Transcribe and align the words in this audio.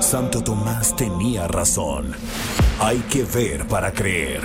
Santo 0.00 0.42
Tomás 0.42 0.94
tenía 0.96 1.48
razón. 1.48 2.12
Hay 2.80 2.98
que 3.10 3.24
ver 3.24 3.66
para 3.66 3.92
creer. 3.92 4.40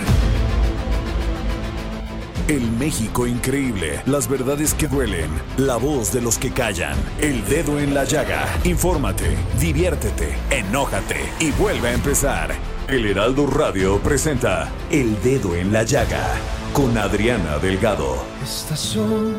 El 2.48 2.72
México 2.72 3.28
increíble, 3.28 4.02
las 4.06 4.30
verdades 4.30 4.74
que 4.74 4.88
duelen, 4.88 5.30
la 5.58 5.76
voz 5.76 6.14
de 6.14 6.22
los 6.22 6.38
que 6.38 6.52
callan, 6.52 6.96
el 7.20 7.46
dedo 7.46 7.78
en 7.78 7.94
la 7.94 8.06
llaga. 8.06 8.46
Infórmate, 8.64 9.36
diviértete, 9.60 10.38
enójate 10.50 11.30
y 11.42 11.52
vuelve 11.52 11.90
a 11.90 11.94
empezar. 11.94 12.56
El 12.88 13.06
Heraldo 13.06 13.48
Radio 13.48 14.00
presenta 14.00 14.70
El 14.90 15.22
Dedo 15.22 15.58
en 15.58 15.74
la 15.74 15.84
Llaga 15.84 16.26
con 16.72 16.98
Adriana 16.98 17.58
Delgado. 17.58 18.16
Estas 18.42 18.80
son 18.80 19.36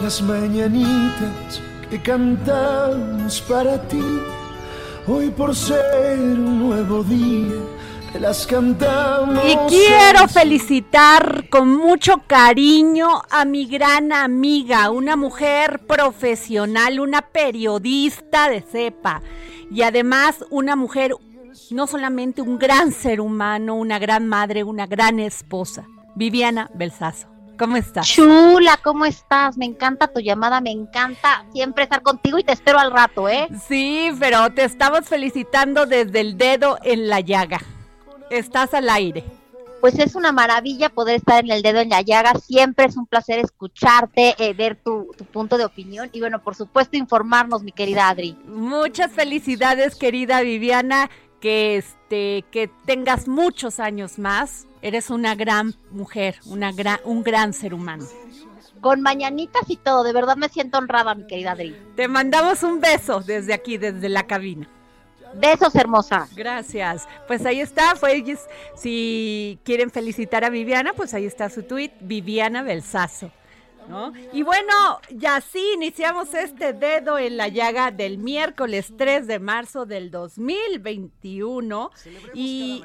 las 0.00 0.22
mañanitas 0.22 1.60
que 1.90 2.00
cantamos 2.00 3.40
para 3.40 3.82
ti. 3.88 4.00
Hoy 5.08 5.30
por 5.30 5.56
ser 5.56 6.20
un 6.20 6.60
nuevo 6.60 7.02
día, 7.02 7.58
te 8.12 8.20
las 8.20 8.46
cantamos. 8.46 9.44
Y 9.44 9.56
quiero 9.68 10.28
felicitar 10.28 11.48
con 11.48 11.76
mucho 11.76 12.22
cariño 12.28 13.08
a 13.28 13.44
mi 13.44 13.66
gran 13.66 14.12
amiga, 14.12 14.90
una 14.90 15.16
mujer 15.16 15.80
profesional, 15.88 17.00
una 17.00 17.22
periodista 17.22 18.48
de 18.48 18.60
cepa 18.60 19.22
y 19.72 19.82
además 19.82 20.44
una 20.50 20.76
mujer 20.76 21.16
no 21.70 21.88
solamente 21.88 22.40
un 22.40 22.60
gran 22.60 22.92
ser 22.92 23.20
humano, 23.20 23.74
una 23.74 23.98
gran 23.98 24.28
madre, 24.28 24.62
una 24.62 24.86
gran 24.86 25.18
esposa, 25.18 25.84
Viviana 26.14 26.70
Belsazo. 26.74 27.31
¿Cómo 27.62 27.76
estás? 27.76 28.08
Chula, 28.08 28.76
¿cómo 28.82 29.04
estás? 29.04 29.56
Me 29.56 29.66
encanta 29.66 30.08
tu 30.08 30.18
llamada, 30.18 30.60
me 30.60 30.72
encanta 30.72 31.46
siempre 31.52 31.84
estar 31.84 32.02
contigo 32.02 32.36
y 32.36 32.42
te 32.42 32.52
espero 32.52 32.80
al 32.80 32.90
rato, 32.90 33.28
¿eh? 33.28 33.46
Sí, 33.68 34.10
pero 34.18 34.52
te 34.52 34.64
estamos 34.64 35.06
felicitando 35.06 35.86
desde 35.86 36.22
el 36.22 36.36
dedo 36.36 36.76
en 36.82 37.06
la 37.06 37.20
llaga. 37.20 37.60
Estás 38.30 38.74
al 38.74 38.88
aire. 38.88 39.22
Pues 39.80 39.96
es 40.00 40.16
una 40.16 40.32
maravilla 40.32 40.88
poder 40.88 41.18
estar 41.18 41.44
en 41.44 41.52
el 41.52 41.62
dedo 41.62 41.78
en 41.78 41.90
la 41.90 42.02
llaga. 42.02 42.32
Siempre 42.34 42.86
es 42.86 42.96
un 42.96 43.06
placer 43.06 43.38
escucharte, 43.38 44.34
eh, 44.38 44.54
ver 44.54 44.74
tu, 44.74 45.12
tu, 45.16 45.24
punto 45.24 45.56
de 45.56 45.64
opinión 45.64 46.10
y 46.12 46.18
bueno, 46.18 46.42
por 46.42 46.56
supuesto 46.56 46.96
informarnos, 46.96 47.62
mi 47.62 47.70
querida 47.70 48.08
Adri. 48.08 48.36
Muchas 48.44 49.12
felicidades, 49.12 49.94
querida 49.94 50.40
Viviana 50.40 51.10
que 51.42 51.76
este 51.76 52.44
que 52.50 52.70
tengas 52.86 53.28
muchos 53.28 53.80
años 53.80 54.18
más. 54.18 54.66
Eres 54.80 55.10
una 55.10 55.34
gran 55.34 55.74
mujer, 55.90 56.36
una 56.46 56.72
gran, 56.72 56.98
un 57.04 57.22
gran 57.22 57.52
ser 57.52 57.74
humano. 57.74 58.04
Con 58.80 59.00
mañanitas 59.00 59.62
y 59.68 59.76
todo, 59.76 60.02
de 60.02 60.12
verdad 60.12 60.36
me 60.36 60.48
siento 60.48 60.78
honrada, 60.78 61.14
mi 61.14 61.26
querida 61.26 61.52
Adri. 61.52 61.76
Te 61.94 62.08
mandamos 62.08 62.62
un 62.64 62.80
beso 62.80 63.20
desde 63.20 63.52
aquí, 63.52 63.76
desde 63.76 64.08
la 64.08 64.26
cabina. 64.26 64.68
Besos, 65.34 65.74
hermosa. 65.76 66.28
Gracias. 66.34 67.06
Pues 67.26 67.46
ahí 67.46 67.60
está, 67.60 67.94
fue 67.94 68.24
si 68.76 69.58
quieren 69.64 69.90
felicitar 69.90 70.44
a 70.44 70.50
Viviana, 70.50 70.92
pues 70.94 71.14
ahí 71.14 71.26
está 71.26 71.48
su 71.48 71.62
tweet, 71.62 71.92
Viviana 72.00 72.62
Belsazo. 72.62 73.30
¿No? 73.88 74.12
Y 74.32 74.42
bueno, 74.42 75.00
ya 75.10 75.40
sí 75.40 75.62
iniciamos 75.74 76.32
este 76.34 76.72
dedo 76.72 77.18
en 77.18 77.36
la 77.36 77.48
llaga 77.48 77.90
del 77.90 78.18
miércoles 78.18 78.92
3 78.96 79.26
de 79.26 79.38
marzo 79.38 79.86
del 79.86 80.10
2021 80.10 81.90
y 82.34 82.82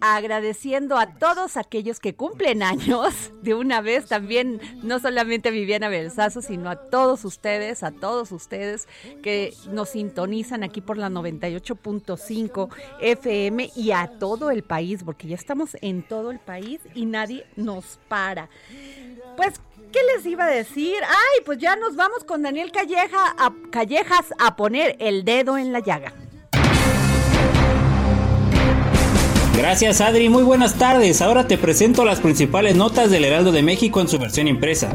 agradeciendo 0.00 0.98
a 0.98 1.14
todos 1.14 1.56
aquellos 1.56 2.00
que 2.00 2.14
cumplen 2.14 2.62
años 2.62 3.32
de 3.42 3.54
una 3.54 3.80
vez 3.80 4.06
también, 4.06 4.60
no 4.82 4.98
solamente 4.98 5.48
a 5.48 5.52
Viviana 5.52 5.88
Belsazo, 5.88 6.42
sino 6.42 6.70
a 6.70 6.76
todos 6.76 7.24
ustedes, 7.24 7.82
a 7.82 7.90
todos 7.90 8.32
ustedes 8.32 8.88
que 9.22 9.54
nos 9.70 9.90
sintonizan 9.90 10.62
aquí 10.62 10.80
por 10.80 10.98
la 10.98 11.08
98.5 11.08 12.68
FM 13.00 13.70
y 13.74 13.92
a 13.92 14.18
todo 14.18 14.50
el 14.50 14.62
país, 14.62 15.02
porque 15.04 15.28
ya 15.28 15.34
estamos 15.34 15.76
en 15.80 16.02
todo 16.02 16.30
el 16.30 16.38
país 16.38 16.80
y 16.94 17.06
nadie 17.06 17.46
nos 17.56 17.98
para. 18.08 18.48
Pues 19.36 19.60
¿Qué 19.92 19.98
les 20.14 20.24
iba 20.26 20.44
a 20.44 20.48
decir? 20.48 20.94
Ay, 21.02 21.42
pues 21.44 21.58
ya 21.58 21.74
nos 21.76 21.96
vamos 21.96 22.24
con 22.24 22.42
Daniel 22.42 22.70
Calleja 22.70 23.34
a, 23.36 23.52
Callejas 23.70 24.26
a 24.38 24.56
poner 24.56 24.96
el 25.00 25.24
dedo 25.24 25.58
en 25.58 25.72
la 25.72 25.80
llaga. 25.80 26.12
Gracias 29.56 30.00
Adri, 30.00 30.28
muy 30.28 30.42
buenas 30.42 30.78
tardes. 30.78 31.20
Ahora 31.20 31.46
te 31.46 31.58
presento 31.58 32.04
las 32.04 32.20
principales 32.20 32.76
notas 32.76 33.10
del 33.10 33.24
Heraldo 33.24 33.52
de 33.52 33.62
México 33.62 34.00
en 34.00 34.08
su 34.08 34.18
versión 34.18 34.48
impresa. 34.48 34.90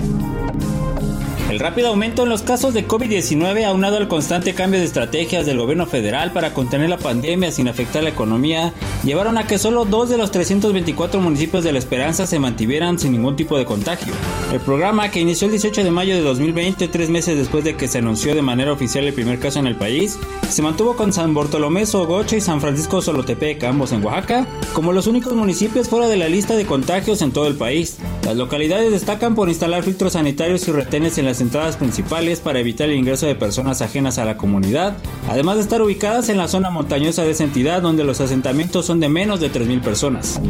El 1.55 1.61
rápido 1.61 1.87
aumento 1.87 2.23
en 2.23 2.29
los 2.29 2.41
casos 2.41 2.73
de 2.73 2.85
COVID-19 2.85 3.63
aunado 3.63 3.95
al 3.95 4.09
constante 4.09 4.53
cambio 4.53 4.81
de 4.81 4.85
estrategias 4.85 5.45
del 5.45 5.57
gobierno 5.57 5.85
federal 5.85 6.33
para 6.33 6.53
contener 6.53 6.89
la 6.89 6.97
pandemia 6.97 7.49
sin 7.49 7.69
afectar 7.69 8.03
la 8.03 8.09
economía, 8.09 8.73
llevaron 9.05 9.37
a 9.37 9.47
que 9.47 9.57
solo 9.57 9.85
dos 9.85 10.09
de 10.09 10.17
los 10.17 10.31
324 10.31 11.21
municipios 11.21 11.63
de 11.63 11.71
La 11.71 11.79
Esperanza 11.79 12.27
se 12.27 12.39
mantuvieran 12.39 12.99
sin 12.99 13.13
ningún 13.13 13.37
tipo 13.37 13.57
de 13.57 13.63
contagio. 13.63 14.11
El 14.51 14.59
programa, 14.59 15.09
que 15.11 15.21
inició 15.21 15.45
el 15.45 15.51
18 15.51 15.85
de 15.85 15.91
mayo 15.91 16.13
de 16.13 16.23
2020, 16.23 16.89
tres 16.89 17.09
meses 17.09 17.37
después 17.37 17.63
de 17.63 17.77
que 17.77 17.87
se 17.87 17.99
anunció 17.99 18.35
de 18.35 18.41
manera 18.41 18.73
oficial 18.73 19.05
el 19.05 19.13
primer 19.13 19.39
caso 19.39 19.59
en 19.59 19.67
el 19.67 19.77
país, 19.77 20.19
se 20.49 20.61
mantuvo 20.61 20.97
con 20.97 21.13
San 21.13 21.33
Bartolomé 21.33 21.85
Sogoche 21.85 22.35
y 22.35 22.41
San 22.41 22.59
Francisco 22.59 23.01
Solotepec, 23.01 23.63
ambos 23.63 23.93
en 23.93 24.03
Oaxaca, 24.03 24.45
como 24.73 24.91
los 24.91 25.07
únicos 25.07 25.33
municipios 25.33 25.87
fuera 25.87 26.09
de 26.09 26.17
la 26.17 26.27
lista 26.27 26.57
de 26.57 26.65
contagios 26.65 27.21
en 27.21 27.31
todo 27.31 27.47
el 27.47 27.55
país. 27.55 27.97
Las 28.25 28.35
localidades 28.35 28.91
destacan 28.91 29.35
por 29.35 29.47
instalar 29.49 29.83
filtros 29.83 30.13
sanitarios 30.13 30.67
y 30.67 30.71
retenes 30.71 31.17
en 31.17 31.25
las 31.25 31.41
entradas 31.45 31.77
principales 31.77 32.39
para 32.39 32.59
evitar 32.59 32.89
el 32.89 32.95
ingreso 32.95 33.25
de 33.25 33.35
personas 33.35 33.81
ajenas 33.81 34.17
a 34.17 34.25
la 34.25 34.35
comunidad, 34.35 34.97
además 35.29 35.55
de 35.55 35.61
estar 35.61 35.81
ubicadas 35.81 36.29
en 36.29 36.37
la 36.37 36.47
zona 36.47 36.69
montañosa 36.69 37.23
de 37.23 37.31
esa 37.31 37.43
entidad 37.43 37.81
donde 37.81 38.03
los 38.03 38.19
asentamientos 38.19 38.85
son 38.85 38.99
de 38.99 39.09
menos 39.09 39.39
de 39.39 39.51
3.000 39.51 39.81
personas. 39.81 40.41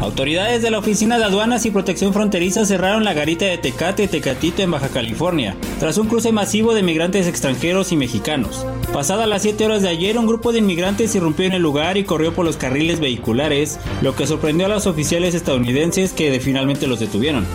Autoridades 0.00 0.60
de 0.60 0.70
la 0.70 0.80
Oficina 0.80 1.16
de 1.16 1.24
Aduanas 1.24 1.64
y 1.64 1.70
Protección 1.70 2.12
Fronteriza 2.12 2.66
cerraron 2.66 3.04
la 3.04 3.14
garita 3.14 3.46
de 3.46 3.56
Tecate 3.56 4.06
Tecatito 4.06 4.60
en 4.60 4.70
Baja 4.70 4.88
California, 4.90 5.56
tras 5.80 5.96
un 5.96 6.08
cruce 6.08 6.30
masivo 6.30 6.74
de 6.74 6.82
migrantes 6.82 7.26
extranjeros 7.26 7.90
y 7.90 7.96
mexicanos. 7.96 8.66
Pasadas 8.92 9.26
las 9.26 9.40
7 9.40 9.64
horas 9.64 9.80
de 9.80 9.88
ayer, 9.88 10.18
un 10.18 10.26
grupo 10.26 10.52
de 10.52 10.58
inmigrantes 10.58 11.14
irrumpió 11.14 11.46
en 11.46 11.54
el 11.54 11.62
lugar 11.62 11.96
y 11.96 12.04
corrió 12.04 12.34
por 12.34 12.44
los 12.44 12.58
carriles 12.58 13.00
vehiculares, 13.00 13.80
lo 14.02 14.14
que 14.14 14.26
sorprendió 14.26 14.66
a 14.66 14.68
los 14.68 14.86
oficiales 14.86 15.34
estadounidenses 15.34 16.12
que 16.12 16.38
finalmente 16.38 16.86
los 16.86 17.00
detuvieron. 17.00 17.46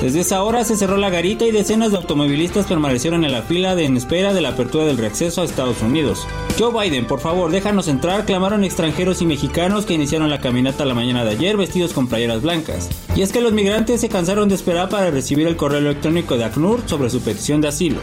Desde 0.00 0.20
esa 0.20 0.44
hora 0.44 0.64
se 0.64 0.76
cerró 0.76 0.96
la 0.96 1.10
garita 1.10 1.44
y 1.44 1.50
decenas 1.50 1.90
de 1.90 1.96
automovilistas 1.96 2.66
permanecieron 2.66 3.24
en 3.24 3.32
la 3.32 3.42
fila 3.42 3.74
de 3.74 3.84
en 3.84 3.96
espera 3.96 4.32
de 4.32 4.40
la 4.40 4.50
apertura 4.50 4.84
del 4.84 4.96
reacceso 4.96 5.42
a 5.42 5.44
Estados 5.44 5.82
Unidos. 5.82 6.24
Joe 6.56 6.72
Biden, 6.72 7.04
por 7.04 7.18
favor, 7.18 7.50
déjanos 7.50 7.88
entrar, 7.88 8.24
clamaron 8.24 8.62
extranjeros 8.62 9.22
y 9.22 9.26
mexicanos 9.26 9.86
que 9.86 9.94
iniciaron 9.94 10.30
la 10.30 10.40
caminata 10.40 10.84
la 10.84 10.94
mañana 10.94 11.24
de 11.24 11.32
ayer 11.32 11.56
vestidos 11.56 11.92
con 11.94 12.06
playeras 12.06 12.42
blancas. 12.42 12.88
Y 13.16 13.22
es 13.22 13.32
que 13.32 13.40
los 13.40 13.52
migrantes 13.52 14.00
se 14.00 14.08
cansaron 14.08 14.48
de 14.48 14.54
esperar 14.54 14.88
para 14.88 15.10
recibir 15.10 15.48
el 15.48 15.56
correo 15.56 15.80
electrónico 15.80 16.36
de 16.36 16.44
ACNUR 16.44 16.82
sobre 16.86 17.10
su 17.10 17.20
petición 17.20 17.60
de 17.60 17.68
asilo. 17.68 18.00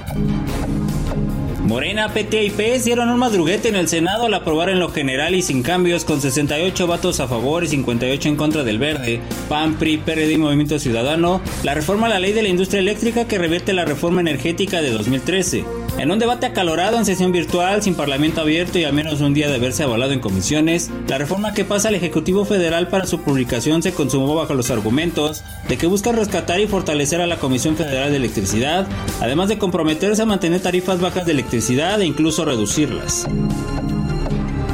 Morena, 1.65 2.13
PT 2.13 2.43
y 2.43 2.49
PS 2.51 2.85
dieron 2.85 3.09
un 3.09 3.17
madruguete 3.17 3.69
en 3.69 3.75
el 3.75 3.87
Senado 3.87 4.27
al 4.27 4.33
aprobar 4.35 4.69
en 4.69 4.79
lo 4.79 4.89
general 4.89 5.33
y 5.33 5.41
sin 5.41 5.63
cambios 5.63 6.05
con 6.05 6.21
68 6.21 6.85
votos 6.85 7.19
a 7.19 7.27
favor 7.27 7.63
y 7.63 7.67
58 7.67 8.29
en 8.29 8.35
contra 8.35 8.63
del 8.63 8.77
Verde, 8.77 9.19
PAN, 9.49 9.73
PRI, 9.73 9.97
PRD 9.97 10.33
y 10.33 10.37
Movimiento 10.37 10.77
Ciudadano, 10.77 11.41
la 11.63 11.73
reforma 11.73 12.05
a 12.05 12.11
la 12.11 12.19
ley 12.19 12.33
de 12.33 12.43
la 12.43 12.49
industria 12.49 12.81
eléctrica 12.81 13.27
que 13.27 13.39
revierte 13.39 13.73
la 13.73 13.83
reforma 13.83 14.21
energética 14.21 14.83
de 14.83 14.91
2013. 14.91 15.84
En 15.97 16.11
un 16.11 16.19
debate 16.19 16.45
acalorado 16.45 16.97
en 16.97 17.05
sesión 17.05 17.31
virtual, 17.31 17.81
sin 17.81 17.95
parlamento 17.95 18.41
abierto 18.41 18.77
y 18.77 18.83
a 18.83 18.91
menos 18.91 19.21
un 19.21 19.33
día 19.33 19.47
de 19.47 19.55
haberse 19.55 19.83
avalado 19.83 20.11
en 20.11 20.19
comisiones, 20.19 20.91
la 21.07 21.17
reforma 21.17 21.53
que 21.53 21.63
pasa 21.63 21.87
al 21.87 21.95
Ejecutivo 21.95 22.43
Federal 22.43 22.89
para 22.89 23.05
su 23.05 23.21
publicación 23.21 23.81
se 23.81 23.93
consumó 23.93 24.35
bajo 24.35 24.53
los 24.55 24.71
argumentos 24.71 25.41
de 25.69 25.77
que 25.77 25.87
busca 25.87 26.11
rescatar 26.11 26.59
y 26.59 26.67
fortalecer 26.67 27.21
a 27.21 27.27
la 27.27 27.37
Comisión 27.37 27.77
Federal 27.77 28.11
de 28.11 28.17
Electricidad, 28.17 28.87
además 29.21 29.47
de 29.47 29.57
comprometerse 29.57 30.21
a 30.21 30.25
mantener 30.25 30.61
tarifas 30.61 30.99
bajas 30.99 31.25
de 31.25 31.31
electricidad 31.31 32.01
e 32.01 32.05
incluso 32.05 32.43
reducirlas. 32.43 33.25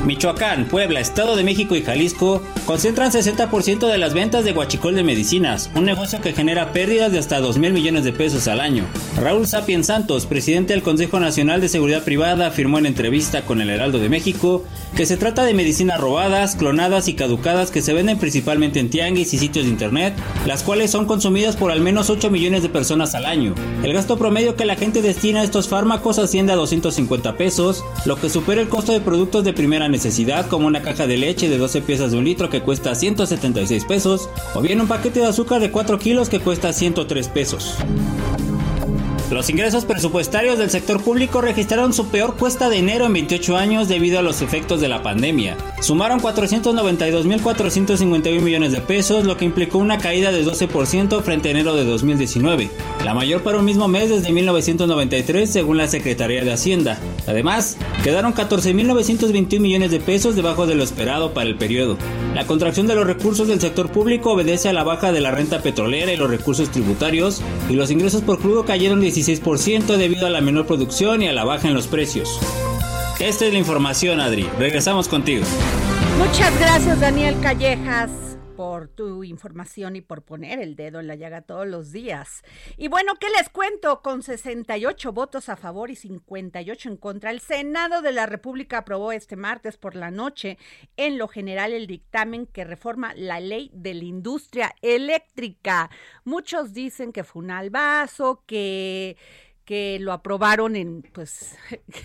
Michoacán, 0.05 0.65
Puebla, 0.65 0.99
Estado 0.99 1.35
de 1.35 1.43
México 1.43 1.75
y 1.75 1.83
Jalisco 1.83 2.41
concentran 2.65 3.11
60% 3.11 3.87
de 3.87 3.97
las 3.97 4.13
ventas 4.13 4.43
de 4.43 4.51
guachicol 4.51 4.95
de 4.95 5.03
medicinas, 5.03 5.69
un 5.75 5.85
negocio 5.85 6.19
que 6.21 6.33
genera 6.33 6.71
pérdidas 6.73 7.11
de 7.11 7.19
hasta 7.19 7.39
2 7.39 7.59
mil 7.59 7.71
millones 7.71 8.03
de 8.03 8.11
pesos 8.11 8.47
al 8.47 8.61
año. 8.61 8.83
Raúl 9.17 9.47
Sapien 9.47 9.83
Santos, 9.83 10.25
presidente 10.25 10.73
del 10.73 10.81
Consejo 10.81 11.19
Nacional 11.19 11.61
de 11.61 11.69
Seguridad 11.69 12.03
Privada, 12.03 12.47
afirmó 12.47 12.79
en 12.79 12.87
entrevista 12.87 13.43
con 13.43 13.61
el 13.61 13.69
Heraldo 13.69 13.99
de 13.99 14.09
México 14.09 14.63
que 14.95 15.05
se 15.05 15.17
trata 15.17 15.45
de 15.45 15.53
medicinas 15.53 15.99
robadas, 15.99 16.55
clonadas 16.55 17.07
y 17.07 17.13
caducadas 17.13 17.71
que 17.71 17.81
se 17.81 17.93
venden 17.93 18.17
principalmente 18.17 18.79
en 18.79 18.89
tianguis 18.89 19.33
y 19.33 19.37
sitios 19.37 19.65
de 19.65 19.71
internet, 19.71 20.15
las 20.45 20.63
cuales 20.63 20.91
son 20.91 21.05
consumidas 21.05 21.55
por 21.55 21.71
al 21.71 21.79
menos 21.79 22.09
8 22.09 22.29
millones 22.29 22.63
de 22.63 22.69
personas 22.69 23.15
al 23.15 23.25
año. 23.25 23.53
El 23.83 23.93
gasto 23.93 24.17
promedio 24.17 24.55
que 24.55 24.65
la 24.65 24.75
gente 24.75 25.01
destina 25.01 25.41
a 25.41 25.43
estos 25.43 25.69
fármacos 25.69 26.19
asciende 26.19 26.53
a 26.53 26.57
250 26.57 27.37
pesos, 27.37 27.83
lo 28.05 28.15
que 28.15 28.29
supera 28.29 28.61
el 28.61 28.69
costo 28.69 28.91
de 28.91 29.01
productos 29.01 29.43
de 29.43 29.53
primera 29.53 29.87
necesidad 29.91 30.47
como 30.47 30.67
una 30.67 30.81
caja 30.81 31.05
de 31.05 31.17
leche 31.17 31.49
de 31.49 31.57
12 31.57 31.81
piezas 31.81 32.11
de 32.11 32.17
un 32.17 32.23
litro 32.23 32.49
que 32.49 32.61
cuesta 32.61 32.95
176 32.95 33.85
pesos 33.85 34.29
o 34.55 34.61
bien 34.61 34.81
un 34.81 34.87
paquete 34.87 35.19
de 35.19 35.27
azúcar 35.27 35.61
de 35.61 35.69
4 35.69 35.99
kilos 35.99 36.29
que 36.29 36.39
cuesta 36.39 36.73
103 36.73 37.27
pesos. 37.27 37.75
Los 39.31 39.49
ingresos 39.49 39.85
presupuestarios 39.85 40.57
del 40.57 40.69
sector 40.69 41.01
público 41.01 41.39
registraron 41.39 41.93
su 41.93 42.09
peor 42.09 42.35
cuesta 42.35 42.67
de 42.67 42.79
enero 42.79 43.05
en 43.05 43.13
28 43.13 43.55
años 43.55 43.87
debido 43.87 44.19
a 44.19 44.21
los 44.21 44.41
efectos 44.41 44.81
de 44.81 44.89
la 44.89 45.03
pandemia. 45.03 45.55
Sumaron 45.79 46.19
492.451 46.19 48.41
millones 48.41 48.73
de 48.73 48.81
pesos, 48.81 49.23
lo 49.23 49.37
que 49.37 49.45
implicó 49.45 49.77
una 49.77 49.99
caída 49.99 50.33
de 50.33 50.45
12% 50.45 51.21
frente 51.21 51.47
a 51.47 51.51
enero 51.51 51.75
de 51.75 51.85
2019, 51.85 52.69
la 53.05 53.13
mayor 53.13 53.41
para 53.41 53.59
un 53.59 53.63
mismo 53.63 53.87
mes 53.87 54.09
desde 54.09 54.33
1993 54.33 55.49
según 55.49 55.77
la 55.77 55.87
Secretaría 55.87 56.43
de 56.43 56.51
Hacienda. 56.51 56.99
Además, 57.25 57.77
quedaron 58.03 58.33
14.921 58.33 59.61
millones 59.61 59.91
de 59.91 60.01
pesos 60.01 60.35
debajo 60.35 60.67
de 60.67 60.75
lo 60.75 60.83
esperado 60.83 61.33
para 61.33 61.47
el 61.47 61.55
periodo. 61.55 61.97
La 62.35 62.45
contracción 62.45 62.87
de 62.87 62.95
los 62.95 63.07
recursos 63.07 63.47
del 63.47 63.61
sector 63.61 63.89
público 63.91 64.33
obedece 64.33 64.67
a 64.67 64.73
la 64.73 64.83
baja 64.83 65.13
de 65.13 65.21
la 65.21 65.31
renta 65.31 65.61
petrolera 65.61 66.11
y 66.11 66.17
los 66.17 66.29
recursos 66.29 66.69
tributarios, 66.69 67.41
y 67.69 67.73
los 67.73 67.91
ingresos 67.91 68.23
por 68.23 68.39
crudo 68.39 68.65
cayeron 68.65 68.99
17 68.99 69.20
16% 69.21 69.97
debido 69.97 70.27
a 70.27 70.29
la 70.29 70.41
menor 70.41 70.65
producción 70.65 71.21
y 71.21 71.27
a 71.27 71.33
la 71.33 71.43
baja 71.43 71.67
en 71.67 71.73
los 71.73 71.87
precios. 71.87 72.39
Esta 73.19 73.45
es 73.45 73.53
la 73.53 73.59
información, 73.59 74.19
Adri. 74.19 74.49
Regresamos 74.57 75.07
contigo. 75.07 75.45
Muchas 76.17 76.57
gracias, 76.59 76.99
Daniel 76.99 77.35
Callejas 77.41 78.30
por 78.61 78.89
tu 78.89 79.23
información 79.23 79.95
y 79.95 80.01
por 80.01 80.21
poner 80.21 80.59
el 80.59 80.75
dedo 80.75 80.99
en 80.99 81.07
la 81.07 81.15
llaga 81.15 81.41
todos 81.41 81.65
los 81.65 81.91
días. 81.91 82.43
Y 82.77 82.89
bueno, 82.89 83.13
¿qué 83.19 83.25
les 83.35 83.49
cuento? 83.49 84.03
Con 84.03 84.21
68 84.21 85.11
votos 85.13 85.49
a 85.49 85.55
favor 85.55 85.89
y 85.89 85.95
58 85.95 86.89
en 86.89 86.97
contra, 86.97 87.31
el 87.31 87.39
Senado 87.39 88.03
de 88.03 88.11
la 88.11 88.27
República 88.27 88.77
aprobó 88.77 89.13
este 89.13 89.35
martes 89.35 89.77
por 89.77 89.95
la 89.95 90.11
noche 90.11 90.59
en 90.95 91.17
lo 91.17 91.27
general 91.27 91.73
el 91.73 91.87
dictamen 91.87 92.45
que 92.45 92.63
reforma 92.63 93.15
la 93.15 93.39
ley 93.39 93.71
de 93.73 93.95
la 93.95 94.03
industria 94.03 94.75
eléctrica. 94.83 95.89
Muchos 96.23 96.71
dicen 96.71 97.13
que 97.13 97.23
fue 97.23 97.41
un 97.41 97.49
albazo, 97.49 98.43
que 98.45 99.17
que 99.65 99.99
lo 99.99 100.11
aprobaron 100.11 100.75
en 100.75 101.01
pues 101.01 101.55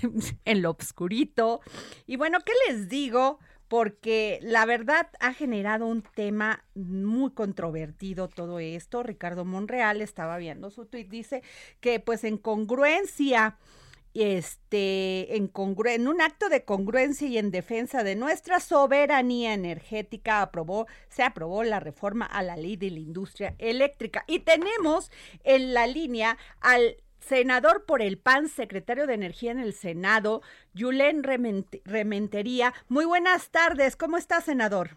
en 0.46 0.62
lo 0.62 0.70
obscurito. 0.70 1.60
Y 2.06 2.16
bueno, 2.16 2.38
¿qué 2.46 2.52
les 2.66 2.88
digo? 2.88 3.40
Porque 3.68 4.38
la 4.42 4.64
verdad 4.64 5.08
ha 5.20 5.32
generado 5.32 5.86
un 5.86 6.02
tema 6.02 6.64
muy 6.74 7.32
controvertido 7.32 8.28
todo 8.28 8.58
esto. 8.58 9.02
Ricardo 9.02 9.44
Monreal 9.44 10.00
estaba 10.02 10.38
viendo 10.38 10.70
su 10.70 10.86
tweet, 10.86 11.08
dice 11.08 11.42
que 11.80 12.00
pues 12.00 12.24
en 12.24 12.38
congruencia 12.38 13.58
este, 14.14 15.36
en, 15.36 15.52
en, 15.54 16.08
un 16.08 16.22
acto 16.22 16.48
de 16.48 16.64
congruencia 16.64 17.28
y 17.28 17.36
en 17.36 17.50
defensa 17.50 18.02
de 18.02 18.16
nuestra 18.16 18.60
soberanía 18.60 19.52
energética, 19.52 20.40
aprobó, 20.40 20.86
se 21.10 21.22
aprobó 21.22 21.62
la 21.64 21.80
reforma 21.80 22.24
a 22.24 22.42
la 22.42 22.56
ley 22.56 22.76
de 22.76 22.90
la 22.90 23.00
industria 23.00 23.54
eléctrica. 23.58 24.24
Y 24.26 24.38
tenemos 24.40 25.10
en 25.44 25.74
la 25.74 25.86
línea 25.86 26.38
al 26.60 26.96
senador 27.28 27.84
por 27.84 28.02
el 28.02 28.18
PAN, 28.18 28.48
secretario 28.48 29.06
de 29.06 29.14
Energía 29.14 29.50
en 29.50 29.58
el 29.58 29.72
Senado, 29.72 30.42
Yulén 30.74 31.22
Rementería. 31.22 32.74
Muy 32.88 33.04
buenas 33.04 33.50
tardes, 33.50 33.96
¿cómo 33.96 34.16
está, 34.16 34.40
senador? 34.40 34.90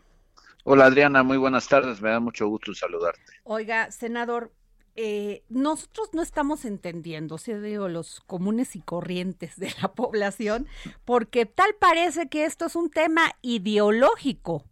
Hola, 0.63 0.85
Adriana, 0.85 1.23
muy 1.23 1.37
buenas 1.37 1.67
tardes, 1.67 2.01
me 2.01 2.09
da 2.09 2.19
mucho 2.19 2.47
gusto 2.47 2.73
saludarte. 2.73 3.33
Oiga, 3.43 3.91
senador, 3.91 4.51
eh, 4.95 5.43
nosotros 5.49 6.09
no 6.13 6.21
estamos 6.21 6.65
entendiendo, 6.65 7.35
o 7.35 7.37
sea, 7.37 7.57
digo, 7.59 7.87
los 7.87 8.19
comunes 8.21 8.75
y 8.75 8.81
corrientes 8.81 9.57
de 9.57 9.73
la 9.81 9.93
población, 9.93 10.67
porque 11.05 11.45
tal 11.45 11.75
parece 11.79 12.29
que 12.29 12.45
esto 12.45 12.65
es 12.65 12.75
un 12.75 12.89
tema 12.89 13.31
ideológico, 13.41 14.65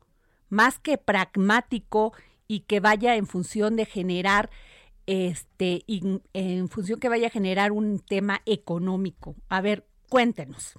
más 0.50 0.80
que 0.80 0.98
pragmático 0.98 2.13
y 2.48 2.62
que 2.62 2.80
vaya 2.80 3.15
en 3.15 3.25
función 3.25 3.75
de 3.75 3.86
generar 3.86 4.50
este, 5.07 5.83
y 5.88 6.21
en 6.33 6.69
función 6.69 7.00
que 7.00 7.09
vaya 7.09 7.27
a 7.27 7.31
generar 7.31 7.71
un 7.71 8.00
tema 8.00 8.42
económico. 8.45 9.36
A 9.50 9.62
ver, 9.62 9.88
cuéntenos. 10.09 10.74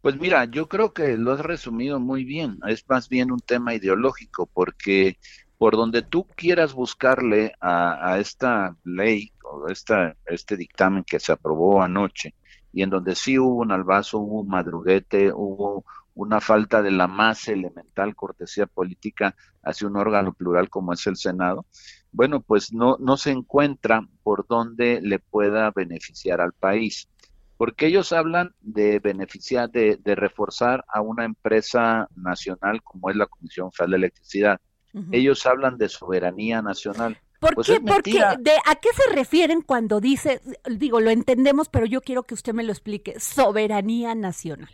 Pues 0.00 0.16
mira, 0.20 0.44
yo 0.44 0.68
creo 0.68 0.92
que 0.92 1.16
lo 1.16 1.32
has 1.32 1.40
resumido 1.40 1.98
muy 1.98 2.24
bien. 2.24 2.58
Es 2.68 2.84
más 2.88 3.08
bien 3.08 3.32
un 3.32 3.40
tema 3.40 3.74
ideológico, 3.74 4.46
porque 4.46 5.18
por 5.56 5.76
donde 5.76 6.02
tú 6.02 6.26
quieras 6.36 6.74
buscarle 6.74 7.54
a, 7.58 8.18
esta 8.18 8.76
ley 8.84 9.32
o 9.42 9.68
esta, 9.68 10.14
este 10.26 10.58
dictamen 10.58 11.04
que 11.04 11.18
se 11.18 11.32
aprobó 11.32 11.82
anoche, 11.82 12.34
y 12.70 12.82
en 12.82 12.90
donde 12.90 13.14
sí 13.14 13.38
hubo 13.38 13.62
un 13.62 13.72
albazo, 13.72 14.18
hubo 14.18 14.42
un 14.42 14.48
madruguete, 14.48 15.32
hubo 15.32 15.86
una 16.14 16.40
falta 16.40 16.82
de 16.82 16.90
la 16.90 17.06
más 17.06 17.48
elemental 17.48 18.14
cortesía 18.14 18.66
política 18.66 19.34
hacia 19.62 19.88
un 19.88 19.96
órgano 19.96 20.34
plural 20.34 20.68
como 20.68 20.92
es 20.92 21.06
el 21.06 21.16
Senado, 21.16 21.64
bueno, 22.14 22.40
pues 22.40 22.72
no, 22.72 22.96
no 23.00 23.16
se 23.16 23.32
encuentra 23.32 24.06
por 24.22 24.46
donde 24.46 25.00
le 25.02 25.18
pueda 25.18 25.72
beneficiar 25.72 26.40
al 26.40 26.52
país. 26.52 27.08
Porque 27.56 27.86
ellos 27.86 28.12
hablan 28.12 28.54
de 28.60 29.00
beneficiar, 29.00 29.70
de, 29.70 29.98
reforzar 30.04 30.84
a 30.88 31.00
una 31.00 31.24
empresa 31.24 32.08
nacional 32.14 32.82
como 32.82 33.10
es 33.10 33.16
la 33.16 33.26
Comisión 33.26 33.72
Federal 33.72 33.90
de 33.90 33.96
Electricidad. 33.96 34.60
Ellos 35.10 35.44
hablan 35.44 35.76
de 35.76 35.88
soberanía 35.88 36.62
nacional. 36.62 37.18
¿Por 37.40 37.56
pues 37.56 37.66
qué? 37.66 37.80
Porque 37.80 38.12
de, 38.12 38.52
¿A 38.64 38.76
qué 38.76 38.90
se 38.94 39.12
refieren 39.12 39.60
cuando 39.60 40.00
dice, 40.00 40.40
digo, 40.70 41.00
lo 41.00 41.10
entendemos, 41.10 41.68
pero 41.68 41.84
yo 41.84 42.00
quiero 42.00 42.22
que 42.22 42.34
usted 42.34 42.54
me 42.54 42.62
lo 42.62 42.70
explique, 42.70 43.18
soberanía 43.18 44.14
nacional? 44.14 44.70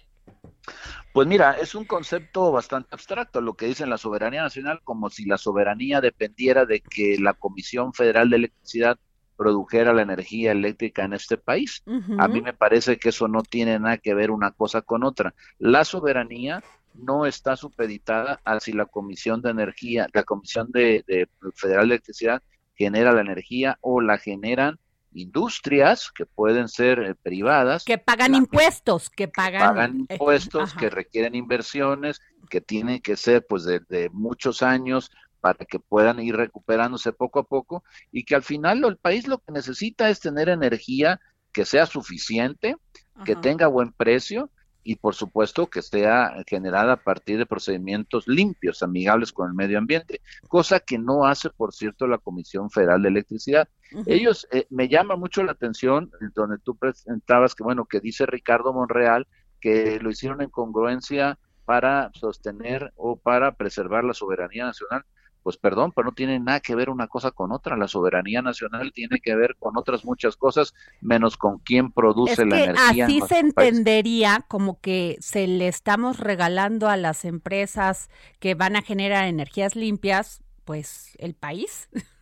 Pues 1.12 1.26
mira, 1.26 1.52
es 1.52 1.74
un 1.74 1.84
concepto 1.84 2.52
bastante 2.52 2.94
abstracto 2.94 3.40
lo 3.40 3.54
que 3.54 3.66
dicen 3.66 3.90
la 3.90 3.98
soberanía 3.98 4.42
nacional, 4.42 4.80
como 4.84 5.10
si 5.10 5.24
la 5.24 5.38
soberanía 5.38 6.00
dependiera 6.00 6.66
de 6.66 6.80
que 6.80 7.18
la 7.18 7.34
Comisión 7.34 7.92
Federal 7.92 8.30
de 8.30 8.36
Electricidad 8.36 8.98
produjera 9.36 9.92
la 9.92 10.02
energía 10.02 10.52
eléctrica 10.52 11.02
en 11.04 11.14
este 11.14 11.38
país. 11.38 11.82
A 12.18 12.28
mí 12.28 12.42
me 12.42 12.52
parece 12.52 12.98
que 12.98 13.08
eso 13.08 13.26
no 13.26 13.42
tiene 13.42 13.78
nada 13.78 13.96
que 13.96 14.14
ver 14.14 14.30
una 14.30 14.50
cosa 14.50 14.82
con 14.82 15.02
otra. 15.02 15.34
La 15.58 15.84
soberanía 15.84 16.62
no 16.94 17.24
está 17.24 17.56
supeditada 17.56 18.40
a 18.44 18.60
si 18.60 18.72
la 18.72 18.84
Comisión 18.84 19.40
de 19.40 19.50
Energía, 19.50 20.08
la 20.12 20.24
Comisión 20.24 20.70
de, 20.70 21.04
de 21.06 21.26
Federal 21.54 21.88
de 21.88 21.94
Electricidad 21.94 22.42
genera 22.74 23.12
la 23.12 23.22
energía 23.22 23.78
o 23.80 24.00
la 24.00 24.18
generan 24.18 24.78
industrias 25.12 26.10
que 26.12 26.26
pueden 26.26 26.68
ser 26.68 26.98
eh, 27.00 27.14
privadas. 27.14 27.84
Que 27.84 27.98
pagan 27.98 28.34
impuestos, 28.34 29.10
que 29.10 29.28
pagan, 29.28 30.06
eh, 30.08 30.14
impuestos, 30.14 30.74
que 30.74 30.90
requieren 30.90 31.34
inversiones, 31.34 32.20
que 32.48 32.60
tienen 32.60 33.00
que 33.00 33.16
ser 33.16 33.46
pues 33.46 33.64
de, 33.64 34.10
muchos 34.12 34.62
años 34.62 35.10
para 35.40 35.64
que 35.64 35.78
puedan 35.78 36.20
ir 36.20 36.36
recuperándose 36.36 37.12
poco 37.12 37.38
a 37.38 37.44
poco 37.44 37.82
y 38.12 38.24
que 38.24 38.34
al 38.34 38.42
final 38.42 38.84
el 38.84 38.96
país 38.98 39.26
lo 39.26 39.38
que 39.38 39.52
necesita 39.52 40.10
es 40.10 40.20
tener 40.20 40.48
energía 40.48 41.20
que 41.52 41.64
sea 41.64 41.86
suficiente, 41.86 42.76
que 43.24 43.36
tenga 43.36 43.66
buen 43.66 43.92
precio 43.92 44.50
y 44.82 44.96
por 44.96 45.14
supuesto 45.14 45.68
que 45.68 45.82
sea 45.82 46.34
generada 46.46 46.94
a 46.94 47.02
partir 47.02 47.38
de 47.38 47.46
procedimientos 47.46 48.26
limpios, 48.26 48.82
amigables 48.82 49.32
con 49.32 49.48
el 49.48 49.54
medio 49.54 49.78
ambiente, 49.78 50.20
cosa 50.48 50.80
que 50.80 50.98
no 50.98 51.26
hace, 51.26 51.50
por 51.50 51.72
cierto, 51.72 52.06
la 52.06 52.18
Comisión 52.18 52.70
Federal 52.70 53.02
de 53.02 53.08
Electricidad. 53.08 53.68
Ellos, 54.06 54.46
eh, 54.52 54.66
me 54.70 54.88
llama 54.88 55.16
mucho 55.16 55.42
la 55.42 55.52
atención, 55.52 56.10
donde 56.34 56.58
tú 56.58 56.76
presentabas 56.76 57.54
que, 57.54 57.62
bueno, 57.64 57.86
que 57.86 58.00
dice 58.00 58.26
Ricardo 58.26 58.72
Monreal, 58.72 59.26
que 59.60 59.98
lo 60.00 60.10
hicieron 60.10 60.40
en 60.42 60.50
congruencia 60.50 61.38
para 61.64 62.10
sostener 62.14 62.92
o 62.96 63.16
para 63.16 63.54
preservar 63.54 64.04
la 64.04 64.14
soberanía 64.14 64.64
nacional 64.64 65.04
pues 65.42 65.56
perdón, 65.56 65.92
pero 65.94 66.06
no 66.06 66.12
tiene 66.12 66.38
nada 66.38 66.60
que 66.60 66.74
ver 66.74 66.90
una 66.90 67.06
cosa 67.06 67.30
con 67.30 67.52
otra. 67.52 67.76
La 67.76 67.88
soberanía 67.88 68.42
nacional 68.42 68.92
tiene 68.92 69.20
que 69.20 69.34
ver 69.34 69.56
con 69.58 69.76
otras 69.76 70.04
muchas 70.04 70.36
cosas, 70.36 70.74
menos 71.00 71.36
con 71.36 71.58
quién 71.58 71.92
produce 71.92 72.44
la 72.44 72.64
energía. 72.64 73.06
Así 73.06 73.20
se 73.26 73.38
entendería 73.38 74.44
como 74.48 74.80
que 74.80 75.16
se 75.20 75.46
le 75.46 75.68
estamos 75.68 76.20
regalando 76.20 76.88
a 76.88 76.96
las 76.96 77.24
empresas 77.24 78.10
que 78.38 78.54
van 78.54 78.76
a 78.76 78.82
generar 78.82 79.26
energías 79.26 79.76
limpias, 79.76 80.42
pues 80.64 81.16
el 81.18 81.34
país. 81.34 81.88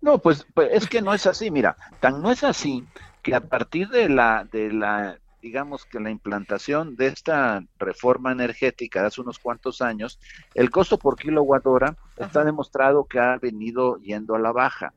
No, 0.00 0.18
pues, 0.18 0.46
pues 0.54 0.70
es 0.72 0.88
que 0.88 1.02
no 1.02 1.14
es 1.14 1.26
así. 1.26 1.50
Mira, 1.50 1.76
tan 2.00 2.22
no 2.22 2.30
es 2.30 2.44
así 2.44 2.84
que 3.22 3.34
a 3.34 3.40
partir 3.40 3.88
de 3.88 4.08
la 4.08 4.44
de 4.50 4.72
la 4.72 5.18
digamos 5.42 5.84
que 5.84 5.98
la 5.98 6.10
implantación 6.10 6.94
de 6.94 7.08
esta 7.08 7.64
reforma 7.76 8.30
energética 8.30 9.00
de 9.00 9.08
hace 9.08 9.20
unos 9.20 9.40
cuantos 9.40 9.82
años, 9.82 10.20
el 10.54 10.70
costo 10.70 10.98
por 10.98 11.16
kilowatt 11.16 11.66
hora 11.66 11.96
está 12.16 12.44
demostrado 12.44 13.04
que 13.06 13.18
ha 13.18 13.36
venido 13.38 13.96
yendo 13.98 14.36
a 14.36 14.38
la 14.38 14.52
baja. 14.52 14.94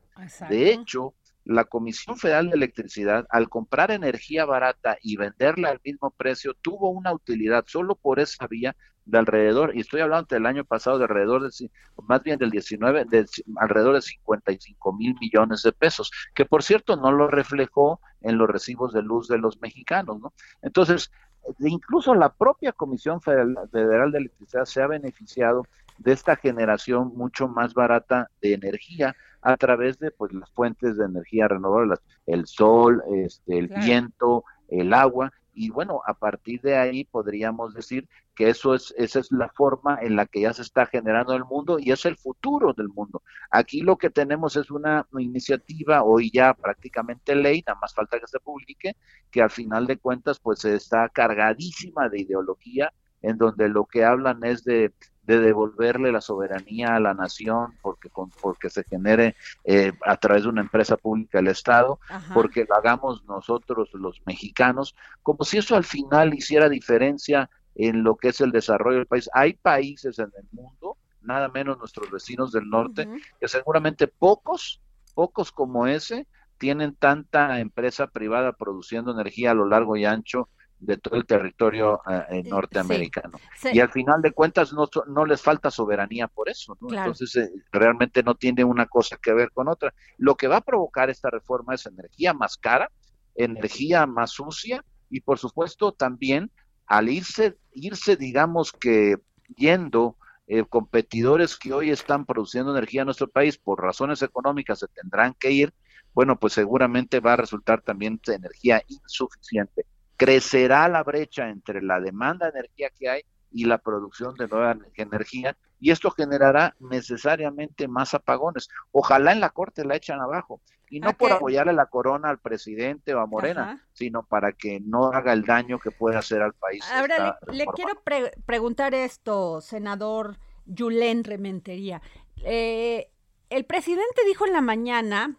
De 0.48 0.70
hecho, 0.70 1.14
la 1.46 1.64
Comisión 1.64 2.16
Federal 2.18 2.50
de 2.50 2.56
Electricidad, 2.56 3.24
al 3.30 3.48
comprar 3.48 3.92
energía 3.92 4.44
barata 4.44 4.98
y 5.00 5.16
venderla 5.16 5.70
al 5.70 5.80
mismo 5.84 6.10
precio, 6.10 6.54
tuvo 6.60 6.90
una 6.90 7.12
utilidad 7.12 7.64
solo 7.68 7.94
por 7.94 8.18
esa 8.18 8.48
vía 8.48 8.76
de 9.04 9.18
alrededor, 9.18 9.76
y 9.76 9.80
estoy 9.80 10.00
hablando 10.00 10.26
del 10.28 10.46
año 10.46 10.64
pasado 10.64 10.98
de 10.98 11.04
alrededor 11.04 11.48
de, 11.48 11.70
más 12.08 12.22
bien 12.24 12.40
del 12.40 12.50
19, 12.50 13.04
de 13.04 13.24
alrededor 13.58 13.94
de 13.94 14.02
55 14.02 14.92
mil 14.94 15.14
millones 15.20 15.62
de 15.62 15.70
pesos, 15.70 16.10
que 16.34 16.44
por 16.44 16.64
cierto 16.64 16.96
no 16.96 17.12
lo 17.12 17.28
reflejó 17.28 18.00
en 18.22 18.38
los 18.38 18.48
recibos 18.48 18.92
de 18.92 19.02
luz 19.02 19.28
de 19.28 19.38
los 19.38 19.60
mexicanos, 19.60 20.18
¿no? 20.20 20.32
Entonces, 20.62 21.12
incluso 21.60 22.16
la 22.16 22.30
propia 22.34 22.72
Comisión 22.72 23.20
Federal 23.20 24.10
de 24.10 24.18
Electricidad 24.18 24.64
se 24.64 24.82
ha 24.82 24.88
beneficiado 24.88 25.62
de 25.98 26.12
esta 26.12 26.34
generación 26.34 27.12
mucho 27.14 27.46
más 27.46 27.74
barata 27.74 28.28
de 28.42 28.54
energía 28.54 29.14
a 29.46 29.56
través 29.56 29.98
de 30.00 30.10
pues 30.10 30.32
las 30.32 30.50
fuentes 30.50 30.96
de 30.96 31.04
energía 31.04 31.46
renovables, 31.46 32.00
el 32.26 32.46
sol, 32.46 33.00
este, 33.14 33.58
el 33.58 33.68
viento, 33.68 34.44
el 34.68 34.92
agua, 34.92 35.32
y 35.54 35.70
bueno, 35.70 36.02
a 36.04 36.14
partir 36.14 36.60
de 36.62 36.76
ahí 36.76 37.04
podríamos 37.04 37.72
decir 37.72 38.08
que 38.34 38.50
eso 38.50 38.74
es, 38.74 38.92
esa 38.98 39.20
es 39.20 39.30
la 39.30 39.48
forma 39.48 39.98
en 40.02 40.16
la 40.16 40.26
que 40.26 40.40
ya 40.40 40.52
se 40.52 40.62
está 40.62 40.84
generando 40.86 41.32
el 41.34 41.44
mundo 41.44 41.78
y 41.78 41.92
es 41.92 42.04
el 42.06 42.16
futuro 42.16 42.72
del 42.72 42.88
mundo. 42.88 43.22
Aquí 43.50 43.82
lo 43.82 43.96
que 43.96 44.10
tenemos 44.10 44.56
es 44.56 44.70
una 44.70 45.06
iniciativa, 45.16 46.02
hoy 46.02 46.30
ya 46.32 46.52
prácticamente 46.52 47.36
ley, 47.36 47.62
nada 47.64 47.78
más 47.80 47.94
falta 47.94 48.18
que 48.18 48.26
se 48.26 48.40
publique, 48.40 48.96
que 49.30 49.42
al 49.42 49.50
final 49.50 49.86
de 49.86 49.96
cuentas 49.96 50.40
pues 50.40 50.64
está 50.64 51.08
cargadísima 51.08 52.08
de 52.08 52.20
ideología, 52.20 52.92
en 53.22 53.38
donde 53.38 53.68
lo 53.68 53.86
que 53.86 54.04
hablan 54.04 54.44
es 54.44 54.64
de 54.64 54.92
de 55.26 55.40
devolverle 55.40 56.12
la 56.12 56.20
soberanía 56.20 56.94
a 56.94 57.00
la 57.00 57.12
nación 57.12 57.74
porque 57.82 58.08
con, 58.08 58.30
porque 58.30 58.70
se 58.70 58.84
genere 58.84 59.34
eh, 59.64 59.92
a 60.04 60.16
través 60.16 60.44
de 60.44 60.48
una 60.48 60.60
empresa 60.60 60.96
pública 60.96 61.40
el 61.40 61.48
Estado, 61.48 61.98
porque 62.32 62.64
lo 62.68 62.76
hagamos 62.76 63.24
nosotros 63.24 63.90
los 63.94 64.22
mexicanos, 64.24 64.94
como 65.22 65.44
si 65.44 65.58
eso 65.58 65.76
al 65.76 65.84
final 65.84 66.32
hiciera 66.32 66.68
diferencia 66.68 67.50
en 67.74 68.04
lo 68.04 68.16
que 68.16 68.28
es 68.28 68.40
el 68.40 68.52
desarrollo 68.52 68.98
del 68.98 69.06
país. 69.06 69.28
Hay 69.34 69.54
países 69.54 70.18
en 70.18 70.30
el 70.38 70.46
mundo, 70.52 70.96
nada 71.20 71.48
menos 71.48 71.78
nuestros 71.78 72.10
vecinos 72.10 72.52
del 72.52 72.70
norte, 72.70 73.08
que 73.40 73.48
seguramente 73.48 74.06
pocos, 74.06 74.80
pocos 75.14 75.50
como 75.50 75.88
ese, 75.88 76.28
tienen 76.56 76.94
tanta 76.94 77.58
empresa 77.60 78.06
privada 78.06 78.52
produciendo 78.52 79.10
energía 79.10 79.50
a 79.50 79.54
lo 79.54 79.66
largo 79.66 79.96
y 79.96 80.04
ancho 80.04 80.48
de 80.78 80.96
todo 80.98 81.16
el 81.16 81.26
territorio 81.26 82.00
eh, 82.30 82.42
norteamericano. 82.44 83.38
Y 83.72 83.80
al 83.80 83.90
final 83.90 84.20
de 84.20 84.32
cuentas 84.32 84.72
no, 84.72 84.88
no 85.08 85.24
les 85.24 85.40
falta 85.40 85.70
soberanía 85.70 86.28
por 86.28 86.48
eso, 86.48 86.76
¿no? 86.80 86.92
Entonces 86.92 87.34
eh, 87.36 87.50
realmente 87.72 88.22
no 88.22 88.34
tiene 88.34 88.64
una 88.64 88.86
cosa 88.86 89.16
que 89.16 89.32
ver 89.32 89.50
con 89.52 89.68
otra. 89.68 89.94
Lo 90.18 90.36
que 90.36 90.48
va 90.48 90.58
a 90.58 90.60
provocar 90.60 91.10
esta 91.10 91.30
reforma 91.30 91.74
es 91.74 91.86
energía 91.86 92.34
más 92.34 92.56
cara, 92.56 92.90
energía 93.34 94.06
más 94.06 94.30
sucia 94.32 94.84
y 95.08 95.20
por 95.20 95.38
supuesto 95.38 95.92
también 95.92 96.50
al 96.86 97.08
irse, 97.08 97.56
irse 97.72 98.16
digamos 98.16 98.72
que 98.72 99.16
yendo 99.56 100.16
eh, 100.46 100.64
competidores 100.68 101.56
que 101.56 101.72
hoy 101.72 101.90
están 101.90 102.24
produciendo 102.24 102.70
energía 102.70 103.02
en 103.02 103.06
nuestro 103.06 103.28
país 103.28 103.58
por 103.58 103.82
razones 103.82 104.22
económicas 104.22 104.78
se 104.78 104.88
tendrán 104.88 105.34
que 105.34 105.50
ir, 105.50 105.74
bueno, 106.14 106.38
pues 106.38 106.52
seguramente 106.52 107.20
va 107.20 107.32
a 107.32 107.36
resultar 107.36 107.82
también 107.82 108.20
de 108.24 108.34
energía 108.34 108.82
insuficiente 108.86 109.84
crecerá 110.16 110.88
la 110.88 111.02
brecha 111.02 111.48
entre 111.48 111.82
la 111.82 112.00
demanda 112.00 112.50
de 112.50 112.58
energía 112.58 112.90
que 112.90 113.08
hay 113.08 113.22
y 113.50 113.64
la 113.64 113.78
producción 113.78 114.34
de 114.34 114.48
nueva 114.48 114.76
energía 114.96 115.56
y 115.78 115.90
esto 115.90 116.10
generará 116.10 116.74
necesariamente 116.80 117.86
más 117.88 118.14
apagones. 118.14 118.68
Ojalá 118.92 119.32
en 119.32 119.40
la 119.40 119.50
Corte 119.50 119.84
la 119.84 119.96
echen 119.96 120.20
abajo 120.20 120.60
y 120.88 121.00
no 121.00 121.12
por 121.12 121.32
apoyarle 121.32 121.72
la 121.72 121.86
corona 121.86 122.30
al 122.30 122.38
presidente 122.38 123.14
o 123.14 123.20
a 123.20 123.26
Morena, 123.26 123.84
sino 123.92 124.22
para 124.22 124.52
que 124.52 124.80
no 124.80 125.06
haga 125.06 125.32
el 125.32 125.44
daño 125.44 125.78
que 125.78 125.90
puede 125.90 126.16
hacer 126.16 126.42
al 126.42 126.54
país. 126.54 126.84
Ahora 126.92 127.38
le, 127.50 127.66
quiero 127.74 128.00
preguntar 128.46 128.94
esto, 128.94 129.60
senador 129.60 130.38
Yulén 130.64 131.24
Rementería. 131.24 132.00
Eh, 132.44 133.10
el 133.50 133.64
presidente 133.64 134.22
dijo 134.26 134.46
en 134.46 134.52
la 134.52 134.60
mañana 134.60 135.36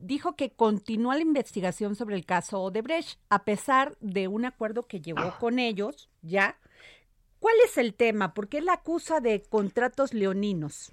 dijo 0.00 0.34
que 0.34 0.50
continúa 0.50 1.16
la 1.16 1.22
investigación 1.22 1.94
sobre 1.94 2.16
el 2.16 2.24
caso 2.24 2.60
Odebrecht, 2.60 3.18
a 3.28 3.44
pesar 3.44 3.96
de 4.00 4.28
un 4.28 4.44
acuerdo 4.44 4.86
que 4.86 5.00
llegó 5.00 5.38
con 5.38 5.58
ellos, 5.58 6.08
ya. 6.22 6.56
¿Cuál 7.38 7.54
es 7.64 7.78
el 7.78 7.94
tema? 7.94 8.34
¿Por 8.34 8.48
qué 8.48 8.60
la 8.60 8.74
acusa 8.74 9.20
de 9.20 9.42
contratos 9.42 10.12
leoninos? 10.12 10.92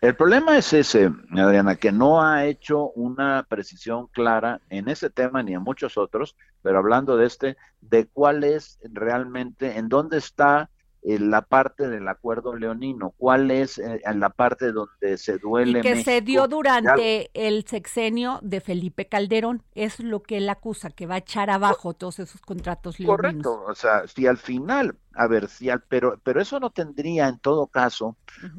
El 0.00 0.16
problema 0.16 0.56
es 0.56 0.72
ese, 0.72 1.10
Adriana, 1.32 1.76
que 1.76 1.92
no 1.92 2.22
ha 2.22 2.46
hecho 2.46 2.90
una 2.90 3.46
precisión 3.48 4.06
clara 4.06 4.60
en 4.70 4.88
ese 4.88 5.10
tema 5.10 5.42
ni 5.42 5.52
en 5.52 5.62
muchos 5.62 5.98
otros, 5.98 6.36
pero 6.62 6.78
hablando 6.78 7.16
de 7.16 7.26
este, 7.26 7.56
de 7.80 8.06
cuál 8.06 8.44
es 8.44 8.78
realmente, 8.82 9.76
en 9.76 9.88
dónde 9.88 10.18
está 10.18 10.70
la 11.02 11.42
parte 11.42 11.88
del 11.88 12.06
acuerdo 12.08 12.54
leonino, 12.54 13.14
cuál 13.16 13.50
es 13.50 13.78
eh, 13.78 14.00
la 14.14 14.30
parte 14.30 14.72
donde 14.72 15.16
se 15.16 15.38
duele. 15.38 15.78
Y 15.78 15.82
que 15.82 16.02
se 16.02 16.20
dio 16.20 16.46
durante 16.46 17.30
el 17.34 17.66
sexenio 17.66 18.38
de 18.42 18.60
Felipe 18.60 19.06
Calderón, 19.06 19.62
es 19.74 20.00
lo 20.00 20.22
que 20.22 20.36
él 20.38 20.48
acusa, 20.48 20.90
que 20.90 21.06
va 21.06 21.14
a 21.14 21.18
echar 21.18 21.50
abajo 21.50 21.94
todos 21.94 22.18
esos 22.18 22.40
contratos 22.40 23.00
leoninos. 23.00 23.16
Correcto, 23.16 23.64
o 23.66 23.74
sea, 23.74 24.06
si 24.06 24.26
al 24.26 24.36
final, 24.36 24.96
a 25.14 25.26
ver, 25.26 25.48
si 25.48 25.70
al, 25.70 25.82
pero, 25.82 26.20
pero 26.22 26.40
eso 26.40 26.60
no 26.60 26.70
tendría 26.70 27.28
en 27.28 27.38
todo 27.38 27.66
caso 27.66 28.16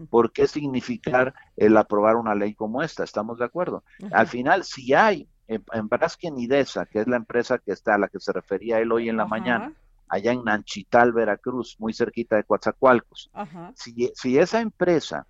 por 0.10 0.31
qué 0.31 0.48
significar 0.48 1.33
el 1.57 1.77
aprobar 1.77 2.15
una 2.15 2.33
ley 2.33 2.55
como 2.55 2.81
esta, 2.81 3.03
¿estamos 3.03 3.38
de 3.38 3.45
acuerdo? 3.45 3.83
Al 4.12 4.27
final, 4.27 4.63
si 4.63 4.93
hay 4.93 5.27
en, 5.48 5.63
en 5.74 5.88
Braskem 5.88 6.38
Idesa, 6.39 6.88
que 6.88 7.01
es 7.01 7.07
la 7.07 7.17
empresa 7.17 7.60
que 7.60 7.71
está 7.71 7.95
a 7.95 7.98
la 8.00 8.07
que 8.07 8.19
se 8.19 8.33
refería 8.33 8.79
él 8.79 8.91
hoy 8.91 9.10
en 9.10 9.17
la 9.17 9.25
mañana, 9.25 9.74
allá 10.12 10.34
en 10.34 10.44
Nanchital, 10.44 11.13
Veracruz, 11.13 11.77
muy 11.80 11.94
cerquita 11.94 12.36
de 12.36 12.44
Coatzacoalcos. 12.44 13.32
Si, 13.75 14.12
si 14.13 14.38
esa 14.38 14.60
empresa 14.60 15.25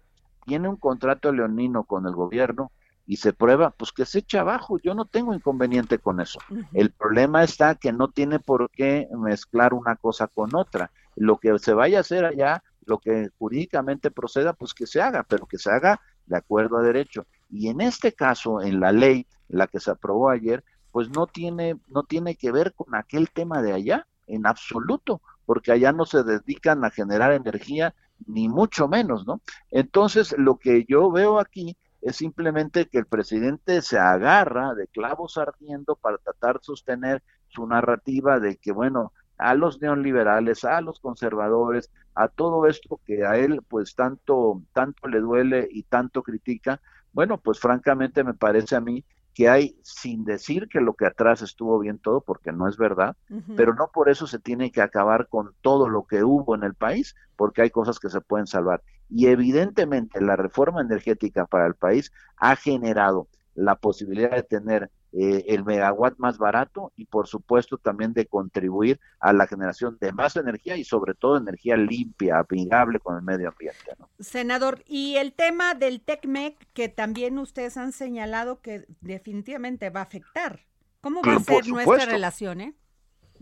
tiene 0.45 0.67
un 0.67 0.75
contrato 0.75 1.31
leonino 1.31 1.83
con 1.83 2.07
el 2.07 2.13
gobierno 2.13 2.71
y 3.05 3.17
se 3.17 3.31
prueba, 3.31 3.69
pues 3.69 3.91
que 3.91 4.07
se 4.07 4.19
eche 4.19 4.39
abajo, 4.39 4.79
yo 4.79 4.95
no 4.95 5.05
tengo 5.05 5.35
inconveniente 5.35 5.99
con 5.99 6.19
eso. 6.19 6.39
El 6.73 6.89
problema 6.91 7.43
está 7.43 7.75
que 7.75 7.93
no 7.93 8.07
tiene 8.07 8.39
por 8.39 8.71
qué 8.71 9.07
mezclar 9.15 9.75
una 9.75 9.95
cosa 9.97 10.27
con 10.27 10.55
otra. 10.55 10.89
Lo 11.15 11.37
que 11.37 11.59
se 11.59 11.73
vaya 11.73 11.99
a 11.99 12.01
hacer 12.01 12.25
allá, 12.25 12.63
lo 12.83 12.97
que 12.97 13.29
jurídicamente 13.37 14.09
proceda, 14.09 14.53
pues 14.53 14.73
que 14.73 14.87
se 14.87 14.99
haga, 14.99 15.23
pero 15.29 15.45
que 15.45 15.59
se 15.59 15.69
haga 15.69 16.01
de 16.25 16.37
acuerdo 16.37 16.77
a 16.77 16.81
derecho. 16.81 17.27
Y 17.51 17.67
en 17.67 17.81
este 17.81 18.13
caso, 18.13 18.63
en 18.63 18.79
la 18.79 18.91
ley, 18.91 19.27
la 19.47 19.67
que 19.67 19.79
se 19.79 19.91
aprobó 19.91 20.31
ayer, 20.31 20.63
pues 20.91 21.09
no 21.09 21.27
tiene, 21.27 21.77
no 21.87 22.01
tiene 22.01 22.35
que 22.35 22.51
ver 22.51 22.73
con 22.73 22.95
aquel 22.95 23.29
tema 23.29 23.61
de 23.61 23.73
allá 23.73 24.07
en 24.27 24.45
absoluto, 24.47 25.21
porque 25.45 25.71
allá 25.71 25.91
no 25.91 26.05
se 26.05 26.23
dedican 26.23 26.83
a 26.85 26.91
generar 26.91 27.33
energía, 27.33 27.93
ni 28.27 28.49
mucho 28.49 28.87
menos, 28.87 29.25
¿no? 29.25 29.41
Entonces, 29.71 30.35
lo 30.37 30.57
que 30.57 30.85
yo 30.87 31.11
veo 31.11 31.39
aquí 31.39 31.75
es 32.01 32.15
simplemente 32.15 32.87
que 32.87 32.97
el 32.97 33.05
presidente 33.05 33.81
se 33.81 33.99
agarra 33.99 34.73
de 34.73 34.87
clavos 34.87 35.37
ardiendo 35.37 35.95
para 35.95 36.17
tratar 36.17 36.57
de 36.57 36.63
sostener 36.63 37.23
su 37.49 37.67
narrativa 37.67 38.39
de 38.39 38.57
que, 38.57 38.71
bueno, 38.71 39.13
a 39.37 39.55
los 39.55 39.81
neoliberales, 39.81 40.63
a 40.65 40.81
los 40.81 40.99
conservadores, 40.99 41.91
a 42.13 42.27
todo 42.27 42.67
esto 42.67 42.99
que 43.05 43.25
a 43.25 43.37
él 43.37 43.61
pues 43.67 43.95
tanto 43.95 44.61
tanto 44.73 45.07
le 45.07 45.19
duele 45.19 45.67
y 45.71 45.83
tanto 45.83 46.21
critica, 46.21 46.79
bueno, 47.11 47.39
pues 47.39 47.59
francamente 47.59 48.23
me 48.23 48.35
parece 48.35 48.75
a 48.75 48.81
mí 48.81 49.03
que 49.33 49.49
hay 49.49 49.77
sin 49.81 50.25
decir 50.25 50.67
que 50.67 50.81
lo 50.81 50.93
que 50.93 51.05
atrás 51.05 51.41
estuvo 51.41 51.79
bien 51.79 51.99
todo, 51.99 52.21
porque 52.21 52.51
no 52.51 52.67
es 52.67 52.77
verdad, 52.77 53.15
pero 53.55 53.73
no 53.73 53.89
por 53.93 54.09
eso 54.09 54.27
se 54.27 54.39
tiene 54.39 54.71
que 54.71 54.81
acabar 54.81 55.27
con 55.27 55.53
todo 55.61 55.87
lo 55.87 56.03
que 56.03 56.23
hubo 56.23 56.55
en 56.55 56.63
el 56.63 56.73
país, 56.73 57.15
porque 57.35 57.61
hay 57.61 57.69
cosas 57.69 57.99
que 57.99 58.09
se 58.09 58.21
pueden 58.21 58.47
salvar. 58.47 58.81
Y 59.09 59.27
evidentemente 59.27 60.21
la 60.21 60.35
reforma 60.35 60.81
energética 60.81 61.45
para 61.45 61.65
el 61.67 61.75
país 61.75 62.11
ha 62.37 62.55
generado 62.55 63.27
la 63.55 63.75
posibilidad 63.75 64.31
de 64.31 64.43
tener 64.43 64.91
eh, 65.13 65.43
el 65.47 65.65
megawatt 65.65 66.17
más 66.19 66.37
barato 66.37 66.93
y 66.95 67.05
por 67.05 67.27
supuesto 67.27 67.77
también 67.77 68.13
de 68.13 68.27
contribuir 68.27 68.99
a 69.19 69.33
la 69.33 69.45
generación 69.45 69.97
de 69.99 70.13
más 70.13 70.37
energía 70.37 70.77
y 70.77 70.85
sobre 70.85 71.15
todo 71.15 71.35
energía 71.35 71.75
limpia, 71.75 72.39
amigable 72.39 72.99
con 72.99 73.17
el 73.17 73.21
medio 73.21 73.49
ambiente. 73.49 73.77
Senador, 74.19 74.81
y 74.87 75.17
el 75.17 75.33
tema 75.33 75.73
del 75.73 75.99
TECMEC 75.99 76.55
que 76.73 76.87
también 76.87 77.37
ustedes 77.39 77.75
han 77.75 77.91
señalado 77.91 78.61
que 78.61 78.85
definitivamente 79.01 79.89
va 79.89 79.99
a 79.99 80.03
afectar. 80.03 80.61
¿Cómo 81.01 81.21
va 81.21 81.35
a 81.35 81.39
ser 81.39 81.67
nuestra 81.67 82.05
relación? 82.05 82.61
Eh? 82.61 82.73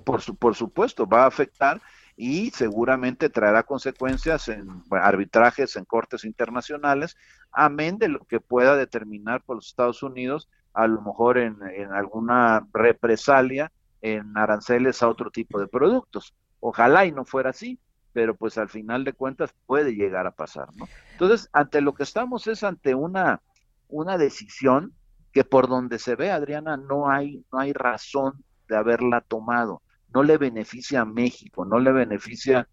Por, 0.04 0.22
por 0.38 0.56
supuesto, 0.56 1.06
va 1.06 1.26
a 1.26 1.28
afectar 1.28 1.80
y 2.16 2.50
seguramente 2.50 3.30
traerá 3.30 3.64
consecuencias 3.64 4.50
en 4.50 4.84
arbitrajes 4.92 5.76
en 5.76 5.86
cortes 5.86 6.26
internacionales, 6.26 7.16
amén 7.52 7.98
de 7.98 8.10
lo 8.10 8.26
que 8.26 8.42
pueda 8.42 8.76
determinar 8.76 9.42
por 9.44 9.58
los 9.58 9.68
Estados 9.68 10.04
Unidos, 10.04 10.50
a 10.74 10.88
lo 10.88 11.02
mejor 11.02 11.38
en, 11.38 11.62
alguna 11.92 12.66
represalia 12.74 13.72
en 14.02 14.38
aranceles 14.38 15.04
a 15.04 15.10
otro 15.10 15.32
tipo 15.32 15.60
de 15.60 15.68
productos. 15.68 16.34
Ojalá 16.60 17.06
y 17.06 17.12
no 17.12 17.26
fuera 17.26 17.50
así, 17.50 17.80
pero 18.14 18.36
pues 18.36 18.58
al 18.58 18.70
final 18.70 19.04
de 19.04 19.14
cuentas 19.14 19.54
puede 19.66 19.96
llegar 19.96 20.28
a 20.28 20.32
pasar, 20.32 20.70
¿no? 20.76 20.88
Entonces, 21.12 21.50
ante 21.54 21.82
lo 21.82 21.94
que 21.94 22.04
estamos 22.04 22.48
es 22.48 22.64
ante 22.64 22.96
una, 22.96 23.42
una 23.88 24.18
decisión 24.18 24.94
que 25.32 25.44
por 25.44 25.68
donde 25.68 26.00
se 26.00 26.16
ve, 26.16 26.32
Adriana, 26.32 26.78
no 26.78 27.10
hay, 27.10 27.46
no 27.52 27.60
hay 27.60 27.74
razón 27.74 28.44
de 28.68 28.78
haberla 28.78 29.22
tomado 29.22 29.82
no 30.14 30.24
le 30.24 30.38
beneficia 30.38 31.02
a 31.02 31.06
México, 31.06 31.66
no 31.66 31.80
le 31.80 31.92
beneficia, 31.92 32.68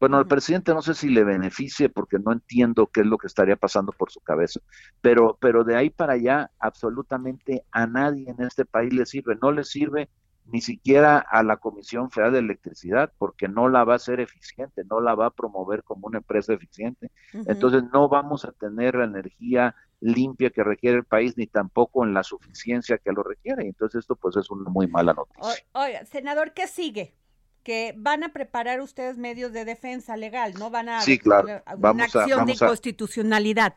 bueno, 0.00 0.16
al 0.16 0.26
presidente 0.26 0.72
no 0.72 0.82
sé 0.82 0.94
si 0.94 1.08
le 1.08 1.24
beneficie 1.24 1.88
porque 1.88 2.18
no 2.18 2.32
entiendo 2.32 2.86
qué 2.86 3.00
es 3.00 3.06
lo 3.06 3.18
que 3.18 3.26
estaría 3.26 3.56
pasando 3.56 3.92
por 3.92 4.10
su 4.10 4.20
cabeza, 4.20 4.60
pero, 5.00 5.36
pero 5.40 5.64
de 5.64 5.76
ahí 5.76 5.90
para 5.90 6.14
allá 6.14 6.50
absolutamente 6.58 7.64
a 7.72 7.86
nadie 7.86 8.28
en 8.28 8.44
este 8.44 8.64
país 8.64 8.92
le 8.92 9.06
sirve, 9.06 9.36
no 9.40 9.52
le 9.52 9.64
sirve 9.64 10.08
ni 10.50 10.60
siquiera 10.60 11.18
a 11.18 11.42
la 11.42 11.58
Comisión 11.58 12.10
Federal 12.10 12.32
de 12.32 12.38
Electricidad, 12.38 13.12
porque 13.18 13.48
no 13.48 13.68
la 13.68 13.84
va 13.84 13.96
a 13.96 13.98
ser 13.98 14.20
eficiente, 14.20 14.82
no 14.84 15.00
la 15.00 15.14
va 15.14 15.26
a 15.26 15.30
promover 15.30 15.82
como 15.84 16.06
una 16.06 16.18
empresa 16.18 16.54
eficiente. 16.54 17.10
Entonces 17.32 17.84
no 17.92 18.08
vamos 18.08 18.44
a 18.44 18.52
tener 18.52 18.94
la 18.94 19.04
energía 19.04 19.74
limpia 20.00 20.50
que 20.50 20.64
requiere 20.64 20.96
el 20.96 21.04
país, 21.04 21.36
ni 21.36 21.46
tampoco 21.46 22.04
en 22.04 22.14
la 22.14 22.22
suficiencia 22.22 22.98
que 22.98 23.12
lo 23.12 23.22
requiere. 23.22 23.66
Entonces 23.66 24.00
esto 24.00 24.16
pues 24.16 24.36
es 24.36 24.50
una 24.50 24.70
muy 24.70 24.86
mala 24.86 25.12
noticia. 25.12 25.64
Oiga, 25.72 26.04
senador, 26.06 26.52
¿qué 26.54 26.66
sigue? 26.66 27.14
Que 27.62 27.94
van 27.96 28.24
a 28.24 28.32
preparar 28.32 28.80
ustedes 28.80 29.18
medios 29.18 29.52
de 29.52 29.64
defensa 29.64 30.16
legal, 30.16 30.54
¿no? 30.58 30.70
Van 30.70 30.88
a 30.88 31.00
sí, 31.02 31.18
claro. 31.18 31.62
una 31.76 32.04
acción 32.04 32.46
de 32.46 32.52
inconstitucionalidad. 32.52 33.74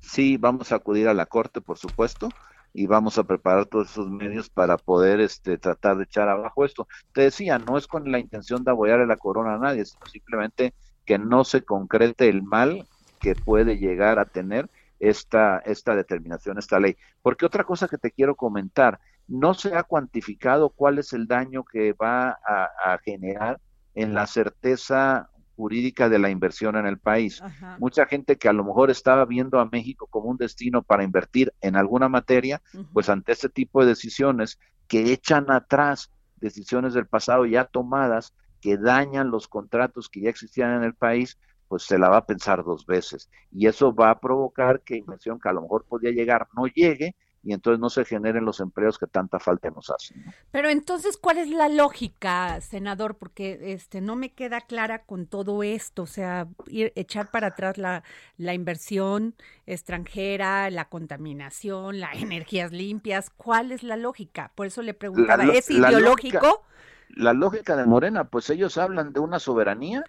Sí, 0.00 0.36
vamos 0.36 0.72
a 0.72 0.76
acudir 0.76 1.08
a 1.08 1.14
la 1.14 1.26
Corte, 1.26 1.60
por 1.60 1.78
supuesto 1.78 2.28
y 2.72 2.86
vamos 2.86 3.18
a 3.18 3.24
preparar 3.24 3.66
todos 3.66 3.90
esos 3.90 4.08
medios 4.08 4.48
para 4.48 4.76
poder 4.76 5.20
este, 5.20 5.58
tratar 5.58 5.96
de 5.96 6.04
echar 6.04 6.28
abajo 6.28 6.64
esto. 6.64 6.86
Te 7.12 7.22
decía, 7.22 7.58
no 7.58 7.76
es 7.76 7.86
con 7.86 8.10
la 8.10 8.18
intención 8.18 8.64
de 8.64 8.70
apoyarle 8.70 9.06
la 9.06 9.16
corona 9.16 9.54
a 9.54 9.58
nadie, 9.58 9.84
sino 9.84 10.06
simplemente 10.06 10.74
que 11.04 11.18
no 11.18 11.44
se 11.44 11.62
concrete 11.62 12.28
el 12.28 12.42
mal 12.42 12.86
que 13.18 13.34
puede 13.34 13.78
llegar 13.78 14.18
a 14.18 14.26
tener 14.26 14.70
esta, 15.00 15.58
esta 15.58 15.96
determinación, 15.96 16.58
esta 16.58 16.78
ley. 16.78 16.96
Porque 17.22 17.46
otra 17.46 17.64
cosa 17.64 17.88
que 17.88 17.98
te 17.98 18.12
quiero 18.12 18.36
comentar, 18.36 19.00
no 19.30 19.54
se 19.54 19.74
ha 19.74 19.84
cuantificado 19.84 20.70
cuál 20.70 20.98
es 20.98 21.12
el 21.12 21.26
daño 21.26 21.64
que 21.64 21.92
va 21.92 22.30
a 22.30 22.98
generar 23.04 23.60
en 23.94 24.12
la 24.12 24.26
certeza 24.26 25.30
jurídica 25.60 26.08
de 26.08 26.18
la 26.18 26.30
inversión 26.30 26.76
en 26.76 26.86
el 26.86 26.98
país. 26.98 27.42
Mucha 27.78 28.06
gente 28.06 28.36
que 28.36 28.48
a 28.48 28.52
lo 28.52 28.64
mejor 28.64 28.90
estaba 28.90 29.24
viendo 29.26 29.60
a 29.60 29.66
México 29.66 30.06
como 30.08 30.30
un 30.30 30.36
destino 30.36 30.82
para 30.82 31.04
invertir 31.04 31.52
en 31.60 31.76
alguna 31.76 32.08
materia, 32.08 32.60
pues 32.92 33.08
ante 33.08 33.32
este 33.32 33.48
tipo 33.48 33.82
de 33.82 33.88
decisiones 33.88 34.58
que 34.88 35.12
echan 35.12 35.50
atrás 35.50 36.10
decisiones 36.36 36.94
del 36.94 37.06
pasado 37.06 37.46
ya 37.46 37.66
tomadas, 37.66 38.34
que 38.60 38.78
dañan 38.78 39.30
los 39.30 39.46
contratos 39.46 40.08
que 40.08 40.22
ya 40.22 40.30
existían 40.30 40.74
en 40.74 40.82
el 40.82 40.94
país, 40.94 41.38
pues 41.68 41.84
se 41.84 41.98
la 41.98 42.08
va 42.08 42.16
a 42.16 42.26
pensar 42.26 42.64
dos 42.64 42.86
veces. 42.86 43.30
Y 43.52 43.66
eso 43.66 43.94
va 43.94 44.10
a 44.10 44.18
provocar 44.18 44.80
que 44.80 44.96
inversión 44.96 45.38
que 45.38 45.50
a 45.50 45.52
lo 45.52 45.62
mejor 45.62 45.84
podía 45.84 46.10
llegar 46.10 46.48
no 46.56 46.66
llegue 46.66 47.14
y 47.42 47.54
entonces 47.54 47.80
no 47.80 47.88
se 47.88 48.04
generen 48.04 48.44
los 48.44 48.60
empleos 48.60 48.98
que 48.98 49.06
tanta 49.06 49.38
falta 49.38 49.70
nos 49.70 49.90
hacen. 49.90 50.24
Pero 50.50 50.68
entonces, 50.68 51.16
¿cuál 51.16 51.38
es 51.38 51.48
la 51.48 51.68
lógica, 51.68 52.60
senador? 52.60 53.16
Porque 53.16 53.72
este 53.72 54.00
no 54.00 54.16
me 54.16 54.32
queda 54.32 54.60
clara 54.60 55.04
con 55.04 55.26
todo 55.26 55.62
esto, 55.62 56.02
o 56.02 56.06
sea, 56.06 56.48
ir, 56.66 56.92
echar 56.96 57.30
para 57.30 57.48
atrás 57.48 57.78
la, 57.78 58.02
la 58.36 58.52
inversión 58.52 59.34
extranjera, 59.66 60.70
la 60.70 60.88
contaminación, 60.88 62.00
las 62.00 62.14
energías 62.22 62.72
limpias, 62.72 63.30
¿cuál 63.30 63.72
es 63.72 63.82
la 63.82 63.96
lógica? 63.96 64.52
Por 64.54 64.66
eso 64.66 64.82
le 64.82 64.94
preguntaba, 64.94 65.44
¿es 65.44 65.70
ideológico? 65.70 66.64
La 67.08 67.32
lógica, 67.32 67.74
de 67.74 67.86
Morena, 67.86 68.24
pues 68.24 68.50
ellos 68.50 68.78
hablan 68.78 69.12
de 69.12 69.18
una 69.18 69.40
soberanía, 69.40 70.04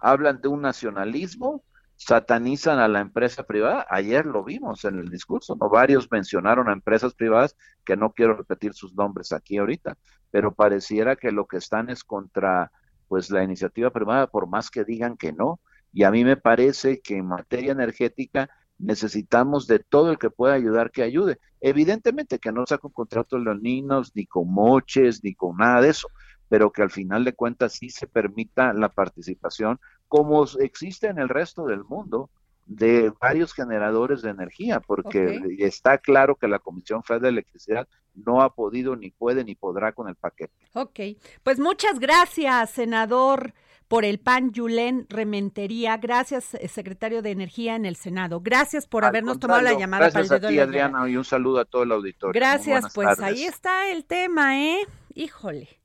hablan 0.00 0.42
de 0.42 0.48
un 0.48 0.60
nacionalismo, 0.60 1.62
satanizan 2.04 2.78
a 2.78 2.88
la 2.88 3.00
empresa 3.00 3.44
privada. 3.44 3.86
Ayer 3.88 4.26
lo 4.26 4.42
vimos 4.42 4.84
en 4.84 4.98
el 4.98 5.08
discurso, 5.08 5.56
¿no? 5.58 5.68
Varios 5.68 6.10
mencionaron 6.10 6.68
a 6.68 6.72
empresas 6.72 7.14
privadas, 7.14 7.56
que 7.84 7.96
no 7.96 8.12
quiero 8.12 8.36
repetir 8.36 8.74
sus 8.74 8.94
nombres 8.94 9.32
aquí 9.32 9.58
ahorita, 9.58 9.96
pero 10.30 10.52
pareciera 10.52 11.16
que 11.16 11.30
lo 11.30 11.46
que 11.46 11.58
están 11.58 11.90
es 11.90 12.02
contra 12.04 12.72
pues 13.08 13.30
la 13.30 13.44
iniciativa 13.44 13.90
privada, 13.90 14.26
por 14.26 14.48
más 14.48 14.70
que 14.70 14.84
digan 14.84 15.16
que 15.16 15.32
no. 15.32 15.60
Y 15.92 16.04
a 16.04 16.10
mí 16.10 16.24
me 16.24 16.36
parece 16.36 17.00
que 17.00 17.18
en 17.18 17.26
materia 17.26 17.72
energética 17.72 18.48
necesitamos 18.78 19.66
de 19.66 19.78
todo 19.78 20.10
el 20.10 20.18
que 20.18 20.30
pueda 20.30 20.54
ayudar 20.54 20.90
que 20.90 21.02
ayude. 21.02 21.38
Evidentemente 21.60 22.38
que 22.38 22.50
no 22.50 22.66
sea 22.66 22.78
con 22.78 22.90
contratos 22.90 23.40
leoninos, 23.42 24.12
ni 24.14 24.26
con 24.26 24.52
moches, 24.52 25.22
ni 25.22 25.34
con 25.34 25.56
nada 25.58 25.82
de 25.82 25.90
eso, 25.90 26.08
pero 26.52 26.70
que 26.70 26.82
al 26.82 26.90
final 26.90 27.24
de 27.24 27.32
cuentas 27.32 27.72
sí 27.72 27.88
se 27.88 28.06
permita 28.06 28.74
la 28.74 28.90
participación 28.90 29.80
como 30.06 30.44
existe 30.60 31.06
en 31.06 31.18
el 31.18 31.30
resto 31.30 31.64
del 31.64 31.82
mundo, 31.82 32.28
de 32.66 33.10
varios 33.18 33.54
generadores 33.54 34.20
de 34.20 34.32
energía, 34.32 34.78
porque 34.78 35.40
está 35.60 35.96
claro 35.96 36.36
que 36.36 36.48
la 36.48 36.58
Comisión 36.58 37.02
Federal 37.04 37.22
de 37.22 37.28
Electricidad 37.30 37.88
no 38.14 38.42
ha 38.42 38.54
podido, 38.54 38.96
ni 38.96 39.10
puede, 39.10 39.44
ni 39.44 39.54
podrá 39.54 39.92
con 39.92 40.10
el 40.10 40.14
paquete. 40.14 40.52
Ok, 40.74 41.00
pues 41.42 41.58
muchas 41.58 41.98
gracias, 41.98 42.68
senador, 42.68 43.54
por 43.88 44.04
el 44.04 44.20
PAN 44.20 44.52
Yulén 44.52 45.06
Rementería. 45.08 45.96
Gracias, 45.96 46.52
eh, 46.52 46.68
secretario 46.68 47.22
de 47.22 47.30
Energía 47.30 47.76
en 47.76 47.86
el 47.86 47.96
Senado. 47.96 48.42
Gracias 48.42 48.86
por 48.86 49.06
habernos 49.06 49.40
tomado 49.40 49.62
la 49.62 49.72
llamada. 49.72 50.10
Gracias 50.10 50.30
a 50.32 50.48
ti, 50.48 50.58
Adriana, 50.58 51.08
y 51.08 51.16
un 51.16 51.24
saludo 51.24 51.60
a 51.60 51.64
todo 51.64 51.84
el 51.84 51.92
auditorio. 51.92 52.38
Gracias, 52.38 52.92
pues 52.94 53.18
ahí 53.20 53.44
está 53.44 53.90
el 53.90 54.04
tema, 54.04 54.60
¿eh? 54.60 54.86
Híjole, 55.14 55.81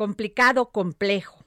complicado, 0.00 0.70
complejo. 0.70 1.44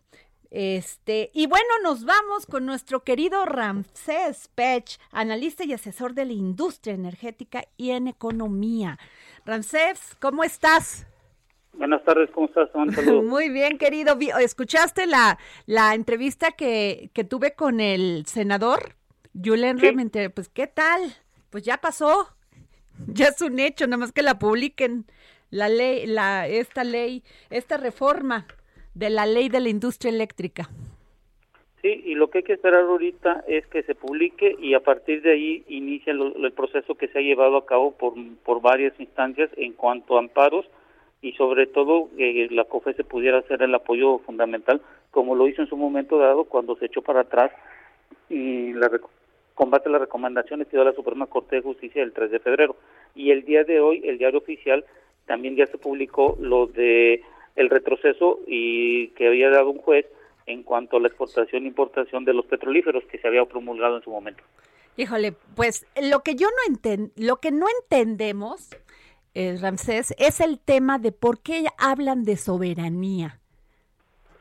Este, 0.51 1.31
y 1.33 1.47
bueno, 1.47 1.65
nos 1.81 2.05
vamos 2.05 2.45
con 2.45 2.67
nuestro 2.67 3.03
querido 3.03 3.45
Ramsés 3.45 4.47
Pech, 4.53 4.99
analista 5.11 5.63
y 5.63 5.73
asesor 5.73 6.13
de 6.13 6.25
la 6.25 6.33
industria 6.33 6.93
energética 6.93 7.63
y 7.77 7.89
en 7.89 8.07
economía. 8.07 8.99
Ramsés, 9.43 10.15
¿cómo 10.19 10.43
estás? 10.43 11.07
Buenas 11.73 12.03
tardes, 12.03 12.29
¿cómo 12.29 12.45
estás? 12.45 12.69
Muy 13.23 13.49
bien, 13.49 13.79
querido. 13.79 14.15
¿Escuchaste 14.39 15.07
la, 15.07 15.39
la 15.65 15.95
entrevista 15.95 16.51
que, 16.51 17.09
que 17.11 17.23
tuve 17.23 17.55
con 17.55 17.79
el 17.79 18.27
senador 18.27 18.97
Julen 19.33 19.79
¿Sí? 19.79 19.89
Pues, 20.29 20.49
¿qué 20.49 20.67
tal? 20.67 21.01
Pues 21.49 21.63
ya 21.63 21.77
pasó. 21.77 22.27
Ya 23.07 23.29
es 23.29 23.41
un 23.41 23.57
hecho, 23.57 23.87
nada 23.87 23.97
más 23.97 24.11
que 24.11 24.21
la 24.21 24.37
publiquen. 24.37 25.07
La 25.53 25.69
ley, 25.69 26.07
la, 26.07 26.47
esta 26.47 26.83
ley, 26.83 27.21
esta 27.51 27.77
reforma 27.77 28.47
de 28.95 29.11
la 29.11 29.27
ley 29.27 29.49
de 29.49 29.59
la 29.59 29.69
industria 29.69 30.11
eléctrica. 30.11 30.67
Sí, 31.83 32.01
y 32.05 32.15
lo 32.15 32.31
que 32.31 32.39
hay 32.39 32.43
que 32.43 32.53
esperar 32.53 32.85
ahorita 32.85 33.43
es 33.47 33.67
que 33.67 33.83
se 33.83 33.93
publique 33.93 34.55
y 34.59 34.73
a 34.73 34.79
partir 34.79 35.21
de 35.21 35.33
ahí 35.33 35.63
inicia 35.67 36.11
el, 36.11 36.51
proceso 36.53 36.95
que 36.95 37.07
se 37.07 37.19
ha 37.19 37.21
llevado 37.21 37.57
a 37.57 37.67
cabo 37.67 37.91
por, 37.91 38.15
por 38.43 38.61
varias 38.61 38.99
instancias 38.99 39.51
en 39.55 39.73
cuanto 39.73 40.15
a 40.15 40.21
amparos 40.21 40.65
y 41.21 41.33
sobre 41.33 41.67
todo 41.67 42.09
que 42.17 42.47
la 42.49 42.65
COFE 42.65 42.95
pudiera 43.03 43.37
hacer 43.37 43.61
el 43.61 43.75
apoyo 43.75 44.17
fundamental 44.25 44.81
como 45.11 45.35
lo 45.35 45.47
hizo 45.47 45.61
en 45.61 45.69
su 45.69 45.77
momento 45.77 46.17
dado 46.17 46.45
cuando 46.45 46.75
se 46.77 46.87
echó 46.87 47.03
para 47.03 47.21
atrás 47.21 47.51
y 48.27 48.73
la 48.73 48.89
combate 49.53 49.87
las 49.87 50.01
recomendaciones 50.01 50.67
que 50.67 50.77
dio 50.77 50.83
la 50.83 50.93
Suprema 50.93 51.27
Corte 51.27 51.57
de 51.57 51.61
Justicia 51.61 52.01
el 52.01 52.11
3 52.11 52.31
de 52.31 52.39
febrero. 52.39 52.75
Y 53.15 53.31
el 53.31 53.45
día 53.45 53.63
de 53.63 53.79
hoy, 53.79 54.01
el 54.03 54.17
diario 54.17 54.39
oficial 54.39 54.83
también 55.25 55.55
ya 55.55 55.65
se 55.67 55.77
publicó 55.77 56.37
lo 56.39 56.67
de 56.67 57.23
el 57.55 57.69
retroceso 57.69 58.39
y 58.47 59.09
que 59.09 59.27
había 59.27 59.49
dado 59.49 59.69
un 59.69 59.77
juez 59.77 60.05
en 60.45 60.63
cuanto 60.63 60.97
a 60.97 60.99
la 60.99 61.07
exportación 61.07 61.63
e 61.63 61.67
importación 61.67 62.25
de 62.25 62.33
los 62.33 62.45
petrolíferos 62.45 63.03
que 63.05 63.19
se 63.19 63.27
había 63.27 63.45
promulgado 63.45 63.97
en 63.97 64.03
su 64.03 64.09
momento. 64.09 64.43
Híjole, 64.97 65.33
pues 65.55 65.85
lo 66.01 66.21
que 66.21 66.35
yo 66.35 66.47
no 66.47 66.73
enten 66.73 67.11
lo 67.15 67.37
que 67.37 67.51
no 67.51 67.65
entendemos 67.81 68.69
eh, 69.35 69.57
Ramsés, 69.59 70.13
es 70.19 70.39
el 70.41 70.59
tema 70.59 70.99
de 70.99 71.11
por 71.11 71.39
qué 71.41 71.65
hablan 71.77 72.23
de 72.23 72.37
soberanía. 72.37 73.39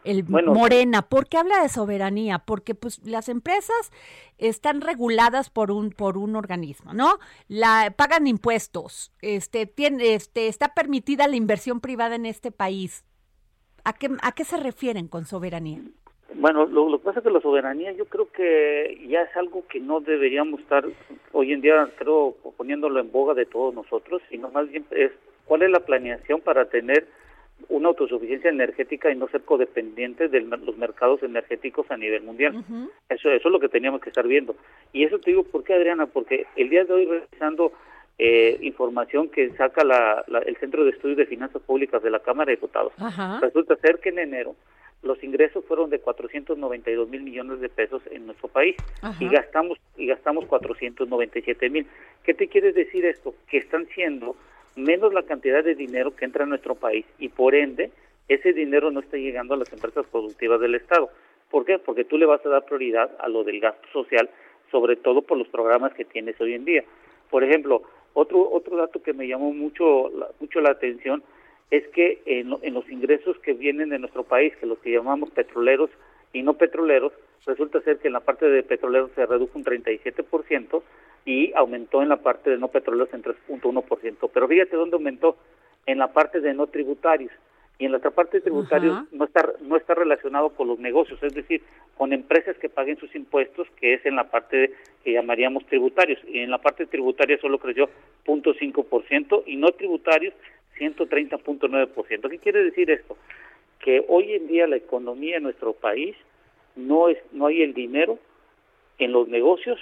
El 0.04 0.24
Morena, 0.28 1.02
¿por 1.02 1.28
qué 1.28 1.36
habla 1.38 1.62
de 1.62 1.68
soberanía? 1.68 2.40
Porque 2.40 2.74
pues 2.74 3.00
las 3.06 3.28
empresas 3.28 3.92
están 4.38 4.80
reguladas 4.80 5.50
por 5.50 5.70
un 5.70 5.90
por 5.90 6.18
un 6.18 6.34
organismo, 6.36 6.92
¿no? 6.92 7.18
La 7.48 7.94
pagan 7.96 8.26
impuestos, 8.26 9.12
este 9.20 9.66
tiene 9.66 10.14
este 10.14 10.48
está 10.48 10.74
permitida 10.74 11.28
la 11.28 11.36
inversión 11.36 11.80
privada 11.80 12.16
en 12.16 12.26
este 12.26 12.50
país. 12.50 13.04
¿A 13.84 13.92
qué 13.92 14.10
a 14.22 14.32
qué 14.32 14.44
se 14.44 14.56
refieren 14.56 15.08
con 15.08 15.24
soberanía? 15.24 15.80
Bueno, 16.34 16.64
lo, 16.66 16.88
lo, 16.88 16.98
que 16.98 17.04
pasa 17.04 17.18
es 17.18 17.24
que 17.24 17.30
la 17.30 17.40
soberanía 17.40 17.92
yo 17.92 18.06
creo 18.06 18.30
que 18.32 19.06
ya 19.08 19.22
es 19.22 19.36
algo 19.36 19.66
que 19.68 19.80
no 19.80 20.00
deberíamos 20.00 20.60
estar 20.60 20.84
hoy 21.32 21.52
en 21.52 21.60
día, 21.60 21.90
creo, 21.96 22.34
poniéndolo 22.56 23.00
en 23.00 23.12
boga 23.12 23.34
de 23.34 23.44
todos 23.44 23.74
nosotros, 23.74 24.22
sino 24.30 24.50
más 24.50 24.68
bien 24.70 24.86
es 24.92 25.12
cuál 25.44 25.62
es 25.62 25.70
la 25.70 25.80
planeación 25.80 26.40
para 26.40 26.64
tener 26.66 27.06
una 27.68 27.88
autosuficiencia 27.88 28.50
energética 28.50 29.10
y 29.10 29.16
no 29.16 29.28
ser 29.28 29.42
codependientes 29.42 30.30
de 30.30 30.40
los 30.40 30.76
mercados 30.76 31.22
energéticos 31.22 31.90
a 31.90 31.96
nivel 31.96 32.22
mundial. 32.22 32.64
Eso, 33.08 33.30
eso 33.30 33.48
es 33.48 33.52
lo 33.52 33.60
que 33.60 33.68
teníamos 33.68 34.00
que 34.00 34.10
estar 34.10 34.26
viendo. 34.26 34.54
Y 34.92 35.04
eso 35.04 35.18
te 35.18 35.30
digo, 35.30 35.44
¿por 35.44 35.64
qué, 35.64 35.74
Adriana? 35.74 36.06
Porque 36.06 36.46
el 36.56 36.68
día 36.70 36.84
de 36.84 36.92
hoy, 36.92 37.06
revisando 37.06 37.72
eh, 38.18 38.58
información 38.62 39.28
que 39.28 39.50
saca 39.50 39.84
la, 39.84 40.24
el 40.46 40.56
Centro 40.56 40.84
de 40.84 40.90
Estudios 40.90 41.18
de 41.18 41.26
Finanzas 41.26 41.62
Públicas 41.62 42.02
de 42.02 42.10
la 42.10 42.20
Cámara 42.20 42.50
de 42.50 42.56
Diputados, 42.56 42.92
resulta 43.40 43.76
ser 43.76 43.98
que 43.98 44.10
en 44.10 44.18
enero 44.18 44.54
los 45.02 45.22
ingresos 45.24 45.64
fueron 45.64 45.90
de 45.90 45.98
492 45.98 47.08
mil 47.08 47.22
millones 47.22 47.60
de 47.60 47.68
pesos 47.68 48.02
en 48.10 48.26
nuestro 48.26 48.48
país 48.48 48.76
y 49.18 49.28
gastamos 49.28 49.78
y 49.96 50.06
gastamos 50.06 50.46
497 50.46 51.70
mil. 51.70 51.86
¿Qué 52.22 52.34
te 52.34 52.46
quiere 52.48 52.72
decir 52.72 53.04
esto? 53.04 53.34
Que 53.48 53.58
están 53.58 53.86
siendo 53.94 54.36
menos 54.76 55.12
la 55.12 55.22
cantidad 55.22 55.62
de 55.62 55.74
dinero 55.74 56.14
que 56.14 56.24
entra 56.24 56.44
a 56.44 56.46
nuestro 56.46 56.74
país 56.74 57.04
y 57.18 57.28
por 57.28 57.54
ende 57.54 57.90
ese 58.28 58.52
dinero 58.52 58.90
no 58.90 59.00
está 59.00 59.16
llegando 59.16 59.54
a 59.54 59.58
las 59.58 59.72
empresas 59.72 60.06
productivas 60.10 60.60
del 60.60 60.74
Estado. 60.74 61.10
¿Por 61.50 61.64
qué? 61.64 61.78
Porque 61.78 62.04
tú 62.04 62.16
le 62.16 62.26
vas 62.26 62.44
a 62.46 62.48
dar 62.48 62.64
prioridad 62.64 63.10
a 63.18 63.28
lo 63.28 63.44
del 63.44 63.60
gasto 63.60 63.86
social, 63.92 64.30
sobre 64.70 64.96
todo 64.96 65.22
por 65.22 65.36
los 65.36 65.48
programas 65.48 65.92
que 65.92 66.04
tienes 66.04 66.40
hoy 66.40 66.54
en 66.54 66.64
día. 66.64 66.84
Por 67.30 67.44
ejemplo, 67.44 67.82
otro 68.14 68.50
otro 68.50 68.76
dato 68.76 69.02
que 69.02 69.12
me 69.12 69.26
llamó 69.26 69.52
mucho 69.52 70.10
mucho 70.40 70.60
la 70.60 70.70
atención 70.70 71.22
es 71.70 71.86
que 71.88 72.22
en, 72.26 72.54
en 72.62 72.74
los 72.74 72.88
ingresos 72.90 73.38
que 73.38 73.54
vienen 73.54 73.90
de 73.90 73.98
nuestro 73.98 74.24
país, 74.24 74.54
que 74.56 74.66
los 74.66 74.78
que 74.78 74.92
llamamos 74.92 75.30
petroleros 75.30 75.90
y 76.32 76.42
no 76.42 76.54
petroleros, 76.54 77.12
resulta 77.46 77.80
ser 77.80 77.98
que 77.98 78.08
en 78.08 78.14
la 78.14 78.20
parte 78.20 78.48
de 78.48 78.62
petroleros 78.62 79.10
se 79.14 79.26
redujo 79.26 79.58
un 79.58 79.64
37% 79.64 80.82
y 81.24 81.52
aumentó 81.54 82.02
en 82.02 82.08
la 82.08 82.16
parte 82.16 82.50
de 82.50 82.58
no 82.58 82.68
petroleros 82.68 83.12
en 83.14 83.22
3.1%. 83.22 84.30
Pero 84.32 84.48
fíjate 84.48 84.76
dónde 84.76 84.96
aumentó, 84.96 85.36
en 85.86 85.98
la 85.98 86.12
parte 86.12 86.40
de 86.40 86.54
no 86.54 86.66
tributarios. 86.66 87.32
Y 87.78 87.86
en 87.86 87.92
la 87.92 87.98
otra 87.98 88.10
parte 88.10 88.36
de 88.36 88.42
tributarios 88.42 89.04
no 89.10 89.24
está, 89.24 89.44
no 89.60 89.76
está 89.76 89.94
relacionado 89.94 90.50
con 90.50 90.68
los 90.68 90.78
negocios, 90.78 91.20
es 91.22 91.34
decir, 91.34 91.62
con 91.96 92.12
empresas 92.12 92.56
que 92.58 92.68
paguen 92.68 92.96
sus 92.98 93.12
impuestos, 93.16 93.66
que 93.80 93.94
es 93.94 94.06
en 94.06 94.14
la 94.14 94.30
parte 94.30 94.72
que 95.02 95.12
llamaríamos 95.12 95.66
tributarios. 95.66 96.20
Y 96.28 96.40
en 96.40 96.50
la 96.50 96.58
parte 96.58 96.86
tributaria 96.86 97.38
solo 97.40 97.58
creció 97.58 97.88
0.5% 98.24 99.42
y 99.46 99.56
no 99.56 99.72
tributarios 99.72 100.34
130.9%. 100.78 102.30
¿Qué 102.30 102.38
quiere 102.38 102.64
decir 102.64 102.90
esto? 102.90 103.16
Que 103.80 104.04
hoy 104.06 104.34
en 104.34 104.46
día 104.46 104.68
la 104.68 104.76
economía 104.76 105.38
en 105.38 105.42
nuestro 105.42 105.72
país 105.72 106.14
no 106.76 107.08
es 107.08 107.18
no 107.32 107.46
hay 107.46 107.62
el 107.62 107.74
dinero 107.74 108.18
en 108.98 109.12
los 109.12 109.28
negocios 109.28 109.78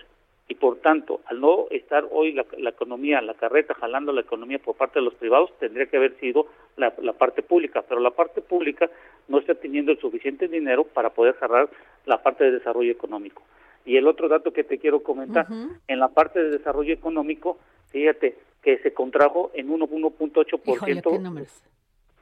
y 0.51 0.57
por 0.57 0.79
tanto, 0.81 1.21
al 1.27 1.41
no 1.41 1.69
estar 1.71 2.09
hoy 2.11 2.33
la, 2.33 2.45
economía, 2.69 3.23
la 3.23 3.35
carreta 3.35 3.73
jalando 3.75 4.13
la 4.13 4.23
economía 4.23 4.59
por 4.59 4.75
parte 4.75 4.99
de 4.99 5.05
los 5.05 5.15
privados, 5.15 5.57
tendría 5.61 5.87
que 5.87 5.97
haber 5.97 6.19
sido 6.19 6.49
la, 6.77 6.91
parte 7.13 7.43
pública, 7.43 7.85
pero 7.89 8.01
la 8.01 8.11
parte 8.11 8.41
pública 8.41 8.91
no 9.29 9.39
está 9.39 9.55
teniendo 9.55 9.93
el 9.93 10.01
suficiente 10.01 10.49
dinero 10.49 10.83
para 10.83 11.11
poder 11.11 11.37
cerrar 11.39 11.71
la 12.05 12.21
parte 12.21 12.43
de 12.43 12.51
desarrollo 12.51 12.91
económico. 12.91 13.45
Y 13.87 13.97
el 13.97 14.09
otro 14.09 14.29
dato 14.29 14.53
que 14.53 14.65
te 14.65 14.79
quiero 14.79 15.05
comentar, 15.05 15.47
en 15.87 16.01
la 16.01 16.09
parte 16.09 16.43
de 16.43 16.51
desarrollo 16.51 16.93
económico, 16.93 17.61
fíjate 17.91 18.37
que 18.61 18.79
se 18.79 18.93
contrajo 18.93 19.53
en 19.55 19.69
1.8% 19.69 21.47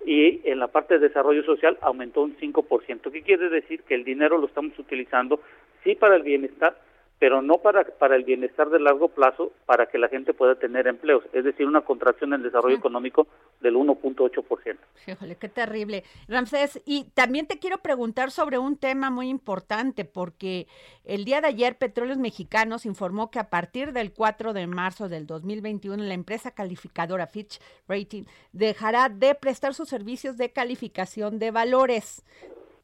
y 0.05 0.43
en 0.45 0.59
la 0.59 0.69
parte 0.69 0.99
de 0.99 1.09
desarrollo 1.09 1.45
social 1.45 1.79
aumentó 1.81 2.21
un 2.23 2.37
5%. 2.37 3.11
¿Qué 3.11 3.23
quiere 3.23 3.49
decir? 3.49 3.85
Que 3.85 3.95
el 3.95 4.05
dinero 4.05 4.37
lo 4.37 4.49
estamos 4.49 4.79
utilizando 4.79 5.41
sí 5.83 5.95
para 5.95 6.17
el 6.17 6.23
bienestar, 6.23 6.79
pero 7.19 7.43
no 7.43 7.59
para, 7.59 7.85
para 7.85 8.17
el 8.17 8.25
bienestar 8.25 8.71
de 8.71 8.79
largo 8.79 9.09
plazo, 9.09 9.53
para 9.67 9.87
que 9.87 9.99
la 9.99 10.09
gente 10.09 10.35
pueda 10.35 10.55
tener 10.55 10.87
empleos, 10.87 11.25
es 11.33 11.45
decir, 11.45 11.67
una 11.67 11.81
contracción 11.81 12.33
en 12.33 12.41
el 12.41 12.45
desarrollo 12.45 12.77
ah. 12.77 12.79
económico 12.79 13.27
del 13.61 13.75
1.8%. 13.75 14.77
Híjole, 15.07 15.37
qué 15.37 15.49
terrible. 15.49 16.05
Ramsés, 16.29 16.81
y 16.85 17.11
también 17.15 17.47
te 17.47 17.59
quiero 17.59 17.79
preguntar 17.79 18.31
sobre 18.31 18.59
un 18.59 18.77
tema 18.77 19.11
muy 19.11 19.29
importante, 19.29 20.05
porque 20.05 20.69
el 21.05 21.25
día 21.25 21.41
de 21.41 21.49
ayer 21.49 21.77
Petróleos 21.77 22.19
Mexicanos 22.19 22.87
informó 22.87 23.31
que 23.31 23.41
a 23.41 23.51
partir 23.51 23.93
del 23.93 24.13
4 24.13 24.53
de 24.53 24.67
marzo 24.67 25.09
del 25.09 25.27
2021 25.27 26.03
la 26.05 26.15
empresa 26.15 26.53
calificadora 26.53 27.27
Fitch 27.27 27.61
Rating 27.89 28.25
dejará 28.53 29.09
de 29.09 29.35
prestar 29.35 29.75
sus 29.75 29.89
servicios 29.89 30.37
de 30.37 30.53
calificación 30.53 31.39
de 31.39 31.51
valores. 31.51 32.23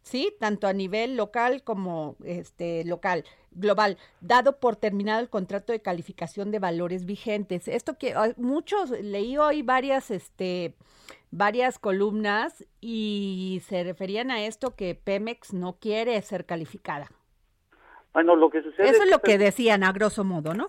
¿Sí? 0.04 0.32
Tanto 0.38 0.68
a 0.68 0.72
nivel 0.72 1.16
local 1.16 1.64
como 1.64 2.16
este 2.24 2.84
local, 2.84 3.24
global, 3.50 3.98
dado 4.20 4.60
por 4.60 4.76
terminado 4.76 5.20
el 5.20 5.28
contrato 5.28 5.72
de 5.72 5.80
calificación 5.80 6.52
de 6.52 6.60
valores 6.60 7.06
vigentes. 7.06 7.66
Esto 7.66 7.98
que 7.98 8.14
muchos 8.36 8.90
leí 8.90 9.36
hoy 9.36 9.62
varias 9.62 10.12
este 10.12 10.76
varias 11.32 11.80
columnas 11.80 12.64
y 12.80 13.60
se 13.66 13.82
referían 13.82 14.30
a 14.30 14.44
esto 14.44 14.76
que 14.76 14.94
Pemex 14.94 15.52
no 15.52 15.78
quiere 15.80 16.20
ser 16.22 16.46
calificada. 16.46 17.10
Bueno, 18.12 18.36
lo 18.36 18.50
que 18.50 18.62
sucede 18.62 18.88
Eso 18.88 19.02
es 19.02 19.10
lo 19.10 19.18
que 19.18 19.38
decían 19.38 19.82
a 19.82 19.90
grosso 19.90 20.22
modo, 20.22 20.54
¿no? 20.54 20.66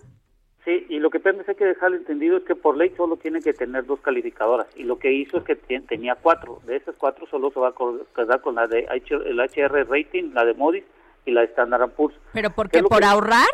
Sí, 0.65 0.83
y 0.89 0.97
lo 0.97 1.11
que 1.11 1.19
Pemex 1.19 1.47
hay 1.47 1.55
que 1.55 1.65
dejar 1.65 1.93
entendido 1.93 2.37
es 2.37 2.43
que 2.43 2.55
por 2.55 2.75
ley 2.75 2.91
solo 2.97 3.17
tiene 3.17 3.39
que 3.39 3.53
tener 3.53 3.85
dos 3.85 3.99
calificadoras 3.99 4.65
y 4.75 4.83
lo 4.83 4.97
que 4.97 5.13
hizo 5.13 5.37
es 5.37 5.43
que 5.43 5.55
tenía 5.55 6.15
cuatro. 6.15 6.59
De 6.65 6.75
esas 6.75 6.95
cuatro 6.97 7.27
solo 7.27 7.51
se 7.51 7.59
va 7.59 7.67
a 7.69 7.73
quedar 8.15 8.41
con 8.41 8.55
la 8.55 8.65
de 8.65 8.87
el 8.89 9.39
HR 9.39 9.87
Rating, 9.87 10.31
la 10.33 10.43
de 10.43 10.55
Modis 10.55 10.83
y 11.23 11.31
la 11.31 11.41
de 11.41 11.47
Standard 11.47 11.91
Poor's. 11.91 12.15
¿Pero 12.33 12.49
por 12.49 12.71
qué? 12.71 12.81
¿Por 12.81 13.03
ahorrar? 13.03 13.45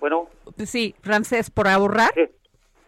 Bueno. 0.00 0.28
Sí, 0.64 0.94
Ramsés, 1.02 1.50
¿por 1.50 1.68
ahorrar? 1.68 2.10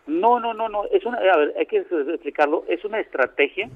No, 0.06 0.40
no, 0.40 0.54
no, 0.54 0.70
no. 0.70 0.86
Es 0.86 1.04
una, 1.04 1.18
a 1.18 1.36
ver, 1.36 1.54
hay 1.58 1.66
que 1.66 1.78
explicarlo. 1.78 2.64
Es 2.68 2.86
una 2.86 3.00
estrategia 3.00 3.68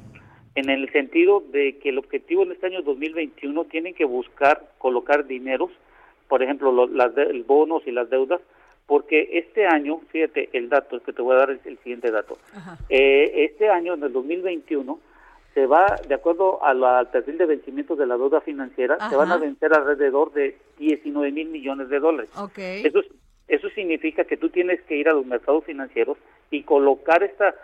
en 0.55 0.71
el 0.71 0.91
sentido 0.91 1.45
de 1.53 1.79
que 1.79 1.91
el 1.91 1.99
objetivo 1.99 2.45
en 2.45 2.53
este 2.53 2.67
año 2.67 2.81
2021 2.81 3.65
tiene 3.67 3.93
que 3.93 4.07
buscar 4.07 4.71
colocar 4.79 5.27
dineros 5.27 5.71
por 6.29 6.43
ejemplo, 6.43 6.71
los 6.73 6.91
las 6.91 7.13
bonos 7.47 7.83
y 7.87 7.91
las 7.91 8.11
deudas, 8.11 8.41
porque 8.87 9.29
este 9.33 9.67
año, 9.67 10.01
fíjate, 10.11 10.51
el 10.53 10.69
dato 10.69 11.01
que 11.01 11.13
te 11.13 11.23
voy 11.23 11.35
a 11.37 11.41
dar 11.41 11.51
es 11.51 11.65
el 11.67 11.79
siguiente 11.79 12.11
dato. 12.11 12.39
Eh, 12.89 13.45
este 13.51 13.69
año, 13.69 13.95
en 13.95 14.03
el 14.03 14.13
2021, 14.13 14.99
se 15.55 15.67
va, 15.67 15.97
de 16.07 16.15
acuerdo 16.15 16.65
al 16.65 17.09
perfil 17.11 17.39
de 17.39 17.47
vencimiento 17.47 17.97
de 17.97 18.07
la 18.07 18.17
deuda 18.17 18.41
financiera, 18.41 18.97
se 19.11 19.17
van 19.17 19.33
a 19.33 19.37
vencer 19.37 19.75
alrededor 19.75 20.33
de 20.33 20.57
19 20.79 21.33
mil 21.33 21.49
millones 21.49 21.89
de 21.89 21.99
dólares. 21.99 22.31
Eso, 22.59 23.01
eso 23.49 23.69
significa 23.71 24.25
que 24.25 24.37
tú 24.37 24.51
tienes 24.51 24.81
que 24.83 24.97
ir 24.97 25.09
a 25.09 25.15
los 25.15 25.27
mercados 25.27 25.65
financieros 25.65 26.17
y 26.51 26.63
colocar 26.63 27.23
esta 27.23 27.55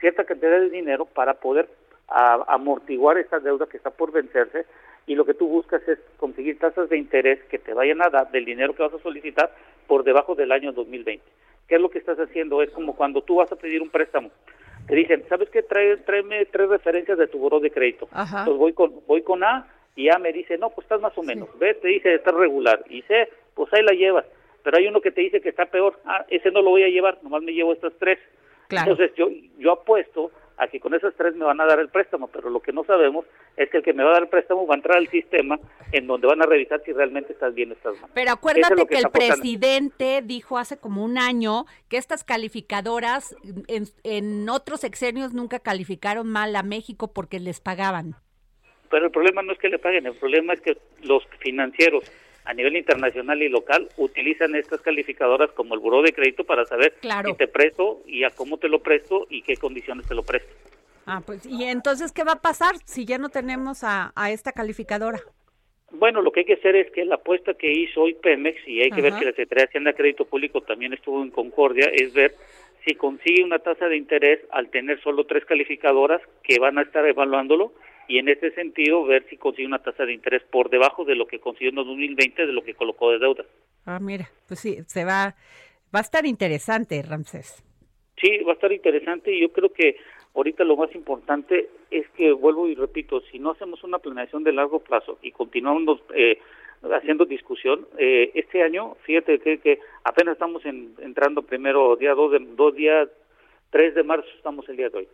cierta 0.00 0.24
cantidad 0.24 0.58
de 0.58 0.70
dinero 0.70 1.04
para 1.04 1.34
poder 1.34 1.68
amortiguar 2.08 3.18
esta 3.18 3.40
deuda 3.40 3.66
que 3.66 3.76
está 3.76 3.90
por 3.90 4.12
vencerse 4.12 4.64
y 5.06 5.14
lo 5.14 5.24
que 5.24 5.34
tú 5.34 5.46
buscas 5.46 5.86
es 5.88 5.98
conseguir 6.16 6.58
tasas 6.58 6.88
de 6.88 6.98
interés 6.98 7.38
que 7.44 7.58
te 7.58 7.72
vayan 7.72 8.02
a 8.02 8.10
dar 8.10 8.30
del 8.30 8.44
dinero 8.44 8.74
que 8.74 8.82
vas 8.82 8.94
a 8.94 9.02
solicitar 9.02 9.54
por 9.86 10.02
debajo 10.02 10.34
del 10.34 10.50
año 10.52 10.72
2020. 10.72 11.24
¿Qué 11.68 11.76
es 11.76 11.80
lo 11.80 11.90
que 11.90 11.98
estás 11.98 12.18
haciendo? 12.18 12.62
Es 12.62 12.70
como 12.70 12.96
cuando 12.96 13.22
tú 13.22 13.36
vas 13.36 13.50
a 13.52 13.56
pedir 13.56 13.82
un 13.82 13.90
préstamo. 13.90 14.30
Te 14.86 14.94
dicen, 14.94 15.24
¿sabes 15.28 15.48
qué? 15.50 15.62
Trae, 15.62 15.96
tráeme 15.98 16.44
tres 16.46 16.68
referencias 16.68 17.18
de 17.18 17.26
tu 17.26 17.38
buró 17.38 17.60
de 17.60 17.70
crédito. 17.70 18.08
Entonces 18.12 18.56
voy 18.56 18.72
con, 18.72 19.00
voy 19.06 19.22
con 19.22 19.42
A 19.42 19.66
y 19.96 20.08
A 20.10 20.18
me 20.18 20.32
dice, 20.32 20.58
no, 20.58 20.70
pues 20.70 20.84
estás 20.84 21.00
más 21.00 21.16
o 21.16 21.22
menos. 21.22 21.48
B 21.58 21.74
te 21.74 21.88
dice, 21.88 22.14
está 22.14 22.30
regular. 22.30 22.84
Y 22.88 23.02
C, 23.02 23.28
pues 23.54 23.72
ahí 23.72 23.82
la 23.82 23.92
llevas. 23.92 24.26
Pero 24.62 24.78
hay 24.78 24.86
uno 24.86 25.00
que 25.00 25.12
te 25.12 25.20
dice 25.20 25.40
que 25.40 25.48
está 25.48 25.66
peor. 25.66 25.98
Ah, 26.04 26.24
ese 26.28 26.50
no 26.50 26.62
lo 26.62 26.70
voy 26.70 26.82
a 26.82 26.88
llevar, 26.88 27.18
nomás 27.22 27.42
me 27.42 27.52
llevo 27.52 27.72
estas 27.72 27.92
tres. 27.98 28.18
Entonces 28.70 29.12
yo, 29.16 29.28
yo 29.58 29.72
apuesto 29.72 30.30
aquí 30.58 30.80
con 30.80 30.94
esas 30.94 31.14
tres 31.14 31.34
me 31.34 31.44
van 31.44 31.60
a 31.60 31.66
dar 31.66 31.78
el 31.80 31.88
préstamo, 31.88 32.28
pero 32.28 32.50
lo 32.50 32.60
que 32.60 32.72
no 32.72 32.84
sabemos 32.84 33.24
es 33.56 33.70
que 33.70 33.78
el 33.78 33.82
que 33.82 33.92
me 33.92 34.02
va 34.02 34.10
a 34.10 34.12
dar 34.14 34.22
el 34.22 34.28
préstamo 34.28 34.66
va 34.66 34.74
a 34.74 34.76
entrar 34.76 34.98
al 34.98 35.08
sistema 35.08 35.58
en 35.92 36.06
donde 36.06 36.26
van 36.26 36.42
a 36.42 36.46
revisar 36.46 36.82
si 36.84 36.92
realmente 36.92 37.32
estás 37.32 37.54
bien, 37.54 37.72
estás 37.72 38.00
mal. 38.00 38.10
Pero 38.14 38.32
acuérdate 38.32 38.86
que, 38.86 38.98
el 38.98 39.10
presidente 39.10 40.22
dijo 40.24 40.58
hace 40.58 40.78
como 40.78 41.04
un 41.04 41.18
año 41.18 41.66
que 41.88 41.96
estas 41.96 42.24
calificadoras 42.24 43.36
en, 43.68 43.84
en 44.04 44.48
otros 44.48 44.84
exenios 44.84 45.34
nunca 45.34 45.58
calificaron 45.58 46.28
mal 46.28 46.54
a 46.56 46.62
México 46.62 47.12
porque 47.12 47.40
les 47.40 47.60
pagaban. 47.60 48.16
Pero 48.90 49.06
el 49.06 49.10
problema 49.10 49.42
no 49.42 49.52
es 49.52 49.58
que 49.58 49.68
le 49.68 49.78
paguen, 49.78 50.06
el 50.06 50.14
problema 50.14 50.52
es 50.52 50.60
que 50.60 50.78
los 51.02 51.26
financieros 51.40 52.10
a 52.46 52.54
nivel 52.54 52.76
internacional 52.76 53.42
y 53.42 53.48
local 53.48 53.88
utilizan 53.96 54.54
estas 54.54 54.80
calificadoras 54.80 55.50
como 55.52 55.74
el 55.74 55.80
buró 55.80 56.02
de 56.02 56.12
crédito 56.12 56.44
para 56.44 56.64
saber 56.64 56.94
si 57.00 57.34
te 57.34 57.48
presto 57.48 58.02
y 58.06 58.24
a 58.24 58.30
cómo 58.30 58.56
te 58.58 58.68
lo 58.68 58.80
presto 58.80 59.26
y 59.28 59.42
qué 59.42 59.56
condiciones 59.56 60.06
te 60.06 60.14
lo 60.14 60.22
presto. 60.22 60.52
Ah, 61.06 61.22
pues, 61.24 61.44
¿y 61.46 61.64
entonces 61.64 62.12
qué 62.12 62.24
va 62.24 62.32
a 62.32 62.42
pasar 62.42 62.76
si 62.84 63.04
ya 63.04 63.18
no 63.18 63.28
tenemos 63.28 63.82
a, 63.82 64.12
esta 64.30 64.52
calificadora? 64.52 65.20
Bueno, 65.90 66.20
lo 66.20 66.32
que 66.32 66.40
hay 66.40 66.46
que 66.46 66.54
hacer 66.54 66.74
es 66.74 66.90
que 66.92 67.04
la 67.04 67.16
apuesta 67.16 67.54
que 67.54 67.72
hizo 67.72 68.02
hoy 68.02 68.14
Pemex, 68.14 68.58
y 68.66 68.82
hay 68.82 68.90
que 68.90 69.02
ver 69.02 69.14
que 69.14 69.24
la 69.24 69.30
Secretaría 69.30 69.64
de 69.64 69.68
Hacienda 69.68 69.92
Crédito 69.92 70.24
Público 70.24 70.60
también 70.62 70.92
estuvo 70.92 71.22
en 71.22 71.30
concordia, 71.30 71.88
es 71.92 72.12
ver 72.12 72.34
si 72.84 72.94
consigue 72.94 73.44
una 73.44 73.60
tasa 73.60 73.86
de 73.86 73.96
interés 73.96 74.40
al 74.50 74.68
tener 74.70 75.00
solo 75.02 75.26
tres 75.26 75.44
calificadoras 75.44 76.20
que 76.42 76.58
van 76.58 76.78
a 76.78 76.82
estar 76.82 77.06
evaluándolo 77.06 77.72
y 78.08 78.18
en 78.18 78.28
ese 78.28 78.50
sentido 78.52 79.04
ver 79.04 79.26
si 79.28 79.36
consigue 79.36 79.66
una 79.66 79.82
tasa 79.82 80.04
de 80.04 80.12
interés 80.12 80.42
por 80.44 80.70
debajo 80.70 81.04
de 81.04 81.14
lo 81.14 81.26
que 81.26 81.40
consiguió 81.40 81.70
en 81.70 81.76
2020 81.76 82.46
de 82.46 82.52
lo 82.52 82.62
que 82.62 82.74
colocó 82.74 83.10
de 83.10 83.18
deuda. 83.18 83.44
Ah, 83.84 83.98
mira, 84.00 84.28
pues 84.46 84.60
sí, 84.60 84.78
se 84.86 85.04
va 85.04 85.34
va 85.94 86.00
a 86.00 86.02
estar 86.02 86.26
interesante, 86.26 87.02
Ramsés. 87.02 87.62
Sí, 88.20 88.38
va 88.38 88.52
a 88.52 88.54
estar 88.54 88.72
interesante 88.72 89.32
y 89.32 89.40
yo 89.40 89.50
creo 89.50 89.72
que 89.72 89.96
ahorita 90.34 90.64
lo 90.64 90.76
más 90.76 90.94
importante 90.94 91.68
es 91.90 92.08
que 92.10 92.32
vuelvo 92.32 92.68
y 92.68 92.74
repito, 92.74 93.20
si 93.32 93.38
no 93.38 93.52
hacemos 93.52 93.82
una 93.84 93.98
planeación 93.98 94.44
de 94.44 94.52
largo 94.52 94.80
plazo 94.80 95.18
y 95.22 95.32
continuamos 95.32 96.00
eh, 96.14 96.38
haciendo 96.82 97.24
discusión. 97.24 97.86
Eh, 97.98 98.30
este 98.34 98.62
año, 98.62 98.96
fíjate 99.04 99.38
que, 99.38 99.58
que 99.58 99.80
apenas 100.04 100.34
estamos 100.34 100.64
entrando 100.64 101.42
primero, 101.42 101.96
día 101.96 102.14
2 102.14 102.32
de, 102.32 102.38
dos 102.56 102.74
días, 102.74 103.08
3 103.70 103.94
de 103.94 104.02
marzo 104.02 104.28
estamos 104.36 104.68
el 104.68 104.76
día 104.76 104.88
de 104.88 104.98
hoy. 104.98 105.08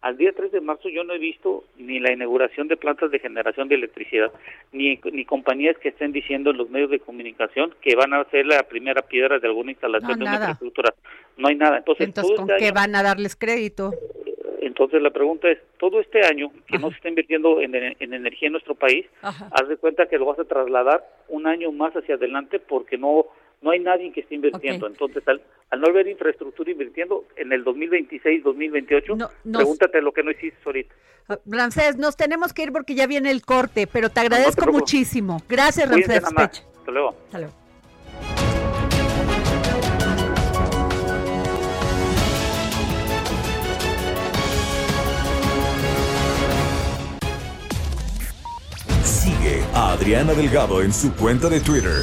Al 0.00 0.16
día 0.16 0.32
3 0.32 0.52
de 0.52 0.60
marzo 0.60 0.88
yo 0.88 1.02
no 1.02 1.12
he 1.12 1.18
visto 1.18 1.64
ni 1.76 1.98
la 1.98 2.12
inauguración 2.12 2.68
de 2.68 2.76
plantas 2.76 3.10
de 3.10 3.18
generación 3.18 3.68
de 3.68 3.74
electricidad, 3.74 4.30
ni, 4.72 5.00
ni 5.12 5.24
compañías 5.24 5.76
que 5.78 5.88
estén 5.88 6.12
diciendo 6.12 6.50
en 6.50 6.58
los 6.58 6.70
medios 6.70 6.90
de 6.90 7.00
comunicación 7.00 7.74
que 7.80 7.96
van 7.96 8.12
a 8.14 8.20
hacer 8.20 8.46
la 8.46 8.62
primera 8.62 9.02
piedra 9.02 9.40
de 9.40 9.48
alguna 9.48 9.72
instalación 9.72 10.18
de 10.18 10.24
una 10.24 10.34
infraestructura. 10.34 10.94
No 11.36 11.48
hay 11.48 11.56
nada. 11.56 11.78
Entonces, 11.78 12.14
¿con 12.14 12.50
este 12.50 12.64
qué 12.64 12.72
van 12.72 12.94
a 12.94 13.02
darles 13.02 13.34
crédito? 13.34 13.92
Entonces 14.60 15.02
la 15.02 15.10
pregunta 15.10 15.50
es, 15.50 15.58
todo 15.78 15.98
este 15.98 16.24
año 16.24 16.52
que 16.68 16.78
no 16.78 16.90
se 16.90 16.96
está 16.96 17.08
invirtiendo 17.08 17.60
en, 17.60 17.74
energía 17.74 18.46
en 18.46 18.52
nuestro 18.52 18.76
país, 18.76 19.06
haz 19.22 19.68
de 19.68 19.76
cuenta 19.76 20.06
que 20.06 20.18
lo 20.18 20.26
vas 20.26 20.38
a 20.38 20.44
trasladar 20.44 21.04
un 21.28 21.48
año 21.48 21.72
más 21.72 21.94
hacia 21.94 22.14
adelante 22.14 22.60
porque 22.60 22.96
no 22.96 23.26
no 23.60 23.70
hay 23.70 23.80
nadie 23.80 24.12
que 24.12 24.20
esté 24.20 24.36
invirtiendo. 24.36 24.86
Entonces, 24.86 25.22
al, 25.26 25.40
no 25.80 25.86
haber 25.86 26.08
infraestructura 26.08 26.70
invirtiendo 26.70 27.24
en 27.36 27.52
el 27.52 27.64
2026, 27.64 28.44
2028, 28.44 29.16
pregúntate 29.52 30.00
lo 30.02 30.12
que 30.12 30.22
no 30.22 30.30
hiciste 30.30 30.58
ahorita. 30.64 30.94
Ah, 31.28 31.38
Ramsés, 31.44 31.96
nos 31.96 32.16
tenemos 32.16 32.52
que 32.52 32.62
ir 32.62 32.72
porque 32.72 32.94
ya 32.94 33.06
viene 33.06 33.30
el 33.30 33.44
corte, 33.44 33.86
pero 33.86 34.08
te 34.08 34.20
agradezco 34.20 34.70
muchísimo. 34.72 35.42
Gracias, 35.48 35.88
Ramsés. 35.88 36.24
Hasta 36.24 36.90
luego. 36.90 37.14
Hasta 37.26 37.38
luego. 37.38 37.68
a 49.74 49.92
Adriana 49.92 50.34
Delgado 50.34 50.82
en 50.82 50.92
su 50.92 51.14
cuenta 51.14 51.48
de 51.48 51.60
Twitter, 51.60 52.02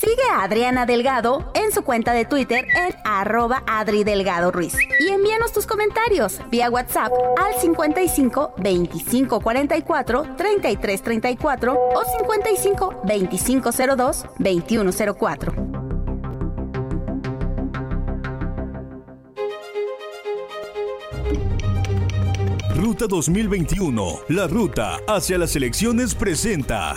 Sigue 0.00 0.22
a 0.32 0.44
Adriana 0.44 0.86
Delgado 0.86 1.52
en 1.52 1.72
su 1.72 1.82
cuenta 1.82 2.14
de 2.14 2.24
Twitter 2.24 2.64
en 2.74 2.94
arroba 3.04 3.62
Adri 3.66 4.02
Delgado 4.02 4.50
Ruiz. 4.50 4.72
Y 4.98 5.08
envíanos 5.08 5.52
tus 5.52 5.66
comentarios 5.66 6.40
vía 6.50 6.70
WhatsApp 6.70 7.12
al 7.36 7.60
55 7.60 8.54
25 8.56 9.40
44 9.42 10.36
33 10.38 11.02
34 11.02 11.74
o 11.74 12.02
55 12.18 13.00
25 13.04 13.70
02 13.72 14.24
21 14.38 14.90
04. 15.18 15.52
Ruta 22.74 23.06
2021, 23.06 24.20
la 24.30 24.46
ruta 24.46 24.96
hacia 25.06 25.36
las 25.36 25.54
elecciones 25.56 26.14
presenta. 26.14 26.96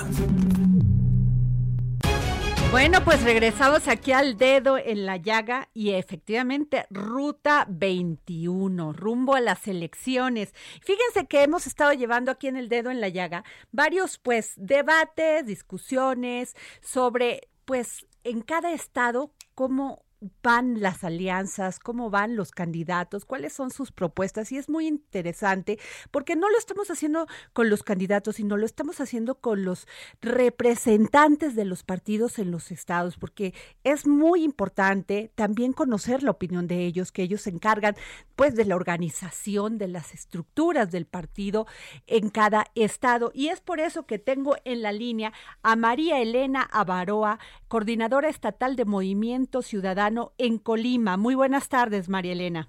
Bueno, 2.73 3.03
pues 3.05 3.21
regresamos 3.21 3.87
aquí 3.87 4.13
al 4.13 4.35
dedo 4.35 4.79
en 4.79 5.05
la 5.05 5.17
llaga 5.17 5.69
y 5.75 5.91
efectivamente 5.91 6.87
ruta 6.89 7.67
21, 7.69 8.93
rumbo 8.93 9.35
a 9.35 9.41
las 9.41 9.67
elecciones. 9.67 10.55
Fíjense 10.81 11.27
que 11.27 11.43
hemos 11.43 11.67
estado 11.67 11.93
llevando 11.93 12.31
aquí 12.31 12.47
en 12.47 12.57
el 12.57 12.69
dedo 12.69 12.89
en 12.89 12.99
la 12.99 13.09
llaga 13.09 13.43
varios 13.71 14.17
pues 14.17 14.53
debates, 14.57 15.45
discusiones 15.45 16.55
sobre 16.81 17.47
pues 17.65 18.07
en 18.23 18.41
cada 18.41 18.73
estado 18.73 19.31
cómo 19.53 20.03
van 20.41 20.81
las 20.81 21.03
alianzas, 21.03 21.79
cómo 21.79 22.09
van 22.09 22.35
los 22.35 22.51
candidatos, 22.51 23.25
cuáles 23.25 23.53
son 23.53 23.71
sus 23.71 23.91
propuestas. 23.91 24.51
Y 24.51 24.57
es 24.57 24.69
muy 24.69 24.87
interesante 24.87 25.79
porque 26.11 26.35
no 26.35 26.49
lo 26.49 26.57
estamos 26.57 26.89
haciendo 26.91 27.27
con 27.53 27.69
los 27.69 27.83
candidatos, 27.83 28.35
sino 28.35 28.57
lo 28.57 28.65
estamos 28.65 28.99
haciendo 28.99 29.35
con 29.35 29.65
los 29.65 29.87
representantes 30.21 31.55
de 31.55 31.65
los 31.65 31.83
partidos 31.83 32.39
en 32.39 32.51
los 32.51 32.71
estados, 32.71 33.17
porque 33.17 33.53
es 33.83 34.07
muy 34.07 34.43
importante 34.43 35.31
también 35.35 35.73
conocer 35.73 36.23
la 36.23 36.31
opinión 36.31 36.67
de 36.67 36.85
ellos, 36.85 37.11
que 37.11 37.23
ellos 37.23 37.41
se 37.41 37.49
encargan 37.49 37.95
pues 38.35 38.55
de 38.55 38.65
la 38.65 38.75
organización 38.75 39.77
de 39.77 39.87
las 39.87 40.13
estructuras 40.13 40.91
del 40.91 41.05
partido 41.05 41.67
en 42.07 42.29
cada 42.29 42.65
estado. 42.75 43.31
Y 43.33 43.47
es 43.49 43.61
por 43.61 43.79
eso 43.79 44.05
que 44.05 44.19
tengo 44.19 44.55
en 44.65 44.81
la 44.81 44.91
línea 44.91 45.33
a 45.61 45.75
María 45.75 46.19
Elena 46.19 46.67
Avaroa, 46.71 47.39
coordinadora 47.73 48.29
estatal 48.29 48.75
de 48.75 48.85
Movimiento 48.85 49.63
Ciudadano 49.63 50.33
en 50.37 50.59
Colima. 50.59 51.17
Muy 51.17 51.33
buenas 51.33 51.69
tardes, 51.69 52.07
María 52.07 52.33
Elena. 52.33 52.67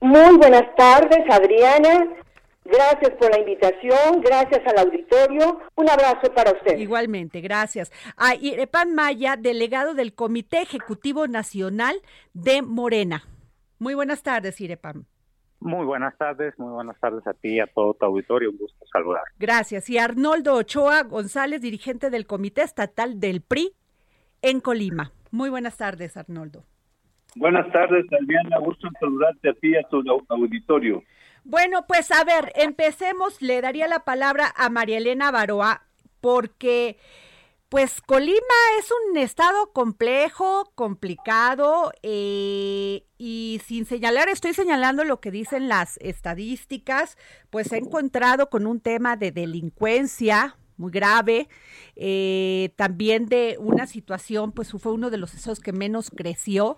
Muy 0.00 0.36
buenas 0.36 0.64
tardes, 0.74 1.20
Adriana. 1.30 2.12
Gracias 2.64 3.10
por 3.20 3.30
la 3.30 3.38
invitación, 3.38 4.20
gracias 4.20 4.66
al 4.66 4.84
auditorio. 4.84 5.60
Un 5.76 5.88
abrazo 5.88 6.34
para 6.34 6.50
usted. 6.50 6.76
Igualmente, 6.76 7.40
gracias. 7.40 7.92
A 8.16 8.34
Irepan 8.34 8.96
Maya, 8.96 9.36
delegado 9.36 9.94
del 9.94 10.12
Comité 10.12 10.60
Ejecutivo 10.60 11.28
Nacional 11.28 11.94
de 12.34 12.62
Morena. 12.62 13.22
Muy 13.78 13.94
buenas 13.94 14.24
tardes, 14.24 14.60
Irepan. 14.60 15.06
Muy 15.60 15.86
buenas 15.86 16.18
tardes, 16.18 16.52
muy 16.58 16.72
buenas 16.72 16.98
tardes 16.98 17.24
a 17.28 17.32
ti 17.32 17.50
y 17.50 17.60
a 17.60 17.68
todo 17.68 17.94
tu 17.94 18.04
auditorio. 18.04 18.50
Un 18.50 18.58
gusto 18.58 18.86
saludar. 18.92 19.22
Gracias. 19.38 19.88
Y 19.88 19.98
Arnoldo 19.98 20.54
Ochoa 20.54 21.04
González, 21.04 21.60
dirigente 21.60 22.10
del 22.10 22.26
Comité 22.26 22.62
Estatal 22.62 23.20
del 23.20 23.40
PRI 23.40 23.72
en 24.46 24.60
Colima. 24.60 25.12
Muy 25.32 25.50
buenas 25.50 25.76
tardes, 25.76 26.16
Arnoldo. 26.16 26.64
Buenas 27.34 27.70
tardes, 27.72 28.06
Adriana. 28.12 28.58
Gusto 28.58 28.86
en 28.86 28.94
saludarte 29.00 29.50
a 29.50 29.54
ti 29.54 29.68
y 29.70 29.76
a 29.76 29.82
tu 29.88 30.02
auditorio. 30.28 31.02
Bueno, 31.44 31.84
pues 31.86 32.10
a 32.12 32.24
ver, 32.24 32.52
empecemos. 32.54 33.42
Le 33.42 33.60
daría 33.60 33.88
la 33.88 34.04
palabra 34.04 34.52
a 34.56 34.70
María 34.70 34.98
Elena 34.98 35.30
Baroa 35.32 35.82
porque, 36.20 36.96
pues, 37.68 38.00
Colima 38.00 38.38
es 38.78 38.90
un 39.10 39.16
estado 39.18 39.72
complejo, 39.72 40.72
complicado 40.74 41.92
eh, 42.02 43.04
y 43.18 43.60
sin 43.64 43.84
señalar, 43.84 44.28
estoy 44.28 44.54
señalando 44.54 45.04
lo 45.04 45.20
que 45.20 45.30
dicen 45.30 45.68
las 45.68 45.98
estadísticas, 45.98 47.18
pues 47.50 47.72
he 47.72 47.78
encontrado 47.78 48.48
con 48.48 48.66
un 48.66 48.80
tema 48.80 49.16
de 49.16 49.32
delincuencia 49.32 50.56
muy 50.76 50.90
grave, 50.90 51.48
eh, 51.96 52.70
también 52.76 53.26
de 53.26 53.56
una 53.58 53.86
situación, 53.86 54.52
pues 54.52 54.72
fue 54.72 54.92
uno 54.92 55.10
de 55.10 55.18
los 55.18 55.34
estados 55.34 55.60
que 55.60 55.72
menos 55.72 56.10
creció 56.10 56.76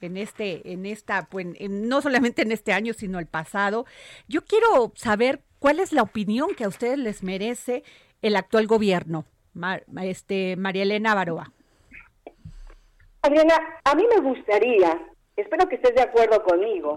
en 0.00 0.16
este, 0.16 0.72
en 0.72 0.86
esta, 0.86 1.26
pues 1.26 1.46
no 1.68 2.00
solamente 2.02 2.42
en 2.42 2.52
este 2.52 2.72
año, 2.72 2.94
sino 2.94 3.18
el 3.18 3.26
pasado. 3.26 3.86
Yo 4.28 4.44
quiero 4.44 4.92
saber 4.96 5.42
cuál 5.58 5.78
es 5.78 5.92
la 5.92 6.02
opinión 6.02 6.54
que 6.56 6.64
a 6.64 6.68
ustedes 6.68 6.98
les 6.98 7.22
merece 7.22 7.84
el 8.22 8.36
actual 8.36 8.66
gobierno? 8.66 9.24
este, 10.02 10.56
María 10.56 10.82
Elena 10.82 11.14
Baroa. 11.14 11.52
Adriana, 13.22 13.54
a 13.84 13.94
mí 13.94 14.04
me 14.08 14.20
gustaría, 14.20 14.98
espero 15.36 15.68
que 15.68 15.74
estés 15.74 15.94
de 15.94 16.02
acuerdo 16.02 16.42
conmigo, 16.42 16.96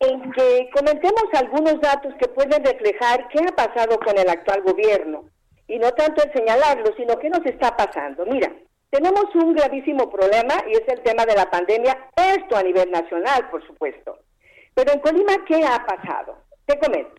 en 0.00 0.32
que 0.32 0.70
comentemos 0.72 1.24
algunos 1.32 1.80
datos 1.80 2.14
que 2.20 2.28
pueden 2.28 2.64
reflejar 2.64 3.28
qué 3.28 3.40
ha 3.40 3.56
pasado 3.56 3.98
con 3.98 4.16
el 4.16 4.28
actual 4.28 4.62
gobierno. 4.62 5.24
Y 5.66 5.78
no 5.78 5.90
tanto 5.92 6.22
el 6.22 6.32
señalarlo, 6.32 6.94
sino 6.96 7.18
qué 7.18 7.28
nos 7.28 7.44
está 7.44 7.76
pasando. 7.76 8.24
Mira, 8.24 8.50
tenemos 8.90 9.26
un 9.34 9.54
gravísimo 9.54 10.08
problema 10.08 10.54
y 10.66 10.72
es 10.72 10.88
el 10.88 11.02
tema 11.02 11.26
de 11.26 11.34
la 11.34 11.50
pandemia, 11.50 12.10
esto 12.16 12.56
a 12.56 12.62
nivel 12.62 12.90
nacional, 12.90 13.50
por 13.50 13.66
supuesto. 13.66 14.18
Pero 14.74 14.92
en 14.92 15.00
Colima, 15.00 15.44
¿qué 15.46 15.62
ha 15.64 15.84
pasado? 15.84 16.38
Te 16.64 16.78
comento. 16.78 17.14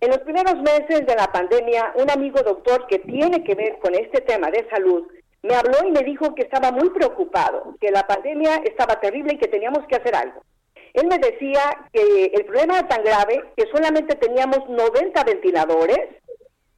En 0.00 0.10
los 0.10 0.18
primeros 0.18 0.56
meses 0.56 1.06
de 1.06 1.14
la 1.14 1.30
pandemia, 1.30 1.92
un 1.96 2.10
amigo 2.10 2.42
doctor 2.42 2.86
que 2.86 2.98
tiene 2.98 3.44
que 3.44 3.54
ver 3.54 3.78
con 3.78 3.94
este 3.94 4.20
tema 4.22 4.50
de 4.50 4.68
salud 4.68 5.06
me 5.42 5.54
habló 5.54 5.86
y 5.86 5.90
me 5.90 6.02
dijo 6.02 6.34
que 6.34 6.42
estaba 6.42 6.70
muy 6.70 6.90
preocupado, 6.90 7.74
que 7.80 7.90
la 7.90 8.06
pandemia 8.06 8.56
estaba 8.64 9.00
terrible 9.00 9.34
y 9.34 9.38
que 9.38 9.48
teníamos 9.48 9.86
que 9.86 9.96
hacer 9.96 10.14
algo. 10.14 10.42
Él 10.94 11.06
me 11.06 11.18
decía 11.18 11.60
que 11.92 12.32
el 12.34 12.44
problema 12.44 12.78
era 12.78 12.88
tan 12.88 13.04
grave 13.04 13.44
que 13.56 13.66
solamente 13.72 14.14
teníamos 14.16 14.68
90 14.68 15.24
ventiladores 15.24 16.00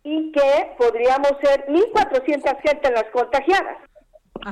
y 0.04 0.32
que 0.32 0.74
podríamos 0.78 1.32
ser 1.42 1.66
1.400 1.66 2.60
gente 2.62 2.88
en 2.88 2.94
las 2.94 3.06
contagiadas. 3.12 3.78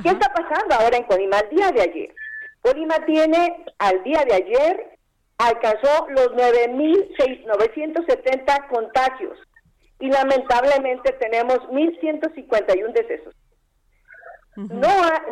¿Qué 0.03 0.09
está 0.09 0.33
pasando 0.33 0.75
ahora 0.75 0.97
en 0.97 1.03
Colima 1.03 1.39
al 1.39 1.49
día 1.49 1.71
de 1.71 1.81
ayer? 1.81 2.15
Colima 2.61 2.95
tiene 3.05 3.65
al 3.79 4.03
día 4.03 4.23
de 4.25 4.35
ayer 4.35 4.91
alcanzó 5.47 6.07
los 6.09 6.27
9.970 6.29 8.67
contagios 8.69 9.37
y 9.99 10.09
lamentablemente 10.09 11.11
tenemos 11.13 11.59
1.151 11.69 12.93
decesos. 12.93 13.33
No, 14.55 14.67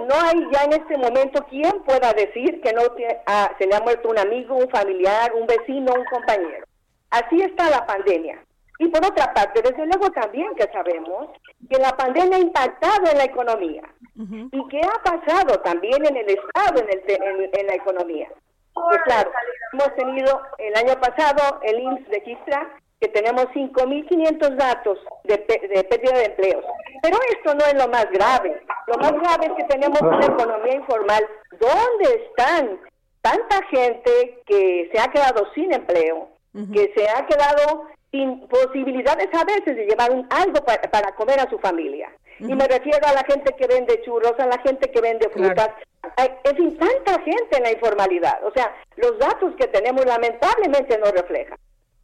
no 0.07 0.15
hay 0.15 0.47
ya 0.51 0.63
en 0.63 0.73
este 0.73 0.97
momento 0.97 1.45
quien 1.49 1.83
pueda 1.83 2.13
decir 2.13 2.61
que 2.61 2.71
no 2.71 2.81
ah, 3.27 3.51
se 3.57 3.67
le 3.67 3.75
ha 3.75 3.81
muerto 3.81 4.09
un 4.09 4.17
amigo, 4.17 4.55
un 4.55 4.69
familiar, 4.69 5.33
un 5.33 5.45
vecino, 5.45 5.91
un 5.93 6.05
compañero. 6.05 6.65
Así 7.09 7.41
está 7.41 7.69
la 7.69 7.85
pandemia. 7.85 8.39
Y 8.77 8.87
por 8.87 9.05
otra 9.05 9.33
parte, 9.33 9.61
desde 9.61 9.85
luego 9.85 10.09
también 10.11 10.55
que 10.55 10.71
sabemos 10.71 11.27
que 11.69 11.77
la 11.79 11.91
pandemia 11.97 12.37
ha 12.37 12.41
impactado 12.41 13.11
en 13.11 13.17
la 13.17 13.25
economía 13.25 13.83
y 14.15 14.67
que 14.69 14.79
ha 14.79 15.03
pasado 15.03 15.59
también 15.61 16.05
en 16.05 16.15
el 16.15 16.29
Estado, 16.29 16.81
en, 16.81 16.89
el, 16.89 17.49
en, 17.53 17.67
la 17.67 17.75
economía. 17.75 18.29
Pues 18.73 18.99
claro, 19.03 19.31
hemos 19.73 19.93
tenido 19.95 20.41
el 20.57 20.75
año 20.75 20.93
pasado, 21.01 21.59
el 21.63 21.79
INSS 21.81 22.07
registra 22.07 22.69
que 22.99 23.07
tenemos 23.09 23.45
5.500 23.53 24.55
datos 24.55 24.99
de, 25.23 25.37
de 25.37 25.83
pérdida 25.85 26.17
de 26.17 26.25
empleos. 26.25 26.65
Pero 27.01 27.17
esto 27.31 27.55
no 27.55 27.65
es 27.65 27.73
lo 27.75 27.87
más 27.87 28.09
grave. 28.11 28.61
Lo 28.87 28.97
más 28.97 29.13
grave 29.13 29.47
es 29.47 29.53
que 29.53 29.63
tenemos 29.65 30.01
una 30.01 30.25
economía 30.25 30.75
informal. 30.75 31.25
¿Dónde 31.51 32.25
están 32.25 32.79
tanta 33.21 33.63
gente 33.67 34.41
que 34.45 34.89
se 34.91 34.99
ha 34.99 35.07
quedado 35.07 35.45
sin 35.53 35.73
empleo, 35.73 36.29
que 36.73 36.91
se 36.95 37.07
ha 37.09 37.25
quedado 37.25 37.87
sin 38.11 38.47
posibilidades 38.47 39.27
a 39.33 39.45
veces 39.45 39.75
de 39.75 39.85
llevar 39.85 40.11
un, 40.11 40.27
algo 40.31 40.59
para, 40.65 41.15
comer 41.15 41.39
a 41.39 41.49
su 41.49 41.57
familia? 41.59 42.11
Y 42.39 42.53
me 42.55 42.67
refiero 42.67 43.05
a 43.05 43.13
la 43.13 43.23
gente 43.23 43.53
que 43.57 43.67
vende 43.67 44.01
churros, 44.01 44.33
a 44.39 44.47
la 44.47 44.57
gente 44.59 44.89
que 44.89 45.01
vende 45.01 45.29
frutas. 45.29 45.69
En 46.17 46.55
fin, 46.55 46.77
tanta 46.77 47.21
gente 47.21 47.57
en 47.57 47.63
la 47.63 47.71
informalidad. 47.71 48.43
O 48.45 48.51
sea, 48.51 48.73
los 48.95 49.17
datos 49.19 49.53
que 49.57 49.67
tenemos 49.67 50.05
lamentablemente 50.05 50.97
no 50.97 51.11
reflejan. 51.11 51.57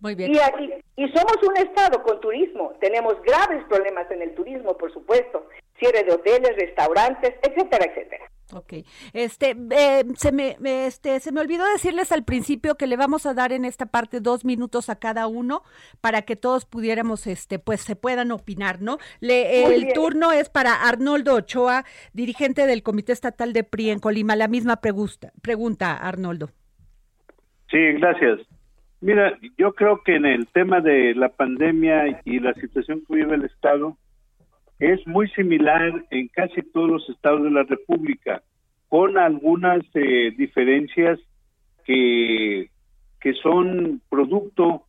Y, 0.03 0.37
aquí, 0.39 0.71
y 0.97 1.07
somos 1.09 1.37
un 1.47 1.57
estado 1.57 2.03
con 2.03 2.19
turismo. 2.19 2.73
Tenemos 2.79 3.15
graves 3.23 3.63
problemas 3.67 4.09
en 4.11 4.21
el 4.21 4.35
turismo, 4.35 4.77
por 4.77 4.93
supuesto. 4.93 5.47
Cierre 5.79 6.03
de 6.03 6.13
hoteles, 6.13 6.55
restaurantes, 6.55 7.33
etcétera, 7.41 7.85
etcétera. 7.85 8.25
Ok, 8.53 8.73
este, 9.13 9.55
eh, 9.71 10.03
se 10.15 10.31
me, 10.31 10.55
este, 10.61 11.19
se 11.19 11.31
me 11.31 11.41
olvidó 11.41 11.65
decirles 11.65 12.11
al 12.11 12.23
principio 12.23 12.75
que 12.75 12.85
le 12.85 12.95
vamos 12.95 13.25
a 13.25 13.33
dar 13.33 13.51
en 13.51 13.65
esta 13.65 13.87
parte 13.87 14.19
dos 14.19 14.45
minutos 14.45 14.89
a 14.89 14.99
cada 14.99 15.25
uno 15.25 15.63
para 15.99 16.21
que 16.21 16.35
todos 16.35 16.65
pudiéramos, 16.65 17.25
este, 17.25 17.57
pues 17.57 17.81
se 17.81 17.95
puedan 17.95 18.31
opinar, 18.31 18.81
¿no? 18.81 18.99
Le, 19.19 19.75
el 19.75 19.91
turno 19.93 20.31
es 20.31 20.49
para 20.49 20.87
Arnoldo 20.87 21.33
Ochoa, 21.33 21.85
dirigente 22.13 22.67
del 22.67 22.83
Comité 22.83 23.13
Estatal 23.13 23.51
de 23.51 23.63
PRI 23.63 23.89
en 23.89 23.99
Colima. 23.99 24.35
La 24.35 24.47
misma 24.47 24.75
pregunta, 24.75 25.31
pregunta 25.41 25.97
Arnoldo. 25.97 26.51
Sí, 27.71 27.93
gracias. 27.93 28.41
Mira, 29.01 29.37
yo 29.57 29.73
creo 29.73 30.01
que 30.03 30.15
en 30.15 30.25
el 30.25 30.47
tema 30.47 30.81
de 30.81 31.13
la 31.15 31.29
pandemia 31.29 32.21
y 32.25 32.39
la 32.39 32.53
situación 32.53 33.03
que 33.05 33.15
vive 33.15 33.35
el 33.35 33.45
Estado 33.45 33.97
es 34.79 35.05
muy 35.07 35.29
similar 35.29 36.05
en 36.09 36.27
casi 36.29 36.61
todos 36.61 36.89
los 36.89 37.09
estados 37.09 37.43
de 37.43 37.51
la 37.51 37.63
República, 37.63 38.41
con 38.89 39.17
algunas 39.17 39.83
eh, 39.93 40.33
diferencias 40.37 41.19
que, 41.85 42.69
que 43.19 43.33
son 43.33 44.01
producto 44.09 44.85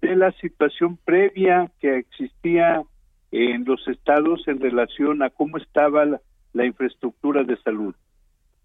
de 0.00 0.16
la 0.16 0.32
situación 0.32 0.98
previa 1.04 1.70
que 1.80 1.98
existía 1.98 2.82
en 3.30 3.64
los 3.64 3.86
estados 3.86 4.46
en 4.48 4.60
relación 4.60 5.22
a 5.22 5.30
cómo 5.30 5.58
estaba 5.58 6.06
la 6.52 6.64
infraestructura 6.64 7.44
de 7.44 7.56
salud. 7.58 7.94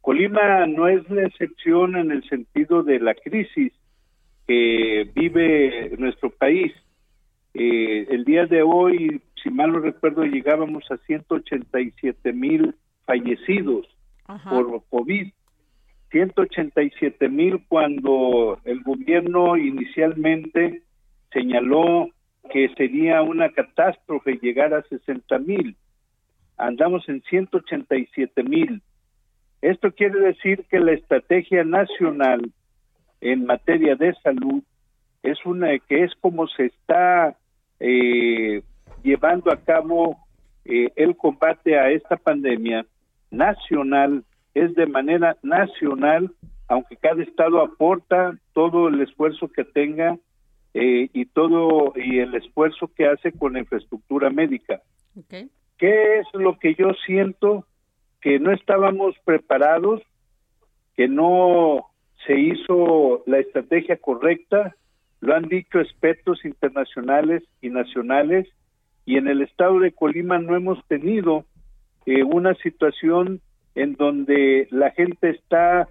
Colima 0.02 0.66
no 0.68 0.88
es 0.88 1.08
la 1.10 1.24
excepción 1.24 1.96
en 1.96 2.12
el 2.12 2.28
sentido 2.30 2.84
de 2.84 3.00
la 3.00 3.14
crisis, 3.16 3.74
que 4.48 5.10
vive 5.16 5.96
nuestro 5.98 6.30
país. 6.30 6.74
Eh, 7.54 8.08
el 8.10 8.26
día 8.26 8.46
de 8.46 8.62
hoy, 8.62 9.22
si 9.42 9.50
mal 9.50 9.72
no 9.72 9.80
recuerdo, 9.80 10.24
llegábamos 10.24 10.84
a 10.92 10.98
187 10.98 12.34
mil 12.34 12.76
fallecidos 13.06 13.88
por 14.50 14.84
COVID. 14.90 15.32
187 16.12 17.30
mil 17.30 17.66
cuando 17.68 18.60
el 18.64 18.82
gobierno 18.84 19.58
inicialmente 19.58 20.84
señaló 21.32 22.10
que 22.52 22.70
sería 22.78 23.22
una 23.22 23.50
catástrofe 23.50 24.40
llegar 24.42 24.74
a 24.74 24.84
60 24.84 25.40
mil. 25.40 25.76
Andamos 26.58 27.08
en 27.10 27.22
187 27.24 28.44
mil. 28.44 28.82
Esto 29.62 29.92
quiere 29.92 30.20
decir 30.20 30.66
que 30.70 30.80
la 30.80 30.94
estrategia 30.94 31.64
nacional 31.64 32.52
en 33.22 33.46
materia 33.46 33.96
de 33.96 34.14
salud 34.24 34.64
es 35.24 35.44
una 35.46 35.78
que 35.80 36.04
es 36.04 36.14
como 36.22 36.48
se 36.48 36.66
está 36.66 37.36
eh, 37.80 38.62
llevando 39.04 39.52
a 39.52 39.58
cabo 39.58 40.18
eh, 40.66 40.92
el 40.96 41.16
combate 41.16 41.78
a 41.78 41.90
esta 41.92 42.18
pandemia 42.18 42.86
nacional 43.32 44.24
es 44.54 44.74
de 44.76 44.86
manera 44.86 45.38
nacional 45.44 46.32
aunque 46.68 46.96
cada 46.98 47.22
estado 47.22 47.62
aporta 47.62 48.38
todo 48.54 48.88
el 48.88 49.02
esfuerzo 49.02 49.48
que 49.48 49.64
tenga 49.64 50.18
eh, 50.74 51.10
y 51.14 51.26
todo 51.26 51.94
y 51.96 52.20
el 52.20 52.36
esfuerzo 52.36 52.90
que 52.96 53.08
hace 53.08 53.32
con 53.32 53.54
la 53.54 53.60
infraestructura 53.60 54.30
médica. 54.30 54.82
Qué 55.78 56.20
es 56.20 56.28
lo 56.34 56.58
que 56.58 56.76
yo 56.76 56.94
siento 57.06 57.66
que 58.22 58.40
no 58.40 58.52
estábamos 58.52 59.16
preparados 59.24 60.02
que 60.96 61.08
no 61.08 61.86
se 62.26 62.40
hizo 62.40 63.24
la 63.26 63.40
estrategia 63.40 63.98
correcta, 63.98 64.76
lo 65.22 65.36
han 65.36 65.48
dicho 65.48 65.80
expertos 65.80 66.44
internacionales 66.46 67.44
y 67.62 67.70
nacionales, 67.70 68.48
y 69.06 69.18
en 69.18 69.28
el 69.28 69.42
estado 69.42 69.80
de 69.80 69.92
Colima 69.92 70.40
no 70.40 70.56
hemos 70.56 70.84
tenido 70.88 71.46
eh, 72.06 72.24
una 72.24 72.56
situación 72.56 73.42
en 73.76 73.94
donde 73.96 74.68
la 74.72 74.92
gente 74.92 75.30
está 75.30 75.88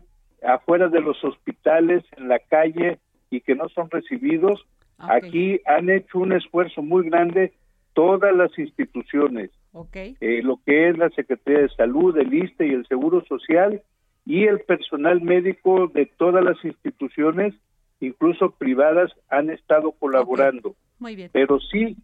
afuera 0.46 0.88
de 0.88 1.00
los 1.00 1.22
hospitales, 1.24 2.04
en 2.16 2.28
la 2.28 2.38
calle, 2.38 2.98
y 3.30 3.40
que 3.40 3.54
no 3.54 3.68
son 3.68 3.90
recibidos. 3.90 4.66
Aquí 4.98 5.60
han 5.66 5.90
hecho 5.90 6.18
un 6.18 6.32
esfuerzo 6.32 6.82
muy 6.82 7.08
grande 7.08 7.52
todas 7.94 8.34
las 8.34 8.56
instituciones, 8.58 9.50
eh, 9.94 10.40
lo 10.42 10.60
que 10.64 10.88
es 10.88 10.98
la 10.98 11.10
Secretaría 11.10 11.62
de 11.62 11.68
Salud, 11.70 12.16
el 12.16 12.32
ISTE 12.32 12.66
y 12.66 12.70
el 12.70 12.86
Seguro 12.86 13.24
Social, 13.24 13.82
y 14.26 14.44
el 14.44 14.60
personal 14.60 15.20
médico 15.20 15.88
de 15.88 16.06
todas 16.06 16.44
las 16.44 16.62
instituciones, 16.64 17.54
incluso 18.00 18.52
privadas, 18.52 19.12
han 19.28 19.50
estado 19.50 19.92
colaborando. 19.92 20.74
Muy 20.98 21.16
bien. 21.16 21.30
Pero 21.32 21.60
sí 21.60 21.96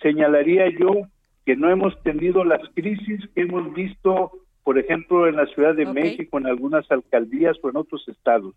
señalaría 0.00 0.68
yo 0.70 0.92
que 1.44 1.56
no 1.56 1.70
hemos 1.70 2.00
tenido 2.02 2.44
las 2.44 2.62
crisis 2.74 3.20
que 3.34 3.42
hemos 3.42 3.72
visto, 3.74 4.32
por 4.64 4.78
ejemplo, 4.78 5.28
en 5.28 5.36
la 5.36 5.46
Ciudad 5.46 5.74
de 5.74 5.86
México, 5.86 6.38
en 6.38 6.46
algunas 6.46 6.90
alcaldías 6.90 7.56
o 7.62 7.70
en 7.70 7.76
otros 7.76 8.08
estados. 8.08 8.54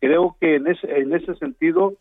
Creo 0.00 0.36
que 0.40 0.56
en 0.56 0.66
ese, 0.66 0.98
en 0.98 1.14
ese 1.14 1.34
sentido, 1.36 1.94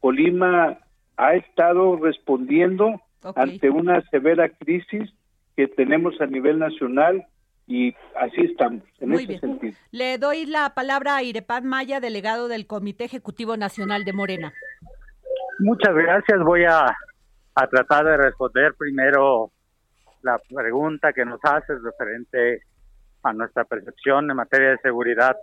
Colima 0.00 0.78
ha 1.16 1.34
estado 1.34 1.96
respondiendo 1.96 3.00
ante 3.34 3.70
una 3.70 4.00
severa 4.10 4.48
crisis 4.48 5.12
que 5.56 5.68
tenemos 5.68 6.20
a 6.20 6.26
nivel 6.26 6.58
nacional 6.58 7.26
y 7.72 7.96
así 8.16 8.42
estamos, 8.42 8.82
en 9.00 9.14
ese 9.14 9.38
sentido. 9.38 9.74
Le 9.92 10.18
doy 10.18 10.44
la 10.44 10.74
palabra 10.74 11.16
a 11.16 11.22
Irepán 11.22 11.66
Maya, 11.66 12.00
delegado 12.00 12.48
del 12.48 12.66
Comité 12.66 13.04
Ejecutivo 13.04 13.56
Nacional 13.56 14.04
de 14.04 14.12
Morena. 14.12 14.52
Muchas 15.58 15.94
gracias. 15.94 16.38
Voy 16.40 16.64
a, 16.64 16.94
tratar 17.54 18.04
de 18.04 18.16
responder 18.18 18.74
primero 18.74 19.52
la 20.20 20.38
pregunta 20.54 21.14
que 21.14 21.24
nos 21.24 21.40
haces 21.44 21.82
referente 21.82 22.60
a 23.22 23.32
nuestra 23.32 23.64
percepción 23.64 24.30
en 24.30 24.36
materia 24.36 24.72
de 24.72 24.78
seguridad 24.78 25.34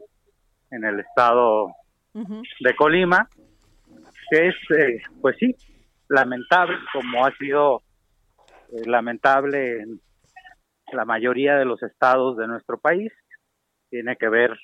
en 0.69 0.85
el 0.85 0.99
estado 0.99 1.73
de 2.13 2.75
Colima, 2.75 3.27
que 4.29 4.49
es, 4.49 4.55
eh, 4.77 5.01
pues 5.19 5.35
sí, 5.39 5.55
lamentable, 6.09 6.77
como 6.93 7.25
ha 7.25 7.31
sido 7.37 7.81
eh, 8.71 8.83
lamentable 8.85 9.81
en 9.81 9.99
la 10.93 11.05
mayoría 11.05 11.55
de 11.55 11.65
los 11.65 11.81
estados 11.83 12.37
de 12.37 12.47
nuestro 12.47 12.77
país. 12.77 13.11
Tiene 13.89 14.15
que 14.15 14.29
ver 14.29 14.57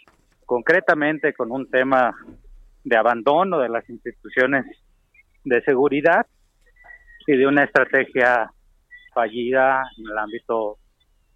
concretamente 0.46 1.34
con 1.34 1.52
un 1.52 1.70
tema 1.70 2.16
de 2.84 2.98
abandono 2.98 3.60
de 3.60 3.70
las 3.70 3.90
instituciones 3.90 4.66
de 5.44 5.62
seguridad 5.64 6.26
y 7.26 7.36
de 7.36 7.48
una 7.48 7.64
estrategia 7.64 8.52
fallida 9.14 9.84
en 9.98 10.12
el 10.12 10.18
ámbito 10.18 10.78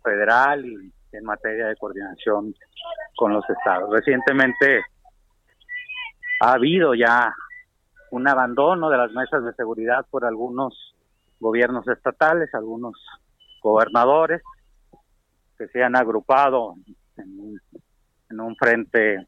federal 0.04 0.64
y 0.66 0.92
en 1.12 1.24
materia 1.24 1.68
de 1.68 1.76
coordinación 1.76 2.54
con 3.16 3.34
los 3.34 3.50
estados. 3.50 3.90
Recientemente 3.92 4.82
ha 6.42 6.54
habido 6.54 6.94
ya 6.94 7.34
un 8.12 8.28
abandono 8.28 8.90
de 8.90 8.98
las 8.98 9.12
mesas 9.12 9.44
de 9.44 9.54
seguridad 9.54 10.06
por 10.10 10.26
algunos 10.26 10.96
gobiernos 11.40 11.88
estatales, 11.88 12.54
algunos 12.54 12.94
gobernadores 13.62 14.42
que 15.60 15.68
se 15.68 15.84
han 15.84 15.96
agrupado 15.96 16.76
en 17.18 17.40
un, 17.40 17.62
en 18.32 18.40
un 18.40 18.56
frente 18.56 19.28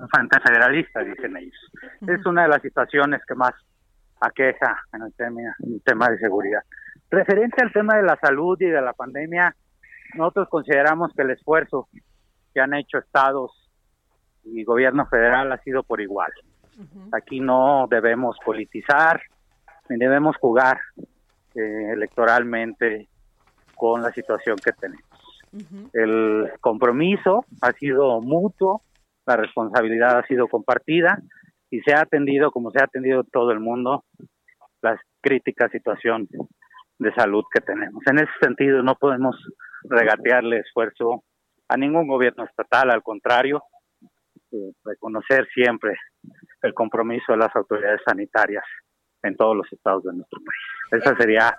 un 0.00 0.08
frente 0.08 0.40
federalista, 0.40 1.00
dicen 1.00 1.36
ellos. 1.36 1.72
Es 2.06 2.24
una 2.26 2.42
de 2.42 2.48
las 2.48 2.62
situaciones 2.62 3.22
que 3.26 3.34
más 3.34 3.52
aqueja 4.20 4.76
en 4.92 5.02
el 5.02 5.12
tema, 5.14 5.40
en 5.60 5.74
el 5.74 5.82
tema 5.82 6.10
de 6.10 6.18
seguridad. 6.18 6.62
Referente 7.10 7.62
al 7.62 7.72
tema 7.72 7.96
de 7.96 8.02
la 8.02 8.16
salud 8.16 8.56
y 8.60 8.66
de 8.66 8.80
la 8.80 8.92
pandemia, 8.92 9.54
nosotros 10.14 10.48
consideramos 10.48 11.12
que 11.14 11.22
el 11.22 11.30
esfuerzo 11.30 11.88
que 12.52 12.60
han 12.60 12.74
hecho 12.74 12.98
estados 12.98 13.52
y 14.44 14.64
gobierno 14.64 15.06
federal 15.06 15.52
ha 15.52 15.58
sido 15.58 15.82
por 15.82 16.00
igual. 16.00 16.32
Aquí 17.12 17.40
no 17.40 17.86
debemos 17.88 18.36
politizar, 18.44 19.22
ni 19.88 19.96
debemos 19.96 20.36
jugar 20.36 20.80
eh, 21.54 21.92
electoralmente 21.92 23.08
con 23.84 24.00
la 24.00 24.12
situación 24.12 24.56
que 24.56 24.72
tenemos. 24.72 25.04
El 25.92 26.50
compromiso 26.62 27.44
ha 27.60 27.70
sido 27.72 28.18
mutuo, 28.22 28.80
la 29.26 29.36
responsabilidad 29.36 30.18
ha 30.18 30.26
sido 30.26 30.48
compartida 30.48 31.18
y 31.68 31.80
se 31.82 31.92
ha 31.92 32.00
atendido, 32.00 32.50
como 32.50 32.70
se 32.70 32.80
ha 32.80 32.84
atendido 32.84 33.24
todo 33.24 33.52
el 33.52 33.60
mundo, 33.60 34.04
la 34.80 34.98
crítica 35.20 35.68
situación 35.68 36.26
de 36.98 37.12
salud 37.12 37.44
que 37.52 37.60
tenemos. 37.60 38.02
En 38.06 38.20
ese 38.20 38.32
sentido, 38.40 38.82
no 38.82 38.94
podemos 38.94 39.36
regatearle 39.82 40.60
esfuerzo 40.60 41.22
a 41.68 41.76
ningún 41.76 42.08
gobierno 42.08 42.44
estatal, 42.44 42.90
al 42.90 43.02
contrario, 43.02 43.64
eh, 44.50 44.72
reconocer 44.82 45.46
siempre 45.52 45.94
el 46.62 46.72
compromiso 46.72 47.32
de 47.32 47.38
las 47.38 47.54
autoridades 47.54 48.00
sanitarias 48.06 48.64
en 49.22 49.36
todos 49.36 49.54
los 49.54 49.70
estados 49.70 50.04
de 50.04 50.14
nuestro 50.14 50.40
país. 50.40 51.02
Esa 51.02 51.14
sería 51.16 51.54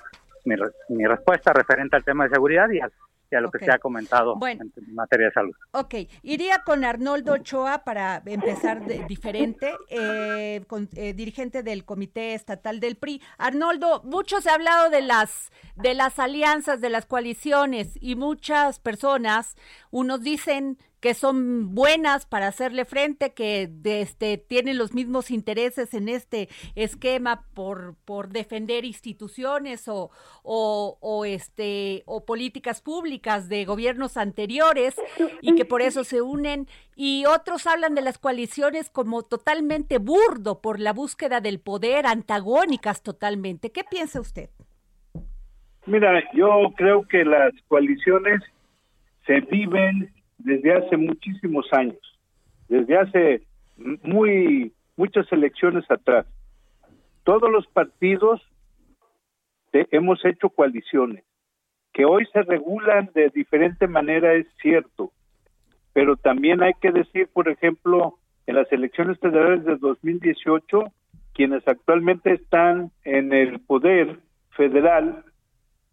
mi, 0.46 0.56
mi 0.90 1.06
respuesta 1.06 1.54
referente 1.54 1.96
al 1.96 2.04
tema 2.04 2.26
de 2.26 2.32
seguridad 2.32 2.70
y 2.70 2.80
al 2.80 2.92
a 3.36 3.42
lo 3.42 3.52
que 3.52 3.60
se 3.60 3.72
ha 3.72 3.80
comentado 3.80 4.38
en 4.48 4.72
materia 4.94 5.28
de 5.28 5.34
salud. 5.34 5.56
Ok, 5.72 5.96
iría 6.24 6.60
con 6.60 6.84
Arnoldo 6.84 7.34
Ochoa 7.34 7.84
para 7.84 8.22
empezar 8.26 8.86
de, 8.86 9.06
diferente, 9.08 9.74
eh, 9.90 10.64
con, 10.68 10.90
eh, 10.96 11.14
dirigente 11.14 11.64
del 11.64 11.86
Comité 11.86 12.34
Estatal 12.34 12.80
del 12.80 12.96
PRI. 12.96 13.22
Arnoldo, 13.38 14.02
mucho 14.04 14.42
se 14.42 14.50
ha 14.50 14.56
hablado 14.56 14.90
de 14.90 15.02
las, 15.02 15.52
de 15.76 15.94
las 15.94 16.20
alianzas, 16.20 16.82
de 16.82 16.90
las 16.90 17.06
coaliciones 17.06 17.98
y 18.02 18.16
muchas 18.16 18.80
personas, 18.80 19.56
unos 19.92 20.22
dicen 20.22 20.78
que 21.06 21.14
son 21.14 21.76
buenas 21.76 22.26
para 22.26 22.48
hacerle 22.48 22.84
frente, 22.84 23.36
que 23.36 23.70
este, 23.84 24.40
tienen 24.40 24.80
los 24.80 24.96
mismos 24.96 25.30
intereses 25.30 25.94
en 25.94 26.10
este 26.10 26.50
esquema 26.74 27.46
por, 27.54 27.94
por 28.06 28.30
defender 28.30 28.86
instituciones 28.86 29.88
o, 29.88 30.10
o, 30.42 31.26
este, 31.26 32.02
o 32.08 32.26
políticas 32.26 32.82
públicas 32.82 33.50
de 33.50 33.66
gobiernos 33.66 34.18
anteriores 34.18 34.96
y 35.42 35.54
que 35.54 35.64
por 35.64 35.84
eso 35.84 36.04
se 36.04 36.24
unen. 36.24 36.66
Y 36.96 37.26
otros 37.28 37.68
hablan 37.68 37.94
de 37.94 38.02
las 38.02 38.18
coaliciones 38.18 38.90
como 38.90 39.22
totalmente 39.22 40.00
burdo 40.00 40.60
por 40.60 40.80
la 40.80 40.92
búsqueda 40.92 41.40
del 41.40 41.60
poder, 41.60 42.08
antagónicas 42.08 43.04
totalmente. 43.04 43.72
¿Qué 43.72 43.84
piensa 43.84 44.20
usted? 44.20 44.50
Mira, 45.86 46.24
yo 46.34 46.74
creo 46.76 47.08
que 47.08 47.24
las 47.24 47.52
coaliciones 47.68 48.42
se 49.28 49.42
viven 49.42 50.15
desde 50.38 50.74
hace 50.74 50.98
muchísimos 50.98 51.68
años, 51.72 52.00
desde 52.68 52.98
hace 52.98 53.42
muy 54.04 54.74
muchas 54.98 55.32
elecciones 55.32 55.90
atrás. 55.90 56.26
Todos 57.24 57.52
los 57.52 57.68
partidos 57.68 58.42
hemos 59.92 60.24
hecho 60.24 60.50
coaliciones, 60.50 61.24
que 61.94 62.06
hoy 62.06 62.26
se 62.32 62.44
regulan 62.44 63.10
de 63.14 63.30
diferente 63.30 63.88
manera 63.88 64.34
es 64.34 64.48
cierto, 64.62 65.12
pero 65.94 66.16
también 66.16 66.64
hay 66.64 66.74
que 66.82 66.92
decir, 66.92 67.28
por 67.34 67.50
ejemplo, 67.50 68.18
en 68.48 68.56
las 68.56 68.72
elecciones 68.72 69.20
federales 69.20 69.66
de 69.66 69.78
2018, 69.78 70.92
quienes 71.34 71.68
actualmente 71.68 72.34
están 72.34 72.92
en 73.04 73.34
el 73.34 73.60
poder 73.60 74.20
federal, 74.52 75.26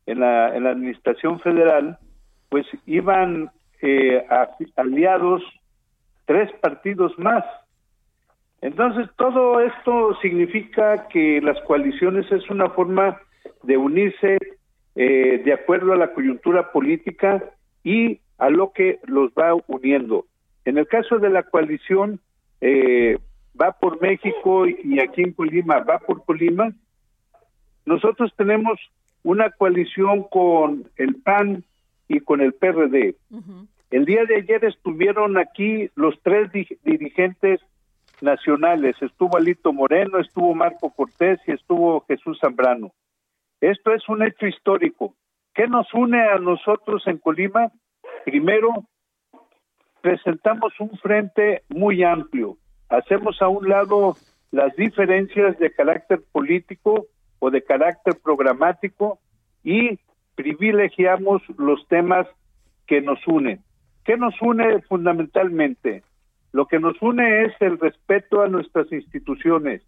en 0.06 0.20
la, 0.20 0.54
en 0.56 0.64
la 0.64 0.70
administración 0.70 1.40
federal, 1.40 1.98
pues 2.48 2.66
iban 2.86 3.50
eh, 3.82 4.24
aliados 4.76 5.42
tres 6.24 6.50
partidos 6.60 7.18
más. 7.18 7.44
Entonces, 8.60 9.08
todo 9.16 9.60
esto 9.60 10.16
significa 10.22 11.08
que 11.08 11.40
las 11.40 11.60
coaliciones 11.62 12.30
es 12.30 12.48
una 12.48 12.70
forma 12.70 13.20
de 13.64 13.76
unirse 13.76 14.38
eh, 14.94 15.42
de 15.44 15.52
acuerdo 15.52 15.92
a 15.92 15.96
la 15.96 16.12
coyuntura 16.12 16.70
política 16.70 17.42
y 17.82 18.20
a 18.38 18.50
lo 18.50 18.72
que 18.72 19.00
los 19.04 19.32
va 19.32 19.54
uniendo. 19.66 20.26
En 20.64 20.78
el 20.78 20.86
caso 20.86 21.18
de 21.18 21.30
la 21.30 21.42
coalición, 21.42 22.20
eh, 22.60 23.18
va 23.60 23.72
por 23.72 24.00
México 24.00 24.66
y 24.66 25.00
aquí 25.00 25.22
en 25.22 25.32
Colima 25.32 25.80
va 25.80 25.98
por 25.98 26.24
Colima. 26.24 26.72
Nosotros 27.84 28.32
tenemos 28.36 28.78
una 29.24 29.50
coalición 29.50 30.24
con 30.24 30.84
el 30.96 31.16
PAN 31.16 31.64
y 32.08 32.20
con 32.20 32.40
el 32.40 32.52
PRD. 32.52 33.16
El 33.92 34.06
día 34.06 34.24
de 34.24 34.36
ayer 34.36 34.64
estuvieron 34.64 35.36
aquí 35.36 35.90
los 35.96 36.18
tres 36.22 36.50
dirigentes 36.82 37.60
nacionales. 38.22 38.96
Estuvo 39.02 39.36
Alito 39.36 39.70
Moreno, 39.70 40.18
estuvo 40.18 40.54
Marco 40.54 40.90
Cortés 40.90 41.38
y 41.46 41.52
estuvo 41.52 42.02
Jesús 42.08 42.38
Zambrano. 42.40 42.92
Esto 43.60 43.92
es 43.92 44.08
un 44.08 44.22
hecho 44.22 44.46
histórico. 44.46 45.14
¿Qué 45.52 45.66
nos 45.66 45.92
une 45.92 46.22
a 46.22 46.38
nosotros 46.38 47.06
en 47.06 47.18
Colima? 47.18 47.70
Primero, 48.24 48.72
presentamos 50.00 50.72
un 50.80 50.96
frente 50.96 51.62
muy 51.68 52.02
amplio. 52.02 52.56
Hacemos 52.88 53.42
a 53.42 53.48
un 53.48 53.68
lado 53.68 54.16
las 54.52 54.74
diferencias 54.74 55.58
de 55.58 55.70
carácter 55.70 56.22
político 56.32 57.08
o 57.40 57.50
de 57.50 57.62
carácter 57.62 58.14
programático 58.24 59.18
y 59.62 59.98
privilegiamos 60.34 61.42
los 61.58 61.86
temas 61.88 62.26
que 62.86 63.02
nos 63.02 63.18
unen. 63.26 63.62
¿Qué 64.04 64.16
nos 64.16 64.34
une 64.40 64.82
fundamentalmente? 64.82 66.02
Lo 66.52 66.66
que 66.66 66.78
nos 66.78 67.00
une 67.00 67.44
es 67.44 67.52
el 67.60 67.78
respeto 67.78 68.42
a 68.42 68.48
nuestras 68.48 68.90
instituciones. 68.92 69.82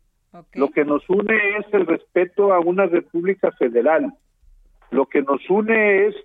Lo 0.55 0.71
que 0.71 0.85
nos 0.85 1.09
une 1.09 1.59
es 1.59 1.67
el 1.73 1.87
respeto 1.87 2.53
a 2.53 2.61
una 2.61 2.87
república 2.87 3.53
federal. 3.53 4.13
Lo 4.91 5.07
que 5.07 5.23
nos 5.23 5.49
une 5.49 6.07
es 6.07 6.17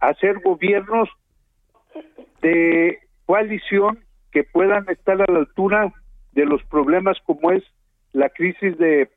hacer 0.00 0.40
gobiernos 0.40 1.08
de 2.42 2.98
coalición 3.26 4.00
que 4.32 4.44
puedan 4.44 4.88
estar 4.88 5.20
a 5.20 5.32
la 5.32 5.38
altura 5.38 5.92
de 6.32 6.44
los 6.44 6.62
problemas 6.64 7.16
como 7.24 7.50
es 7.50 7.64
la 8.12 8.28
crisis 8.28 8.76
de 8.78 9.10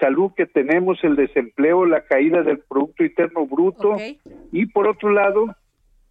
salud 0.00 0.32
que 0.36 0.46
tenemos, 0.46 1.02
el 1.04 1.16
desempleo, 1.16 1.86
la 1.86 2.04
caída 2.04 2.42
del 2.42 2.58
Producto 2.58 3.04
Interno 3.04 3.46
Bruto 3.46 3.96
y 4.52 4.66
por 4.66 4.88
otro 4.88 5.10
lado, 5.10 5.54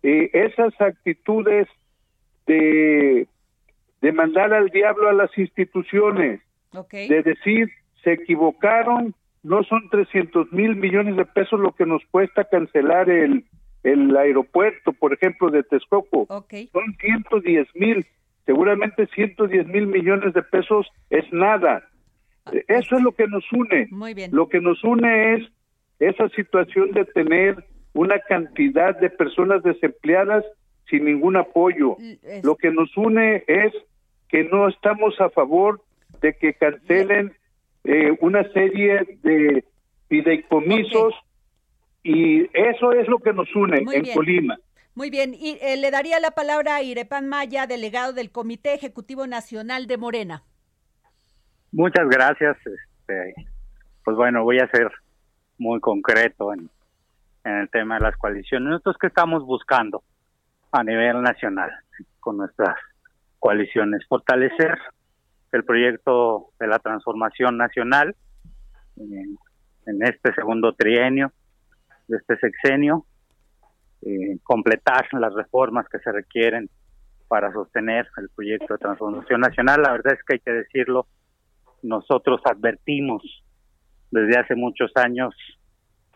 eh, 0.03 0.29
esas 0.33 0.79
actitudes 0.79 1.67
de, 2.45 3.27
de 4.01 4.11
mandar 4.11 4.53
al 4.53 4.69
diablo 4.69 5.09
a 5.09 5.13
las 5.13 5.35
instituciones, 5.37 6.41
de 7.07 7.21
decir, 7.23 7.69
se 8.03 8.13
equivocaron, 8.13 9.15
no 9.43 9.63
son 9.63 9.89
300 9.89 10.51
mil 10.51 10.75
millones 10.75 11.15
de 11.15 11.25
pesos 11.25 11.59
lo 11.59 11.71
que 11.73 11.85
nos 11.85 12.03
cuesta 12.11 12.43
cancelar 12.45 13.09
el, 13.09 13.45
el 13.83 14.15
aeropuerto, 14.15 14.93
por 14.93 15.13
ejemplo, 15.13 15.49
de 15.49 15.63
Texcoco, 15.63 16.25
son 16.71 16.95
110 16.99 17.67
mil, 17.75 18.05
seguramente 18.45 19.07
110 19.07 19.67
mil 19.67 19.87
millones 19.87 20.33
de 20.33 20.43
pesos 20.43 20.87
es 21.09 21.31
nada. 21.31 21.83
Ah, 22.45 22.51
Eso 22.67 22.97
es 22.97 23.03
lo 23.03 23.13
que 23.13 23.27
nos 23.27 23.45
une. 23.53 23.87
Lo 24.33 24.49
que 24.49 24.59
nos 24.59 24.83
une 24.83 25.35
es 25.35 25.43
esa 25.99 26.27
situación 26.29 26.91
de 26.91 27.05
tener 27.05 27.63
una 27.93 28.19
cantidad 28.19 28.97
de 28.99 29.09
personas 29.09 29.63
desempleadas 29.63 30.43
sin 30.89 31.05
ningún 31.05 31.37
apoyo. 31.37 31.97
Lo 32.43 32.55
que 32.55 32.71
nos 32.71 32.95
une 32.97 33.43
es 33.47 33.73
que 34.29 34.43
no 34.43 34.67
estamos 34.67 35.19
a 35.21 35.29
favor 35.29 35.81
de 36.21 36.35
que 36.35 36.53
cancelen 36.53 37.33
eh, 37.83 38.17
una 38.21 38.43
serie 38.51 39.19
de 39.21 39.63
fideicomisos 40.07 41.13
y 42.03 42.43
eso 42.53 42.91
es 42.93 43.07
lo 43.07 43.19
que 43.19 43.33
nos 43.33 43.53
une 43.55 43.77
en 43.77 44.13
Colima. 44.13 44.57
Muy 44.95 45.09
bien, 45.09 45.33
y 45.33 45.57
eh, 45.61 45.77
le 45.77 45.89
daría 45.89 46.19
la 46.19 46.31
palabra 46.31 46.75
a 46.75 46.83
Irepan 46.83 47.27
Maya, 47.27 47.65
delegado 47.65 48.13
del 48.13 48.31
Comité 48.31 48.73
Ejecutivo 48.73 49.25
Nacional 49.25 49.87
de 49.87 49.97
Morena. 49.97 50.43
Muchas 51.71 52.07
gracias. 52.07 52.55
Este, 52.57 53.33
pues 54.03 54.15
bueno, 54.15 54.43
voy 54.43 54.59
a 54.59 54.69
ser 54.69 54.91
muy 55.57 55.79
concreto 55.79 56.53
en, 56.53 56.69
en 57.43 57.53
el 57.53 57.69
tema 57.69 57.95
de 57.95 58.01
las 58.01 58.17
coaliciones. 58.17 58.69
Nosotros 58.69 58.97
que 58.99 59.07
estamos 59.07 59.43
buscando 59.45 60.03
a 60.71 60.83
nivel 60.83 61.21
nacional 61.21 61.71
con 62.19 62.37
nuestras 62.37 62.75
coaliciones, 63.39 64.05
fortalecer 64.07 64.77
el 65.51 65.63
proyecto 65.63 66.49
de 66.59 66.67
la 66.67 66.79
transformación 66.79 67.57
nacional 67.57 68.15
en, 68.97 69.37
este 70.01 70.33
segundo 70.33 70.73
trienio 70.73 71.31
de 72.07 72.17
este 72.17 72.37
sexenio, 72.37 73.05
eh, 74.01 74.37
completar 74.43 75.07
las 75.13 75.33
reformas 75.33 75.87
que 75.89 75.99
se 75.99 76.11
requieren 76.11 76.69
para 77.27 77.51
sostener 77.51 78.07
el 78.17 78.29
proyecto 78.29 78.73
de 78.73 78.79
transformación 78.79 79.41
nacional. 79.41 79.81
La 79.81 79.91
verdad 79.91 80.13
es 80.13 80.23
que 80.23 80.35
hay 80.35 80.39
que 80.39 80.51
decirlo, 80.51 81.07
nosotros 81.81 82.41
advertimos 82.45 83.21
desde 84.11 84.39
hace 84.39 84.55
muchos 84.55 84.91
años 84.95 85.35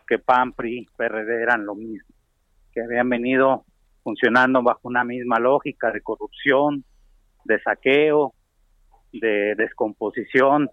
que 0.08 0.18
PAN, 0.18 0.52
PRI, 0.52 0.88
PRD 0.96 1.42
eran 1.42 1.66
lo 1.66 1.74
mismo, 1.74 2.08
que 2.72 2.82
habían 2.82 3.08
venido 3.08 3.64
funcionando 4.02 4.62
bajo 4.62 4.80
una 4.84 5.04
misma 5.04 5.38
lógica 5.38 5.92
de 5.92 6.00
corrupción, 6.00 6.82
de 7.44 7.60
saqueo, 7.60 8.32
de 9.12 9.54
descomposición 9.54 10.70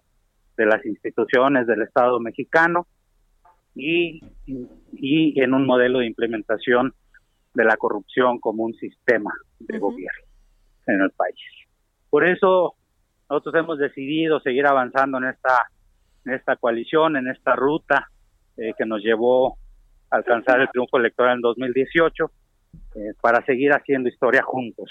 de 0.55 0.65
las 0.65 0.85
instituciones 0.85 1.67
del 1.67 1.81
Estado 1.81 2.19
mexicano 2.19 2.87
y, 3.75 4.21
y 4.93 5.41
en 5.41 5.53
un 5.53 5.65
modelo 5.65 5.99
de 5.99 6.07
implementación 6.07 6.93
de 7.53 7.65
la 7.65 7.75
corrupción 7.75 8.39
como 8.39 8.63
un 8.63 8.73
sistema 8.75 9.33
de 9.59 9.79
gobierno 9.79 10.25
en 10.87 11.01
el 11.01 11.11
país. 11.11 11.35
Por 12.09 12.25
eso 12.25 12.75
nosotros 13.29 13.55
hemos 13.55 13.79
decidido 13.79 14.39
seguir 14.39 14.65
avanzando 14.65 15.17
en 15.17 15.25
esta, 15.25 15.69
en 16.25 16.33
esta 16.33 16.55
coalición, 16.55 17.17
en 17.17 17.27
esta 17.27 17.55
ruta 17.55 18.09
eh, 18.57 18.73
que 18.77 18.85
nos 18.85 19.01
llevó 19.01 19.57
a 20.09 20.17
alcanzar 20.17 20.61
el 20.61 20.69
triunfo 20.69 20.97
electoral 20.97 21.35
en 21.35 21.41
2018, 21.41 22.31
eh, 22.95 23.13
para 23.21 23.43
seguir 23.45 23.71
haciendo 23.73 24.09
historia 24.09 24.43
juntos, 24.43 24.89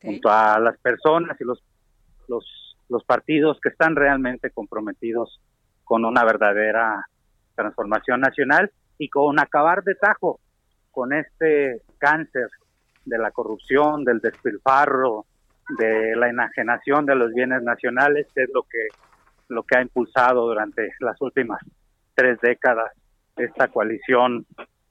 junto 0.00 0.30
a 0.30 0.58
las 0.60 0.78
personas 0.78 1.40
y 1.40 1.44
los, 1.44 1.62
los, 2.28 2.76
los 2.88 3.04
partidos 3.04 3.58
que 3.60 3.70
están 3.70 3.96
realmente 3.96 4.50
comprometidos 4.50 5.40
con 5.84 6.04
una 6.04 6.24
verdadera 6.24 7.04
transformación 7.54 8.20
nacional 8.20 8.70
y 8.98 9.08
con 9.08 9.40
acabar 9.40 9.82
de 9.82 9.94
tajo 9.96 10.38
con 10.90 11.12
este 11.12 11.82
cáncer 11.98 12.48
de 13.04 13.18
la 13.18 13.30
corrupción, 13.30 14.04
del 14.04 14.20
despilfarro, 14.20 15.26
de 15.78 16.14
la 16.16 16.28
enajenación 16.28 17.06
de 17.06 17.14
los 17.16 17.32
bienes 17.32 17.62
nacionales, 17.62 18.26
que 18.34 18.44
es 18.44 18.50
lo 18.52 18.62
que 18.62 18.88
lo 19.48 19.62
que 19.64 19.76
ha 19.76 19.82
impulsado 19.82 20.46
durante 20.46 20.92
las 21.00 21.20
últimas 21.20 21.60
tres 22.14 22.38
décadas 22.40 22.92
esta 23.36 23.68
coalición 23.68 24.46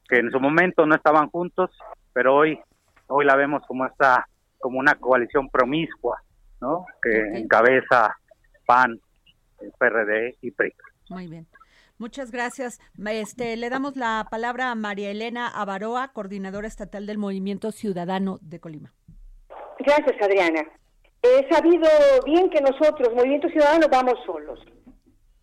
que 0.08 0.18
en 0.18 0.32
su 0.32 0.40
momento 0.40 0.86
no 0.86 0.96
estaban 0.96 1.30
juntos, 1.30 1.70
pero 2.14 2.36
hoy 2.36 2.60
hoy 3.08 3.26
la 3.26 3.36
vemos 3.36 3.62
como 3.68 3.86
esta 3.86 4.26
como 4.60 4.80
una 4.80 4.96
coalición 4.96 5.50
promiscua, 5.50 6.22
¿no? 6.62 6.86
Que 7.02 7.40
encabeza 7.40 8.16
PAN, 8.66 9.00
PRD 9.78 10.38
y 10.42 10.52
PRI. 10.52 10.74
Muy 11.10 11.28
bien. 11.28 11.48
Muchas 11.98 12.32
gracias. 12.32 12.80
Este, 13.06 13.58
le 13.58 13.70
damos 13.70 13.96
la 13.96 14.28
palabra 14.30 14.72
a 14.72 14.76
María 14.76 15.12
Elena 15.12 15.48
Avaroa, 15.48 16.14
coordinadora 16.14 16.68
estatal 16.68 17.06
del 17.06 17.18
Movimiento 17.18 17.72
Ciudadano 17.72 18.40
de 18.42 18.60
Colima. 18.60 18.94
Gracias, 19.80 20.16
Adriana. 20.22 20.62
He 21.22 21.48
sabido 21.54 21.88
bien 22.26 22.50
que 22.50 22.62
nosotros, 22.62 23.14
Movimiento 23.14 23.50
Ciudadano, 23.50 23.88
vamos 23.92 24.16
solos. 24.26 24.60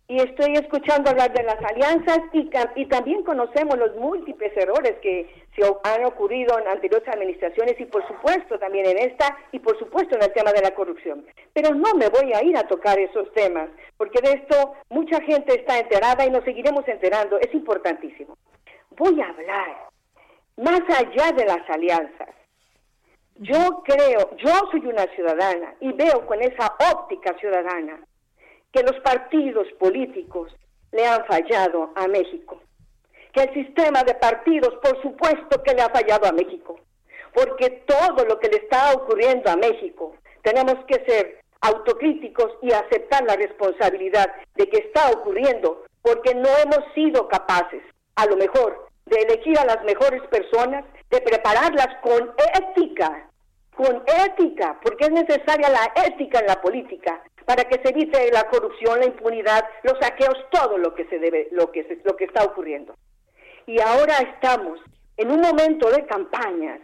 Y 0.09 0.17
estoy 0.17 0.53
escuchando 0.53 1.11
hablar 1.11 1.31
de 1.33 1.43
las 1.43 1.63
alianzas 1.63 2.19
y, 2.33 2.49
y 2.75 2.85
también 2.87 3.23
conocemos 3.23 3.77
los 3.77 3.95
múltiples 3.95 4.51
errores 4.57 4.95
que 5.03 5.31
se 5.55 5.63
han 5.63 6.03
ocurrido 6.03 6.57
en 6.57 6.67
anteriores 6.67 7.07
administraciones 7.07 7.79
y 7.79 7.85
por 7.85 8.05
supuesto 8.07 8.57
también 8.57 8.87
en 8.87 8.97
esta 8.97 9.37
y 9.51 9.59
por 9.59 9.77
supuesto 9.77 10.15
en 10.15 10.23
el 10.23 10.33
tema 10.33 10.51
de 10.51 10.63
la 10.63 10.73
corrupción. 10.73 11.25
Pero 11.53 11.75
no 11.75 11.93
me 11.93 12.09
voy 12.09 12.33
a 12.33 12.43
ir 12.43 12.57
a 12.57 12.67
tocar 12.67 12.97
esos 12.97 13.31
temas 13.33 13.69
porque 13.97 14.19
de 14.21 14.31
esto 14.31 14.73
mucha 14.89 15.21
gente 15.21 15.53
está 15.53 15.77
enterada 15.77 16.25
y 16.25 16.31
nos 16.31 16.43
seguiremos 16.43 16.87
enterando. 16.87 17.37
Es 17.39 17.53
importantísimo. 17.53 18.35
Voy 18.97 19.21
a 19.21 19.29
hablar 19.29 19.77
más 20.57 20.81
allá 20.89 21.31
de 21.33 21.45
las 21.45 21.69
alianzas 21.69 22.29
yo 23.39 23.83
creo, 23.85 24.35
yo 24.35 24.51
soy 24.69 24.85
una 24.85 25.05
ciudadana 25.15 25.73
y 25.79 25.93
veo 25.93 26.25
con 26.25 26.41
esa 26.41 26.75
óptica 26.93 27.33
ciudadana 27.39 27.97
que 28.71 28.83
los 28.83 28.99
partidos 29.01 29.67
políticos 29.79 30.51
le 30.91 31.05
han 31.05 31.25
fallado 31.25 31.91
a 31.95 32.07
México. 32.07 32.61
Que 33.33 33.43
el 33.43 33.53
sistema 33.53 34.03
de 34.03 34.15
partidos, 34.15 34.73
por 34.81 35.01
supuesto 35.01 35.61
que 35.63 35.73
le 35.73 35.81
ha 35.81 35.89
fallado 35.89 36.27
a 36.27 36.31
México. 36.31 36.79
Porque 37.33 37.83
todo 37.85 38.25
lo 38.25 38.39
que 38.39 38.49
le 38.49 38.57
está 38.57 38.93
ocurriendo 38.93 39.49
a 39.51 39.55
México, 39.55 40.15
tenemos 40.41 40.83
que 40.85 41.03
ser 41.05 41.41
autocríticos 41.61 42.53
y 42.61 42.71
aceptar 42.71 43.23
la 43.25 43.35
responsabilidad 43.35 44.31
de 44.55 44.67
que 44.69 44.77
está 44.77 45.11
ocurriendo, 45.11 45.83
porque 46.01 46.33
no 46.33 46.49
hemos 46.63 46.93
sido 46.95 47.27
capaces, 47.27 47.83
a 48.15 48.25
lo 48.25 48.37
mejor, 48.37 48.87
de 49.05 49.17
elegir 49.17 49.59
a 49.59 49.65
las 49.65 49.83
mejores 49.83 50.21
personas, 50.27 50.85
de 51.09 51.21
prepararlas 51.21 51.89
con 52.01 52.31
ética, 52.53 53.29
con 53.75 54.03
ética, 54.25 54.79
porque 54.81 55.05
es 55.05 55.11
necesaria 55.11 55.69
la 55.69 55.91
ética 56.05 56.39
en 56.39 56.47
la 56.47 56.61
política 56.61 57.21
para 57.49 57.63
que 57.63 57.81
se 57.81 57.89
evite 57.89 58.31
la 58.31 58.47
corrupción, 58.47 58.99
la 58.99 59.07
impunidad, 59.07 59.65
los 59.81 59.97
saqueos, 59.99 60.37
todo 60.51 60.77
lo 60.77 60.93
que 60.93 61.05
se 61.05 61.17
debe, 61.17 61.47
lo 61.49 61.71
que 61.71 61.99
lo 62.03 62.15
que 62.15 62.25
está 62.25 62.43
ocurriendo. 62.43 62.93
Y 63.65 63.81
ahora 63.81 64.17
estamos 64.17 64.79
en 65.17 65.31
un 65.31 65.41
momento 65.41 65.89
de 65.89 66.05
campañas 66.05 66.79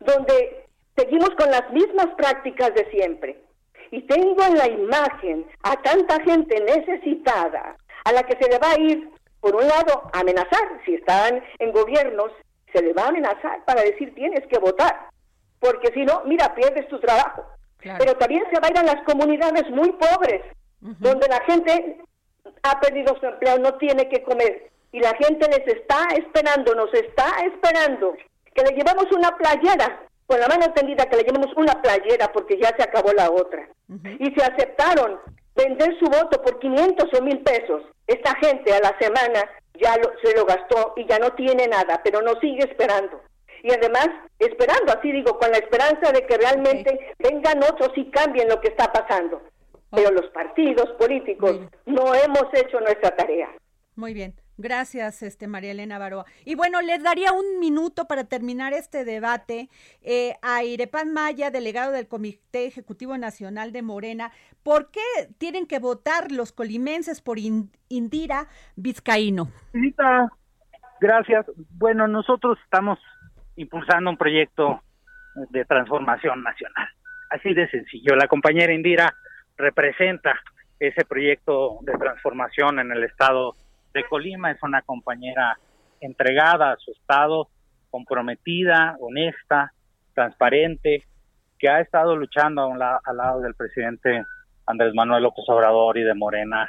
donde 0.00 0.66
seguimos 0.96 1.30
con 1.38 1.48
las 1.48 1.70
mismas 1.70 2.08
prácticas 2.16 2.74
de 2.74 2.90
siempre. 2.90 3.40
Y 3.92 4.02
tengo 4.08 4.42
en 4.42 4.58
la 4.58 4.66
imagen 4.66 5.46
a 5.62 5.80
tanta 5.80 6.20
gente 6.24 6.60
necesitada 6.60 7.76
a 8.04 8.12
la 8.12 8.24
que 8.24 8.36
se 8.42 8.50
le 8.50 8.58
va 8.58 8.72
a 8.72 8.80
ir, 8.80 9.10
por 9.38 9.54
un 9.54 9.68
lado, 9.68 10.10
amenazar. 10.12 10.82
Si 10.84 10.94
están 10.94 11.40
en 11.60 11.70
gobiernos, 11.70 12.32
se 12.72 12.82
le 12.82 12.94
va 12.94 13.04
a 13.04 13.08
amenazar 13.10 13.64
para 13.64 13.82
decir 13.82 14.12
tienes 14.16 14.44
que 14.48 14.58
votar 14.58 15.14
porque 15.64 15.90
si 15.94 16.04
no, 16.04 16.22
mira, 16.26 16.54
pierdes 16.54 16.86
tu 16.88 17.00
trabajo. 17.00 17.42
Pero 17.98 18.16
también 18.16 18.44
se 18.52 18.60
va 18.60 18.68
a 18.68 18.70
ir 18.70 18.78
a 18.78 18.94
las 18.94 19.04
comunidades 19.04 19.68
muy 19.70 19.92
pobres, 19.92 20.42
donde 20.80 21.28
la 21.28 21.40
gente 21.44 21.98
ha 22.62 22.80
perdido 22.80 23.16
su 23.18 23.26
empleo, 23.26 23.58
no 23.58 23.74
tiene 23.74 24.08
que 24.08 24.22
comer. 24.22 24.70
Y 24.92 25.00
la 25.00 25.14
gente 25.16 25.48
les 25.48 25.66
está 25.66 26.06
esperando, 26.16 26.74
nos 26.74 26.92
está 26.94 27.26
esperando 27.44 28.14
que 28.54 28.62
le 28.62 28.70
llevemos 28.70 29.06
una 29.12 29.36
playera, 29.36 30.00
con 30.26 30.40
la 30.40 30.48
mano 30.48 30.72
tendida, 30.72 31.06
que 31.06 31.16
le 31.16 31.24
llevemos 31.24 31.54
una 31.56 31.82
playera 31.82 32.32
porque 32.32 32.58
ya 32.58 32.74
se 32.76 32.82
acabó 32.82 33.12
la 33.12 33.30
otra. 33.30 33.68
Y 34.18 34.32
se 34.34 34.44
aceptaron 34.44 35.18
vender 35.54 35.98
su 35.98 36.06
voto 36.06 36.40
por 36.42 36.58
500 36.58 37.08
o 37.12 37.22
1000 37.22 37.40
pesos. 37.40 37.82
Esta 38.06 38.34
gente 38.36 38.72
a 38.72 38.80
la 38.80 38.96
semana 38.98 39.44
ya 39.74 39.94
se 40.22 40.36
lo 40.36 40.44
gastó 40.44 40.94
y 40.96 41.06
ya 41.06 41.18
no 41.18 41.30
tiene 41.32 41.66
nada, 41.66 42.00
pero 42.02 42.22
nos 42.22 42.38
sigue 42.40 42.64
esperando 42.64 43.20
y 43.64 43.72
además 43.72 44.08
esperando, 44.38 44.92
así 44.92 45.10
digo, 45.10 45.38
con 45.38 45.50
la 45.50 45.56
esperanza 45.56 46.12
de 46.12 46.26
que 46.26 46.36
realmente 46.36 47.14
vengan 47.18 47.62
otros 47.64 47.92
y 47.96 48.10
cambien 48.10 48.46
lo 48.46 48.60
que 48.60 48.68
está 48.68 48.92
pasando. 48.92 49.42
Pero 49.90 50.10
los 50.10 50.26
partidos 50.32 50.90
políticos 50.98 51.60
no 51.86 52.14
hemos 52.14 52.44
hecho 52.52 52.78
nuestra 52.80 53.16
tarea. 53.16 53.48
Muy 53.96 54.12
bien. 54.12 54.34
Gracias, 54.58 55.22
este 55.22 55.48
María 55.48 55.70
Elena 55.70 55.98
Baroa. 55.98 56.26
Y 56.44 56.56
bueno, 56.56 56.82
les 56.82 57.02
daría 57.02 57.32
un 57.32 57.58
minuto 57.58 58.04
para 58.04 58.24
terminar 58.24 58.74
este 58.74 59.04
debate 59.04 59.70
eh, 60.02 60.34
a 60.42 60.62
Irepan 60.62 61.12
Maya, 61.12 61.50
delegado 61.50 61.90
del 61.90 62.06
Comité 62.06 62.66
Ejecutivo 62.66 63.16
Nacional 63.16 63.72
de 63.72 63.80
Morena. 63.82 64.30
¿Por 64.62 64.90
qué 64.90 65.00
tienen 65.38 65.66
que 65.66 65.78
votar 65.78 66.30
los 66.30 66.52
colimenses 66.52 67.22
por 67.22 67.38
Indira 67.88 68.46
Vizcaíno? 68.76 69.48
Gracias. 71.00 71.46
Bueno, 71.70 72.06
nosotros 72.06 72.58
estamos 72.64 72.98
impulsando 73.56 74.10
un 74.10 74.16
proyecto 74.16 74.82
de 75.50 75.64
transformación 75.64 76.42
nacional. 76.42 76.88
Así 77.30 77.54
de 77.54 77.68
sencillo. 77.68 78.14
La 78.16 78.28
compañera 78.28 78.72
Indira 78.72 79.14
representa 79.56 80.40
ese 80.78 81.04
proyecto 81.04 81.78
de 81.82 81.92
transformación 81.94 82.78
en 82.80 82.92
el 82.92 83.04
estado 83.04 83.54
de 83.92 84.04
Colima. 84.04 84.50
Es 84.50 84.62
una 84.62 84.82
compañera 84.82 85.58
entregada 86.00 86.72
a 86.72 86.76
su 86.76 86.92
estado, 86.92 87.48
comprometida, 87.90 88.96
honesta, 89.00 89.72
transparente, 90.14 91.04
que 91.58 91.68
ha 91.68 91.80
estado 91.80 92.16
luchando 92.16 92.72
al 92.72 93.16
lado 93.16 93.40
del 93.40 93.54
presidente 93.54 94.24
Andrés 94.66 94.92
Manuel 94.94 95.22
López 95.22 95.44
Obrador 95.48 95.96
y 95.98 96.02
de 96.02 96.14
Morena 96.14 96.68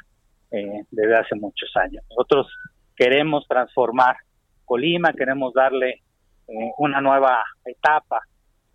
eh, 0.52 0.84
desde 0.92 1.18
hace 1.18 1.36
muchos 1.36 1.70
años. 1.76 2.04
Nosotros 2.10 2.48
queremos 2.96 3.48
transformar 3.48 4.16
Colima, 4.64 5.14
queremos 5.14 5.54
darle 5.54 6.02
eh, 6.48 6.72
una 6.78 7.02
nueva 7.02 7.44
etapa 7.66 8.22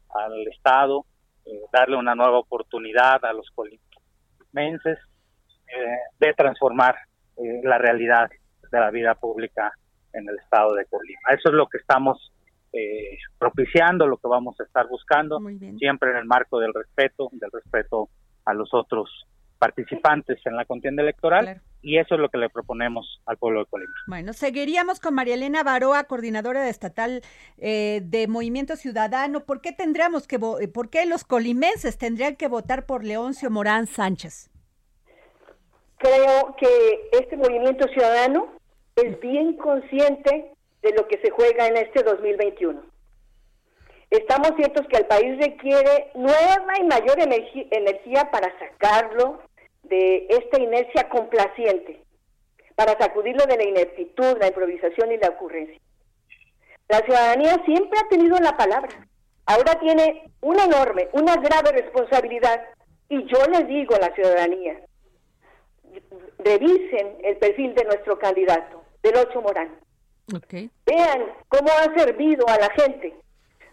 al 0.09 0.47
Estado, 0.49 1.05
eh, 1.47 1.61
darle 1.73 1.97
una 1.97 2.15
nueva 2.15 2.39
oportunidad 2.39 3.25
a 3.25 3.33
los 3.33 3.49
colimenses 3.51 4.99
de 6.19 6.35
transformar 6.35 6.97
la 7.63 7.79
realidad 7.79 8.29
de 8.73 8.81
la 8.81 8.91
vida 8.91 9.15
pública 9.15 9.73
en 10.13 10.29
el 10.29 10.37
Estado 10.41 10.75
de 10.75 10.85
Colima. 10.87 11.21
Eso 11.31 11.51
es 11.51 11.55
lo 11.55 11.69
que 11.69 11.79
estamos 11.79 12.33
propiciando, 13.39 14.09
lo 14.09 14.17
que 14.17 14.27
vamos 14.27 14.59
a 14.59 14.65
estar 14.65 14.89
buscando, 14.89 15.39
siempre 15.79 16.11
en 16.11 16.17
el 16.17 16.25
marco 16.25 16.59
del 16.59 16.75
respeto, 16.75 17.29
del 17.31 17.53
respeto 17.53 18.09
a 18.47 18.53
los 18.53 18.75
otros 18.75 19.29
participantes 19.61 20.39
en 20.47 20.57
la 20.57 20.65
contienda 20.65 21.03
electoral 21.03 21.61
y 21.83 21.99
eso 21.99 22.15
es 22.15 22.21
lo 22.21 22.31
que 22.31 22.39
le 22.39 22.49
proponemos 22.49 23.21
al 23.27 23.37
pueblo 23.37 23.61
de 23.61 23.67
Colima. 23.67 23.93
Bueno, 24.07 24.33
seguiríamos 24.33 25.01
con 25.01 25.15
María 25.15 25.35
Elena 25.35 25.63
Baroa, 25.63 26.05
coordinadora 26.05 26.69
estatal 26.69 27.23
eh, 27.59 28.01
de 28.03 28.27
Movimiento 28.27 28.75
Ciudadano. 28.77 29.41
¿Por 29.45 29.61
qué 29.61 29.73
tendríamos 29.73 30.27
que, 30.27 30.39
por 30.39 30.89
qué 30.89 31.05
los 31.05 31.25
colimenses 31.25 31.99
tendrían 31.99 32.37
que 32.37 32.49
votar 32.49 32.87
por 32.87 33.05
Leoncio 33.05 33.51
Morán 33.51 33.87
Sánchez? 33.87 34.51
Creo 35.99 36.57
que 36.59 37.11
este 37.13 37.37
Movimiento 37.37 37.87
Ciudadano 37.89 38.49
es 38.97 39.21
bien 39.21 39.57
consciente 39.59 40.53
de 40.81 40.93
lo 40.97 41.07
que 41.07 41.21
se 41.21 41.31
juega 41.31 41.67
en 41.67 41.77
este 41.77 42.03
2021. 42.03 42.81
Estamos 44.11 44.53
ciertos 44.57 44.87
que 44.89 44.97
el 44.97 45.07
país 45.07 45.39
requiere 45.39 46.11
nueva 46.15 46.73
y 46.81 46.85
mayor 46.85 47.17
energía 47.21 48.31
para 48.33 48.53
sacarlo 48.59 49.41
de 49.83 50.27
esta 50.29 50.61
inercia 50.61 51.09
complaciente, 51.09 52.03
para 52.75 52.97
sacudirlo 52.99 53.45
de 53.47 53.57
la 53.57 53.65
ineptitud, 53.65 54.39
la 54.39 54.49
improvisación 54.49 55.13
y 55.13 55.19
la 55.19 55.29
ocurrencia. 55.29 55.81
La 56.89 56.99
ciudadanía 57.01 57.63
siempre 57.65 57.99
ha 57.99 58.09
tenido 58.09 58.39
la 58.39 58.57
palabra. 58.57 58.91
Ahora 59.47 59.79
tiene 59.81 60.31
una 60.41 60.65
enorme, 60.65 61.09
una 61.13 61.37
grave 61.37 61.73
responsabilidad. 61.73 62.63
Y 63.09 63.25
yo 63.27 63.45
les 63.47 63.67
digo 63.69 63.95
a 63.95 63.99
la 63.99 64.15
ciudadanía, 64.15 64.81
revisen 66.39 67.17
el 67.23 67.37
perfil 67.37 67.75
de 67.75 67.85
nuestro 67.85 68.19
candidato, 68.19 68.83
del 69.03 69.17
Ocho 69.17 69.43
Morán. 69.43 69.77
Vean 70.87 71.33
cómo 71.49 71.69
ha 71.71 71.99
servido 71.99 72.49
a 72.49 72.59
la 72.59 72.71
gente. 72.71 73.15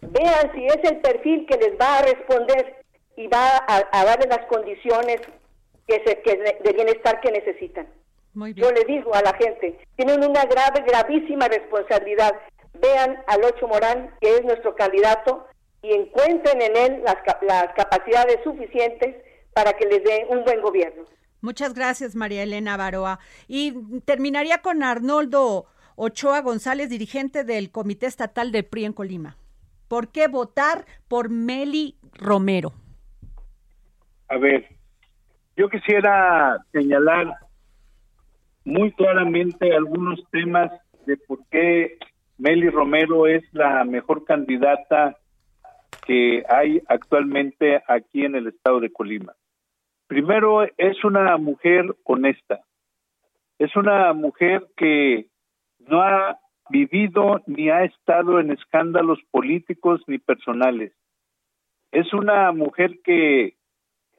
Vean 0.02 0.52
si 0.54 0.66
es 0.66 0.80
el 0.84 0.98
perfil 1.02 1.46
que 1.48 1.58
les 1.58 1.80
va 1.80 2.00
a 2.00 2.02
responder 2.02 2.84
y 3.16 3.28
va 3.28 3.58
a, 3.58 3.88
a 3.92 4.06
darles 4.06 4.28
las 4.28 4.46
condiciones 4.48 5.22
que, 5.88 6.04
se, 6.06 6.22
que 6.22 6.38
de 6.38 6.74
bienestar 6.74 7.22
que 7.22 7.32
necesitan. 7.32 7.88
Yo 8.56 8.72
le 8.72 8.84
digo 8.86 9.16
a 9.16 9.22
la 9.22 9.34
gente, 9.34 9.80
tienen 9.96 10.24
una 10.24 10.46
grave, 10.46 10.84
gravísima 10.86 11.48
responsabilidad. 11.48 12.34
Vean 12.80 13.24
al 13.26 13.44
Ocho 13.44 13.68
Morán, 13.68 14.14
que 14.22 14.36
es 14.36 14.44
nuestro 14.44 14.76
candidato, 14.76 15.48
y 15.82 15.92
encuentren 15.94 16.62
en 16.62 16.78
él 16.78 17.04
las, 17.04 17.16
las 17.42 17.74
capacidades 17.74 18.38
suficientes 18.44 19.16
para 19.54 19.74
que 19.74 19.88
les 19.88 20.04
dé 20.04 20.28
un 20.30 20.44
buen 20.44 20.62
gobierno. 20.62 21.06
Muchas 21.42 21.74
gracias, 21.74 22.16
María 22.16 22.44
Elena 22.44 22.78
Baroa. 22.78 23.20
Y 23.48 23.74
terminaría 24.02 24.60
con 24.60 24.84
Arnoldo 24.84 25.66
Ochoa 25.96 26.42
González, 26.42 26.90
dirigente 26.90 27.44
del 27.44 27.72
Comité 27.72 28.06
Estatal 28.06 28.52
del 28.52 28.66
PRI 28.66 28.86
en 28.86 28.94
Colima. 28.94 29.38
¿Por 29.88 30.10
qué 30.12 30.28
votar 30.28 30.86
por 31.08 31.30
Meli 31.30 31.98
Romero? 32.14 32.74
A 34.28 34.38
ver, 34.38 34.77
yo 35.58 35.70
quisiera 35.70 36.64
señalar 36.72 37.34
muy 38.64 38.92
claramente 38.92 39.76
algunos 39.76 40.24
temas 40.30 40.72
de 41.08 41.18
por 41.18 41.40
qué 41.50 41.98
Meli 42.38 42.70
Romero 42.70 43.26
es 43.26 43.44
la 43.54 43.84
mejor 43.84 44.24
candidata 44.24 45.18
que 46.06 46.44
hay 46.48 46.82
actualmente 46.88 47.82
aquí 47.88 48.24
en 48.24 48.36
el 48.36 48.48
estado 48.48 48.80
de 48.80 48.92
Colima. 48.94 49.34
Primero, 50.06 50.64
es 50.64 51.04
una 51.04 51.36
mujer 51.38 51.86
honesta. 52.04 52.62
Es 53.58 53.76
una 53.76 54.14
mujer 54.14 54.68
que 54.78 55.28
no 55.80 56.04
ha 56.04 56.40
vivido 56.70 57.42
ni 57.48 57.70
ha 57.70 57.84
estado 57.84 58.40
en 58.40 58.52
escándalos 58.52 59.20
políticos 59.32 60.02
ni 60.06 60.20
personales. 60.20 60.94
Es 61.92 62.14
una 62.14 62.52
mujer 62.52 63.00
que 63.04 63.57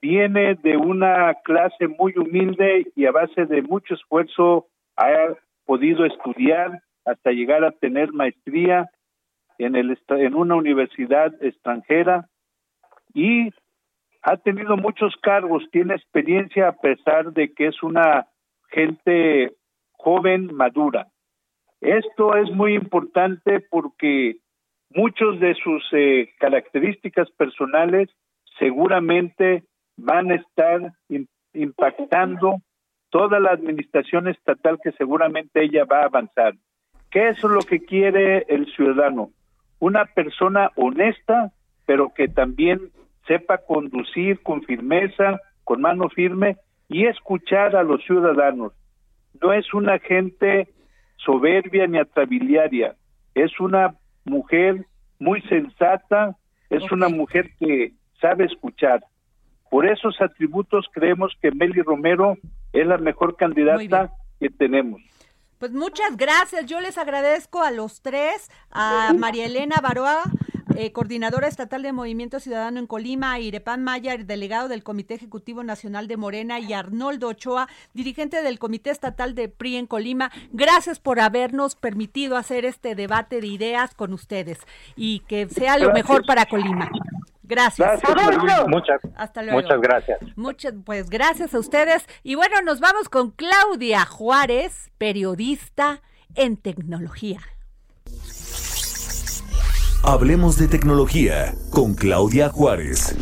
viene 0.00 0.54
de 0.56 0.76
una 0.76 1.34
clase 1.44 1.88
muy 1.88 2.14
humilde 2.16 2.86
y 2.94 3.06
a 3.06 3.12
base 3.12 3.46
de 3.46 3.62
mucho 3.62 3.94
esfuerzo 3.94 4.66
ha 4.96 5.34
podido 5.64 6.04
estudiar 6.04 6.82
hasta 7.04 7.30
llegar 7.30 7.64
a 7.64 7.72
tener 7.72 8.12
maestría 8.12 8.90
en, 9.58 9.74
el, 9.76 9.98
en 10.08 10.34
una 10.34 10.54
universidad 10.54 11.32
extranjera 11.42 12.28
y 13.14 13.50
ha 14.22 14.36
tenido 14.36 14.76
muchos 14.76 15.14
cargos, 15.22 15.64
tiene 15.70 15.94
experiencia 15.94 16.68
a 16.68 16.76
pesar 16.76 17.32
de 17.32 17.52
que 17.52 17.68
es 17.68 17.82
una 17.82 18.26
gente 18.70 19.54
joven, 19.92 20.54
madura. 20.54 21.08
Esto 21.80 22.36
es 22.36 22.50
muy 22.50 22.74
importante 22.74 23.60
porque 23.70 24.36
muchos 24.90 25.38
de 25.40 25.54
sus 25.54 25.82
eh, 25.92 26.30
características 26.38 27.30
personales 27.32 28.08
seguramente 28.58 29.64
van 29.98 30.30
a 30.30 30.36
estar 30.36 30.92
impactando 31.52 32.62
toda 33.10 33.40
la 33.40 33.50
administración 33.50 34.28
estatal 34.28 34.78
que 34.82 34.92
seguramente 34.92 35.64
ella 35.64 35.84
va 35.84 36.02
a 36.02 36.06
avanzar. 36.06 36.54
¿Qué 37.10 37.28
es 37.28 37.42
lo 37.42 37.60
que 37.60 37.80
quiere 37.80 38.44
el 38.48 38.66
ciudadano? 38.74 39.30
Una 39.80 40.04
persona 40.06 40.70
honesta, 40.76 41.52
pero 41.84 42.12
que 42.14 42.28
también 42.28 42.80
sepa 43.26 43.58
conducir 43.58 44.40
con 44.42 44.62
firmeza, 44.62 45.40
con 45.64 45.80
mano 45.80 46.08
firme 46.08 46.56
y 46.88 47.06
escuchar 47.06 47.76
a 47.76 47.82
los 47.82 48.02
ciudadanos. 48.04 48.72
No 49.42 49.52
es 49.52 49.72
una 49.74 49.98
gente 49.98 50.68
soberbia 51.16 51.86
ni 51.86 51.98
atrabiliaria, 51.98 52.94
es 53.34 53.58
una 53.60 53.94
mujer 54.24 54.86
muy 55.18 55.40
sensata, 55.42 56.36
es 56.70 56.90
una 56.92 57.08
mujer 57.08 57.50
que 57.58 57.92
sabe 58.20 58.44
escuchar. 58.44 59.02
Por 59.70 59.86
esos 59.86 60.20
atributos 60.20 60.86
creemos 60.92 61.32
que 61.40 61.50
Meli 61.50 61.82
Romero 61.82 62.36
es 62.72 62.86
la 62.86 62.98
mejor 62.98 63.36
candidata 63.36 64.12
que 64.40 64.50
tenemos. 64.50 65.00
Pues 65.58 65.72
muchas 65.72 66.16
gracias. 66.16 66.66
Yo 66.66 66.80
les 66.80 66.98
agradezco 66.98 67.62
a 67.62 67.70
los 67.70 68.00
tres, 68.00 68.50
a 68.70 69.12
María 69.18 69.46
Elena 69.46 69.76
Baroa, 69.82 70.22
eh, 70.76 70.92
coordinadora 70.92 71.48
estatal 71.48 71.82
de 71.82 71.92
Movimiento 71.92 72.38
Ciudadano 72.38 72.78
en 72.78 72.86
Colima, 72.86 73.32
a 73.32 73.40
Irepan 73.40 73.82
Maya, 73.82 74.16
delegado 74.16 74.68
del 74.68 74.84
Comité 74.84 75.14
Ejecutivo 75.14 75.64
Nacional 75.64 76.06
de 76.06 76.16
Morena, 76.16 76.60
y 76.60 76.72
Arnoldo 76.72 77.26
Ochoa, 77.26 77.68
dirigente 77.94 78.42
del 78.42 78.60
Comité 78.60 78.90
Estatal 78.90 79.34
de 79.34 79.48
PRI 79.48 79.76
en 79.76 79.86
Colima. 79.88 80.30
Gracias 80.52 81.00
por 81.00 81.18
habernos 81.18 81.74
permitido 81.74 82.36
hacer 82.36 82.64
este 82.64 82.94
debate 82.94 83.40
de 83.40 83.48
ideas 83.48 83.94
con 83.94 84.12
ustedes 84.12 84.60
y 84.94 85.20
que 85.26 85.48
sea 85.48 85.78
lo 85.78 85.92
mejor 85.92 86.24
para 86.24 86.46
Colima. 86.46 86.88
Gracias. 87.48 88.02
muchas, 88.68 89.00
Hasta 89.16 89.42
luego. 89.42 89.60
Muchas 89.60 89.80
gracias. 89.80 90.18
Muchas, 90.36 90.74
pues 90.84 91.08
gracias 91.08 91.54
a 91.54 91.58
ustedes. 91.58 92.06
Y 92.22 92.34
bueno, 92.34 92.60
nos 92.62 92.78
vamos 92.78 93.08
con 93.08 93.30
Claudia 93.30 94.04
Juárez, 94.04 94.90
periodista 94.98 96.02
en 96.34 96.58
tecnología. 96.58 97.40
Hablemos 100.04 100.58
de 100.58 100.68
tecnología 100.68 101.54
con 101.70 101.94
Claudia 101.94 102.50
Juárez. 102.50 103.16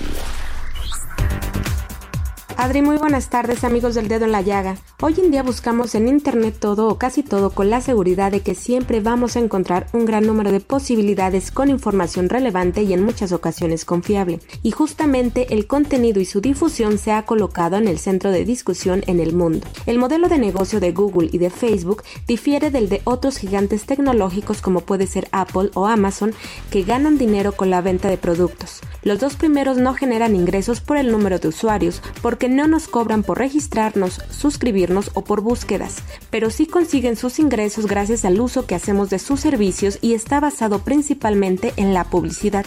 Adri, 2.58 2.80
muy 2.80 2.96
buenas 2.96 3.28
tardes 3.28 3.64
amigos 3.64 3.94
del 3.94 4.08
dedo 4.08 4.24
en 4.24 4.32
la 4.32 4.40
llaga. 4.40 4.78
Hoy 5.02 5.14
en 5.18 5.30
día 5.30 5.42
buscamos 5.42 5.94
en 5.94 6.08
Internet 6.08 6.56
todo 6.58 6.88
o 6.88 6.96
casi 6.96 7.22
todo 7.22 7.50
con 7.50 7.68
la 7.68 7.82
seguridad 7.82 8.32
de 8.32 8.40
que 8.40 8.54
siempre 8.54 9.00
vamos 9.00 9.36
a 9.36 9.40
encontrar 9.40 9.88
un 9.92 10.06
gran 10.06 10.26
número 10.26 10.50
de 10.50 10.60
posibilidades 10.60 11.50
con 11.50 11.68
información 11.68 12.30
relevante 12.30 12.82
y 12.82 12.94
en 12.94 13.04
muchas 13.04 13.32
ocasiones 13.32 13.84
confiable. 13.84 14.40
Y 14.62 14.70
justamente 14.70 15.52
el 15.52 15.66
contenido 15.66 16.18
y 16.18 16.24
su 16.24 16.40
difusión 16.40 16.96
se 16.96 17.12
ha 17.12 17.26
colocado 17.26 17.76
en 17.76 17.88
el 17.88 17.98
centro 17.98 18.30
de 18.30 18.46
discusión 18.46 19.04
en 19.06 19.20
el 19.20 19.34
mundo. 19.34 19.66
El 19.84 19.98
modelo 19.98 20.30
de 20.30 20.38
negocio 20.38 20.80
de 20.80 20.92
Google 20.92 21.28
y 21.30 21.36
de 21.36 21.50
Facebook 21.50 22.04
difiere 22.26 22.70
del 22.70 22.88
de 22.88 23.02
otros 23.04 23.36
gigantes 23.36 23.84
tecnológicos 23.84 24.62
como 24.62 24.80
puede 24.80 25.06
ser 25.06 25.28
Apple 25.30 25.70
o 25.74 25.86
Amazon 25.86 26.32
que 26.70 26.84
ganan 26.84 27.18
dinero 27.18 27.52
con 27.52 27.68
la 27.68 27.82
venta 27.82 28.08
de 28.08 28.16
productos. 28.16 28.80
Los 29.02 29.20
dos 29.20 29.36
primeros 29.36 29.76
no 29.76 29.92
generan 29.94 30.34
ingresos 30.34 30.80
por 30.80 30.96
el 30.96 31.12
número 31.12 31.38
de 31.38 31.46
usuarios, 31.46 32.02
porque 32.22 32.45
no 32.48 32.68
nos 32.68 32.88
cobran 32.88 33.22
por 33.22 33.38
registrarnos, 33.38 34.20
suscribirnos 34.30 35.10
o 35.14 35.22
por 35.22 35.40
búsquedas, 35.40 35.96
pero 36.30 36.50
sí 36.50 36.66
consiguen 36.66 37.16
sus 37.16 37.38
ingresos 37.38 37.86
gracias 37.86 38.24
al 38.24 38.40
uso 38.40 38.66
que 38.66 38.74
hacemos 38.74 39.10
de 39.10 39.18
sus 39.18 39.40
servicios 39.40 39.98
y 40.00 40.14
está 40.14 40.40
basado 40.40 40.80
principalmente 40.80 41.72
en 41.76 41.94
la 41.94 42.04
publicidad. 42.04 42.66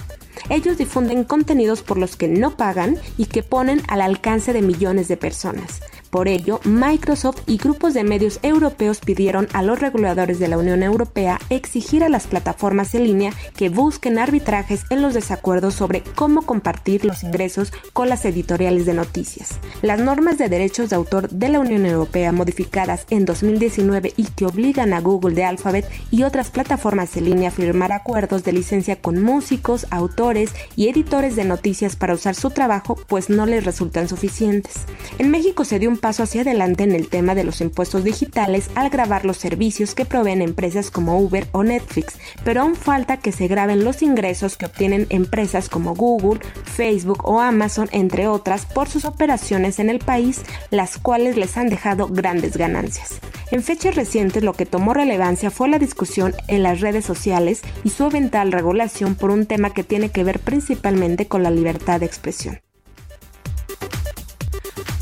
Ellos 0.50 0.78
difunden 0.78 1.24
contenidos 1.24 1.82
por 1.82 1.98
los 1.98 2.16
que 2.16 2.28
no 2.28 2.56
pagan 2.56 2.98
y 3.18 3.26
que 3.26 3.44
ponen 3.44 3.82
al 3.88 4.02
alcance 4.02 4.54
de 4.54 4.62
millones 4.62 5.08
de 5.08 5.18
personas. 5.18 5.82
Por 6.10 6.28
ello, 6.28 6.60
Microsoft 6.64 7.42
y 7.46 7.58
grupos 7.58 7.94
de 7.94 8.04
medios 8.04 8.40
europeos 8.42 9.00
pidieron 9.00 9.48
a 9.54 9.62
los 9.62 9.80
reguladores 9.80 10.40
de 10.40 10.48
la 10.48 10.58
Unión 10.58 10.82
Europea 10.82 11.40
exigir 11.52 12.04
a 12.04 12.10
las 12.10 12.26
plataformas 12.26 12.96
en 12.96 13.04
línea 13.04 13.34
que 13.56 13.70
busquen 13.70 14.18
arbitrajes 14.18 14.86
en 14.90 15.04
los 15.04 15.14
desacuerdos 15.14 15.76
sobre 15.76 16.02
cómo 16.16 16.42
compartir 16.42 17.06
los 17.06 17.24
ingresos 17.24 17.72
con 17.94 18.10
las 18.10 18.26
editoriales 18.26 18.88
de 18.88 18.96
noticias. 18.96 19.60
Las 19.84 20.00
normas 20.00 20.40
de 20.40 20.50
derechos 20.50 20.90
de 20.90 20.96
autor 20.96 21.30
de 21.30 21.50
la 21.50 21.60
Unión 21.60 21.86
Europea 21.86 22.32
modificadas 22.32 23.06
en 23.12 23.26
2019 23.26 24.14
y 24.18 24.26
que 24.26 24.48
obligan 24.48 24.94
a 24.94 25.02
Google 25.02 25.36
de 25.36 25.46
Alphabet 25.46 25.88
y 26.10 26.24
otras 26.24 26.50
plataformas 26.50 27.16
en 27.18 27.26
línea 27.26 27.50
a 27.50 27.52
firmar 27.52 27.92
acuerdos 27.92 28.44
de 28.44 28.54
licencia 28.54 29.00
con 29.00 29.22
músicos, 29.22 29.86
autores 29.92 30.54
y 30.76 30.88
editores 30.88 31.36
de 31.36 31.46
noticias 31.46 31.96
para 31.96 32.16
usar 32.16 32.34
su 32.34 32.50
trabajo, 32.50 32.98
pues 33.08 33.30
no 33.30 33.46
les 33.46 33.64
resultan 33.64 34.08
suficientes. 34.08 34.86
En 35.20 35.30
México 35.30 35.66
se 35.66 35.78
dio 35.78 35.90
un 35.90 35.99
paso 36.00 36.24
hacia 36.24 36.42
adelante 36.42 36.84
en 36.84 36.94
el 36.94 37.08
tema 37.08 37.36
de 37.36 37.44
los 37.44 37.62
impuestos 37.62 38.04
digitales 38.04 38.70
al 38.76 38.90
grabar 38.90 39.26
los 39.26 39.38
servicios 39.38 39.94
que 39.94 40.06
proveen 40.06 40.42
empresas 40.42 40.90
como 40.92 41.20
Uber 41.20 41.48
o 41.52 41.64
Netflix, 41.64 42.18
pero 42.44 42.62
aún 42.62 42.76
falta 42.76 43.18
que 43.18 43.32
se 43.32 43.48
graben 43.48 43.84
los 43.84 44.02
ingresos 44.02 44.58
que 44.58 44.66
obtienen 44.66 45.06
empresas 45.10 45.70
como 45.70 45.94
Google, 45.96 46.40
Facebook 46.64 47.26
o 47.26 47.40
Amazon, 47.40 47.90
entre 47.92 48.28
otras, 48.28 48.66
por 48.66 48.90
sus 48.90 49.06
operaciones 49.06 49.80
en 49.80 49.90
el 49.90 50.00
país, 50.00 50.42
las 50.72 50.98
cuales 50.98 51.38
les 51.38 51.58
han 51.58 51.70
dejado 51.70 52.08
grandes 52.08 52.58
ganancias. 52.58 53.20
En 53.52 53.64
fechas 53.64 53.96
recientes 53.96 54.44
lo 54.44 54.54
que 54.54 54.66
tomó 54.66 54.94
relevancia 54.94 55.50
fue 55.50 55.70
la 55.70 55.80
discusión 55.80 56.36
en 56.48 56.64
las 56.64 56.82
redes 56.82 57.06
sociales 57.06 57.62
y 57.84 57.90
su 57.90 58.06
eventual 58.06 58.52
regulación 58.52 59.16
por 59.16 59.32
un 59.32 59.46
tema 59.46 59.74
que 59.74 59.84
tiene 59.84 60.10
que 60.10 60.24
ver 60.24 60.40
principalmente 60.40 61.28
con 61.28 61.42
la 61.44 61.52
libertad 61.52 62.00
de 62.00 62.06
expresión. 62.06 62.60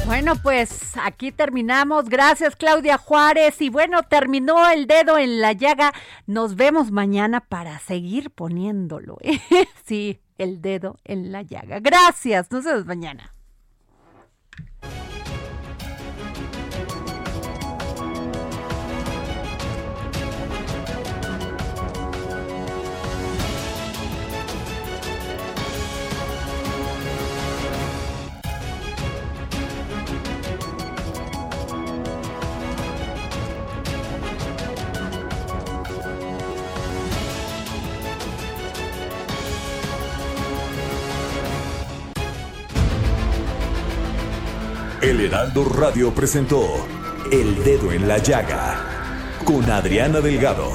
Bueno, 0.07 0.35
pues 0.41 0.93
aquí 1.03 1.33
terminamos. 1.33 2.07
Gracias, 2.07 2.55
Claudia 2.55 2.97
Juárez. 2.97 3.61
Y 3.61 3.69
bueno, 3.69 4.03
terminó 4.03 4.69
el 4.69 4.87
dedo 4.87 5.17
en 5.17 5.41
la 5.41 5.51
llaga. 5.51 5.91
Nos 6.25 6.55
vemos 6.55 6.91
mañana 6.91 7.41
para 7.41 7.77
seguir 7.79 8.31
poniéndolo. 8.31 9.17
¿eh? 9.21 9.41
Sí, 9.85 10.21
el 10.37 10.61
dedo 10.61 10.97
en 11.03 11.33
la 11.33 11.41
llaga. 11.41 11.81
Gracias. 11.81 12.49
Nos 12.51 12.63
vemos 12.63 12.85
mañana. 12.85 13.36
El 45.17 45.25
Heraldo 45.25 45.65
Radio 45.65 46.13
presentó 46.13 46.63
El 47.31 47.63
Dedo 47.63 47.91
en 47.91 48.07
la 48.07 48.19
Llaga 48.19 49.33
con 49.43 49.67
Adriana 49.67 50.21
Delgado. 50.21 50.73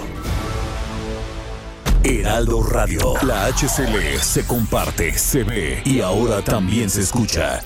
Heraldo 2.03 2.61
Radio, 2.65 3.15
la 3.23 3.47
HCL 3.47 4.19
se 4.21 4.45
comparte, 4.45 5.17
se 5.17 5.45
ve 5.45 5.83
y 5.85 6.01
ahora 6.01 6.43
también 6.43 6.91
se 6.91 7.03
escucha. 7.03 7.63